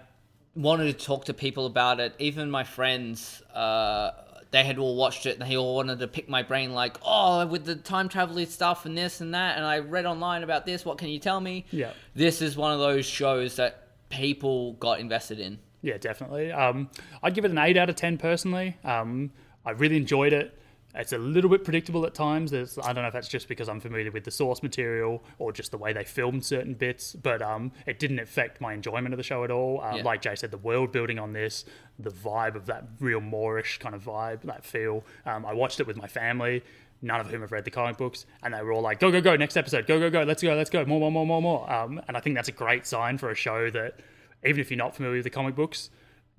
wanted 0.55 0.97
to 0.97 1.05
talk 1.05 1.25
to 1.25 1.33
people 1.33 1.65
about 1.65 1.99
it. 1.99 2.13
Even 2.19 2.49
my 2.49 2.63
friends, 2.63 3.41
uh, 3.53 4.11
they 4.51 4.63
had 4.63 4.77
all 4.77 4.95
watched 4.95 5.25
it 5.25 5.39
and 5.39 5.49
they 5.49 5.55
all 5.55 5.75
wanted 5.75 5.99
to 5.99 6.07
pick 6.07 6.27
my 6.27 6.41
brain, 6.41 6.73
like, 6.73 6.97
oh, 7.05 7.45
with 7.45 7.65
the 7.65 7.75
time 7.75 8.09
travel 8.09 8.43
stuff 8.45 8.85
and 8.85 8.97
this 8.97 9.21
and 9.21 9.33
that. 9.33 9.57
And 9.57 9.65
I 9.65 9.79
read 9.79 10.05
online 10.05 10.43
about 10.43 10.65
this. 10.65 10.83
What 10.85 10.97
can 10.97 11.09
you 11.09 11.19
tell 11.19 11.39
me? 11.39 11.65
Yeah. 11.71 11.93
This 12.15 12.41
is 12.41 12.57
one 12.57 12.71
of 12.71 12.79
those 12.79 13.05
shows 13.05 13.57
that 13.57 13.87
people 14.09 14.73
got 14.73 14.99
invested 14.99 15.39
in. 15.39 15.59
Yeah, 15.81 15.97
definitely. 15.97 16.51
Um, 16.51 16.89
I'd 17.23 17.33
give 17.33 17.45
it 17.45 17.51
an 17.51 17.57
eight 17.57 17.77
out 17.77 17.89
of 17.89 17.95
ten 17.95 18.17
personally. 18.17 18.75
Um, 18.83 19.31
I 19.65 19.71
really 19.71 19.97
enjoyed 19.97 20.33
it. 20.33 20.58
It's 20.95 21.13
a 21.13 21.17
little 21.19 21.51
bit 21.51 21.63
predictable 21.63 22.03
at 22.07 22.15
times. 22.15 22.49
There's, 22.49 22.79
I 22.79 22.93
don't 22.93 23.03
know 23.03 23.07
if 23.07 23.13
that's 23.13 23.27
just 23.27 23.47
because 23.47 23.69
I'm 23.69 23.79
familiar 23.79 24.11
with 24.11 24.23
the 24.23 24.31
source 24.31 24.63
material 24.63 25.23
or 25.37 25.51
just 25.51 25.69
the 25.69 25.77
way 25.77 25.93
they 25.93 26.03
filmed 26.03 26.43
certain 26.43 26.73
bits, 26.73 27.13
but 27.13 27.43
um, 27.43 27.71
it 27.85 27.99
didn't 27.99 28.17
affect 28.19 28.59
my 28.59 28.73
enjoyment 28.73 29.13
of 29.13 29.17
the 29.17 29.23
show 29.23 29.43
at 29.43 29.51
all. 29.51 29.81
Um, 29.81 29.97
Yeah. 29.97 30.03
Like 30.03 30.21
Jay 30.23 30.33
said, 30.35 30.49
the 30.49 30.57
world 30.57 30.91
building 30.91 31.19
on 31.19 31.31
this, 31.31 31.63
the 31.99 32.09
vibe 32.09 32.55
of 32.55 32.65
that 32.65 32.85
real 32.99 33.21
moreish 33.21 33.77
kind 33.79 33.93
of 33.93 34.03
vibe, 34.03 34.41
that 34.43 34.65
feel. 34.65 35.03
Um, 35.27 35.45
I 35.45 35.53
watched 35.53 35.79
it 35.79 35.85
with 35.85 35.95
my 35.95 36.07
family, 36.07 36.63
none 37.03 37.19
of 37.19 37.27
whom 37.29 37.41
have 37.41 37.51
read 37.51 37.65
the 37.65 37.71
comic 37.71 37.97
books, 37.97 38.25
and 38.41 38.53
they 38.53 38.61
were 38.63 38.71
all 38.73 38.81
like, 38.81 38.99
"Go, 38.99 39.11
go, 39.11 39.21
go! 39.21 39.35
Next 39.35 39.57
episode! 39.57 39.85
Go, 39.85 39.99
go, 39.99 40.09
go! 40.09 40.23
Let's 40.23 40.41
go! 40.41 40.55
Let's 40.55 40.69
go! 40.71 40.83
More, 40.85 40.99
more, 40.99 41.11
more, 41.11 41.25
more, 41.25 41.41
more!" 41.41 41.71
Um, 41.71 42.01
and 42.07 42.17
I 42.17 42.19
think 42.19 42.35
that's 42.35 42.49
a 42.49 42.53
great 42.53 42.87
sign 42.87 43.17
for 43.19 43.29
a 43.29 43.35
show 43.35 43.69
that, 43.69 43.99
even 44.43 44.59
if 44.59 44.71
you're 44.71 44.77
not 44.77 44.95
familiar 44.95 45.17
with 45.17 45.23
the 45.25 45.29
comic 45.29 45.55
books, 45.55 45.91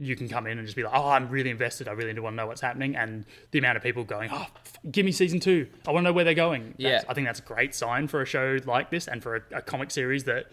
you 0.03 0.17
can 0.17 0.29
come 0.29 0.47
in 0.47 0.57
and 0.59 0.67
just 0.67 0.77
be 0.77 0.83
like, 0.83 0.95
oh, 0.95 1.11
I'm 1.11 1.29
really 1.29 1.51
invested. 1.51 1.87
I 1.87 1.93
really 1.93 2.15
do 2.15 2.23
want 2.23 2.33
to 2.33 2.37
know 2.39 2.47
what's 2.47 2.63
happening. 2.63 2.97
And 2.97 3.27
the 3.51 3.59
amount 3.59 3.77
of 3.77 3.83
people 3.83 4.03
going, 4.03 4.31
oh, 4.33 4.47
f- 4.65 4.73
give 4.91 5.05
me 5.05 5.13
season 5.13 5.41
two. 5.41 5.69
I 5.87 5.91
want 5.93 6.05
to 6.05 6.09
know 6.09 6.13
where 6.15 6.25
they're 6.25 6.33
going. 6.35 6.75
That's- 6.79 7.03
Yeah. 7.05 7.11
I 7.11 7.13
think 7.15 7.27
that's 7.27 7.41
a 7.41 7.43
great 7.43 7.75
sign 7.75 8.09
for 8.09 8.23
a 8.23 8.27
show 8.27 8.59
like 8.65 8.91
this 8.91 9.07
and 9.09 9.23
for 9.23 9.37
a, 9.37 9.59
a 9.59 9.63
comic 9.63 9.91
series 9.91 10.25
that 10.25 10.47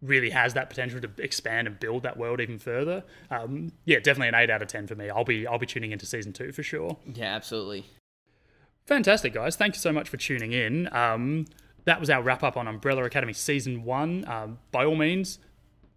really 0.00 0.30
has 0.30 0.54
that 0.54 0.70
potential 0.70 1.00
to 1.00 1.10
expand 1.18 1.66
and 1.66 1.78
build 1.78 2.04
that 2.04 2.16
world 2.16 2.40
even 2.40 2.58
further. 2.58 3.04
Um, 3.30 3.72
yeah, 3.84 3.98
definitely 3.98 4.28
an 4.28 4.34
eight 4.34 4.50
out 4.50 4.62
of 4.62 4.68
ten 4.68 4.86
for 4.86 4.94
me. 4.94 5.10
I'll 5.10 5.24
be 5.24 5.46
I'll 5.46 5.58
be 5.58 5.66
tuning 5.66 5.92
into 5.92 6.06
season 6.06 6.32
two 6.32 6.52
for 6.52 6.62
sure. 6.62 6.96
Yeah, 7.14 7.34
absolutely. 7.34 7.84
Fantastic, 8.86 9.32
guys. 9.34 9.56
Thank 9.56 9.74
you 9.74 9.80
so 9.80 9.92
much 9.92 10.08
for 10.08 10.16
tuning 10.16 10.52
in. 10.52 10.88
Um, 10.94 11.46
that 11.84 11.98
was 12.00 12.08
our 12.10 12.22
wrap 12.22 12.42
up 12.42 12.56
on 12.56 12.68
Umbrella 12.68 13.04
Academy 13.04 13.32
Season 13.32 13.82
1. 13.84 14.28
Um, 14.28 14.58
by 14.70 14.84
all 14.84 14.94
means, 14.96 15.38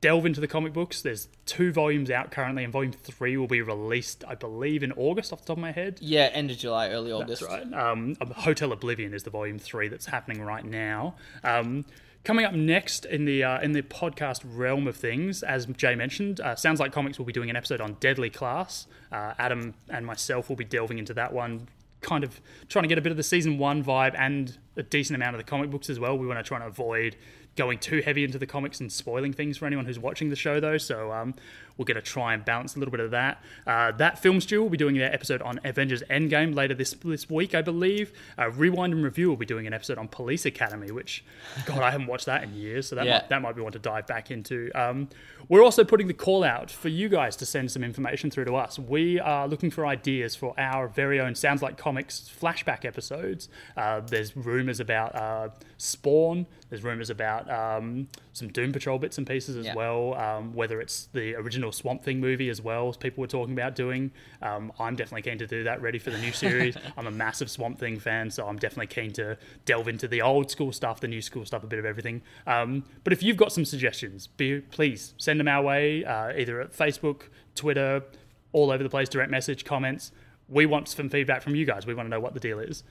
delve 0.02 0.26
into 0.26 0.40
the 0.40 0.48
comic 0.48 0.74
books. 0.74 1.02
There's 1.02 1.28
two 1.46 1.72
volumes 1.72 2.10
out 2.10 2.32
currently, 2.32 2.64
and 2.64 2.72
Volume 2.72 2.94
3 2.94 3.38
will 3.38 3.48
be 3.48 3.62
released, 3.62 4.24
I 4.28 4.36
believe, 4.36 4.84
in 4.84 4.92
August 4.94 5.34
off 5.34 5.42
the 5.42 5.48
top 5.48 5.58
of 5.58 5.62
my 5.62 5.72
head. 5.72 5.98
Yeah, 6.02 6.30
end 6.34 6.52
of 6.52 6.58
July, 6.58 6.90
early 6.90 7.12
August. 7.12 7.42
That's 7.42 7.52
right. 7.52 7.74
Um, 7.74 8.16
Hotel 8.38 8.72
Oblivion 8.72 9.14
is 9.14 9.24
the 9.24 9.30
volume 9.30 9.60
three 9.60 9.88
that's 9.88 10.06
happening 10.06 10.42
right 10.42 10.66
now. 10.66 11.16
Um, 11.44 11.86
coming 12.24 12.46
up 12.46 12.54
next 12.54 13.06
in 13.06 13.26
the 13.26 13.44
uh, 13.44 13.62
in 13.62 13.72
the 13.72 13.82
podcast 13.82 14.42
realm 14.46 14.88
of 14.88 14.96
things, 14.96 15.44
as 15.44 15.66
Jay 15.66 15.96
mentioned, 15.96 16.40
uh, 16.42 16.56
sounds 16.56 16.80
like 16.80 16.92
comics 16.92 17.18
will 17.18 17.26
be 17.26 17.34
doing 17.34 17.50
an 17.50 17.56
episode 17.56 17.82
on 17.82 17.98
Deadly 18.00 18.30
Class. 18.30 18.88
Uh, 19.12 19.34
Adam 19.38 19.74
and 19.90 20.06
myself 20.06 20.50
will 20.50 20.56
be 20.56 20.66
delving 20.66 20.98
into 20.98 21.14
that 21.14 21.34
one. 21.34 21.68
Kind 22.02 22.24
of 22.24 22.40
trying 22.70 22.84
to 22.84 22.88
get 22.88 22.98
a 22.98 23.02
bit 23.02 23.12
of 23.12 23.18
the 23.18 23.24
season 23.24 23.58
one 23.58 23.84
vibe 23.84 24.16
and 24.18 24.58
a 24.78 24.84
decent 24.84 25.16
amount 25.16 25.36
of 25.36 25.40
the 25.40 25.44
comic 25.44 25.70
books 25.70 25.90
as 25.90 26.00
well. 26.00 26.18
We 26.18 26.28
want 26.28 26.40
to 26.40 26.44
try 26.44 26.58
and 26.58 26.66
avoid 26.66 27.18
going 27.60 27.78
too 27.78 28.02
heavy 28.02 28.24
into 28.24 28.40
the 28.40 28.48
comics 28.48 28.80
and 28.80 28.90
spoiling 28.90 29.34
things 29.34 29.58
for 29.58 29.66
anyone 29.66 29.86
who's 29.86 30.00
watching 30.00 30.30
the 30.30 30.36
show, 30.36 30.62
though. 30.62 30.78
So 30.78 31.12
um, 31.12 31.36
we're 31.80 31.86
going 31.86 31.96
to 31.96 32.02
try 32.02 32.34
and 32.36 32.46
balance 32.46 32.76
a 32.76 32.80
little 32.80 32.92
bit 32.92 33.00
of 33.00 33.10
that. 33.12 33.42
Uh, 33.66 33.92
that 33.94 34.20
film 34.20 34.40
stew 34.42 34.62
will 34.62 34.70
be 34.70 34.78
doing 34.78 34.96
their 34.98 35.12
episode 35.12 35.42
on 35.42 35.60
Avengers 35.64 36.04
Endgame 36.12 36.54
later 36.54 36.76
this 36.76 36.92
this 37.04 37.28
week, 37.30 37.56
I 37.56 37.62
believe. 37.64 38.12
Uh, 38.38 38.52
Rewind 38.52 38.94
and 38.94 39.04
Review 39.04 39.30
will 39.30 39.38
be 39.38 39.46
doing 39.46 39.66
an 39.66 39.74
episode 39.74 39.98
on 39.98 40.08
Police 40.10 40.46
Academy, 40.46 40.92
which 40.92 41.24
God, 41.66 41.80
I 41.82 41.90
haven't 41.90 42.08
watched 42.08 42.26
that 42.28 42.44
in 42.44 42.54
years, 42.54 42.88
so 42.90 42.96
that 42.98 43.06
Yeah. 43.06 43.14
might, 43.14 43.30
that 43.30 43.42
might 43.42 43.56
be 43.56 43.62
one 43.62 43.72
to 43.72 43.80
dive 43.80 44.06
back 44.06 44.30
into. 44.30 44.70
Um, 44.76 45.08
we're 45.48 45.64
also 45.64 45.84
putting 45.86 46.08
the 46.08 46.14
call 46.14 46.44
out 46.44 46.70
for 46.70 46.90
you 46.90 47.08
guys 47.10 47.36
to 47.38 47.46
send 47.46 47.72
some 47.72 47.84
information 47.84 48.30
through 48.30 48.46
to 48.46 48.56
us. 48.58 48.78
We 48.78 49.20
are 49.20 49.48
looking 49.48 49.72
for 49.72 49.88
ideas 49.88 50.36
for 50.36 50.54
our 50.60 50.88
very 50.90 51.20
own 51.20 51.34
Sounds 51.34 51.62
Like 51.62 51.78
Comics 51.78 52.30
flashback 52.42 52.84
episodes. 52.84 53.48
Uh, 53.78 54.02
there's 54.02 54.36
rumors 54.36 54.82
about 54.82 55.16
uh, 55.16 55.50
Spawn. 55.78 56.46
There's 56.70 56.84
rumors 56.84 57.10
about 57.10 57.50
um, 57.50 58.08
some 58.34 58.50
Doom 58.50 58.72
Patrol 58.74 59.00
bits 59.00 59.18
and 59.18 59.26
pieces 59.26 59.56
as 59.56 59.66
Yeah. 59.68 59.76
well. 59.76 60.14
Um, 60.16 60.54
whether 60.54 60.82
it's 60.82 61.08
the 61.14 61.36
original 61.70 61.72
Swamp 61.72 62.04
Thing 62.04 62.20
movie 62.20 62.50
as 62.50 62.62
well, 62.62 62.90
as 62.90 62.98
people 62.98 63.22
were 63.22 63.28
talking 63.28 63.54
about 63.54 63.76
doing. 63.76 64.12
Um, 64.42 64.72
I'm 64.80 64.96
definitely 64.96 65.30
keen 65.30 65.38
to 65.40 65.48
do 65.48 65.64
that. 65.64 65.82
Ready 65.82 66.00
for 66.00 66.12
the 66.12 66.18
new 66.18 66.32
series. 66.32 66.76
I'm 66.98 67.08
a 67.08 67.12
massive 67.12 67.50
Swamp 67.50 67.80
Thing 67.80 68.00
fan, 68.00 68.32
so 68.32 68.48
I'm 68.48 68.58
definitely 68.58 68.88
keen 68.88 69.12
to 69.14 69.38
delve 69.66 69.88
into 69.88 70.08
the 70.08 70.22
old 70.22 70.50
school 70.50 70.72
stuff, 70.72 71.00
the 71.00 71.08
new 71.08 71.22
school 71.22 71.46
stuff, 71.46 71.64
a 71.64 71.68
bit 71.68 71.80
of 71.80 71.86
everything. 71.86 72.22
Um, 72.48 72.84
but 73.04 73.14
if 73.14 73.24
you've 73.24 73.38
got 73.38 73.52
some 73.52 73.66
suggestions, 73.66 74.28
be, 74.28 74.62
please 74.62 75.14
send 75.18 75.40
them 75.40 75.48
our 75.48 75.64
way, 75.64 76.04
uh, 76.06 76.34
either 76.36 76.62
at 76.62 76.74
Facebook, 76.74 77.24
Twitter, 77.56 78.04
all 78.52 78.72
over 78.72 78.84
the 78.84 78.90
place, 78.90 79.10
direct 79.10 79.32
message, 79.32 79.64
comments. 79.64 80.12
We 80.48 80.66
want 80.66 80.88
some 80.88 81.10
feedback 81.10 81.44
from 81.44 81.56
you 81.56 81.66
guys. 81.66 81.86
We 81.86 81.94
want 81.94 82.08
to 82.08 82.10
know 82.10 82.20
what 82.20 82.34
the 82.34 82.40
deal 82.40 82.60
is. 82.60 82.84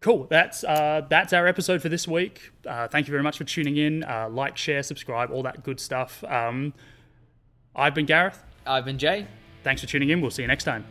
Cool. 0.00 0.26
That's 0.30 0.64
uh, 0.64 1.02
that's 1.10 1.34
our 1.34 1.46
episode 1.46 1.82
for 1.82 1.90
this 1.90 2.08
week. 2.08 2.52
Uh, 2.66 2.88
thank 2.88 3.06
you 3.06 3.10
very 3.10 3.22
much 3.22 3.36
for 3.36 3.44
tuning 3.44 3.76
in. 3.76 4.02
Uh, 4.02 4.30
like, 4.30 4.56
share, 4.56 4.82
subscribe, 4.82 5.30
all 5.30 5.42
that 5.42 5.62
good 5.62 5.78
stuff. 5.78 6.24
Um, 6.24 6.72
I've 7.80 7.94
been 7.94 8.04
Gareth. 8.04 8.42
I've 8.66 8.84
been 8.84 8.98
Jay. 8.98 9.26
Thanks 9.64 9.80
for 9.80 9.86
tuning 9.86 10.10
in. 10.10 10.20
We'll 10.20 10.30
see 10.30 10.42
you 10.42 10.48
next 10.48 10.64
time. 10.64 10.84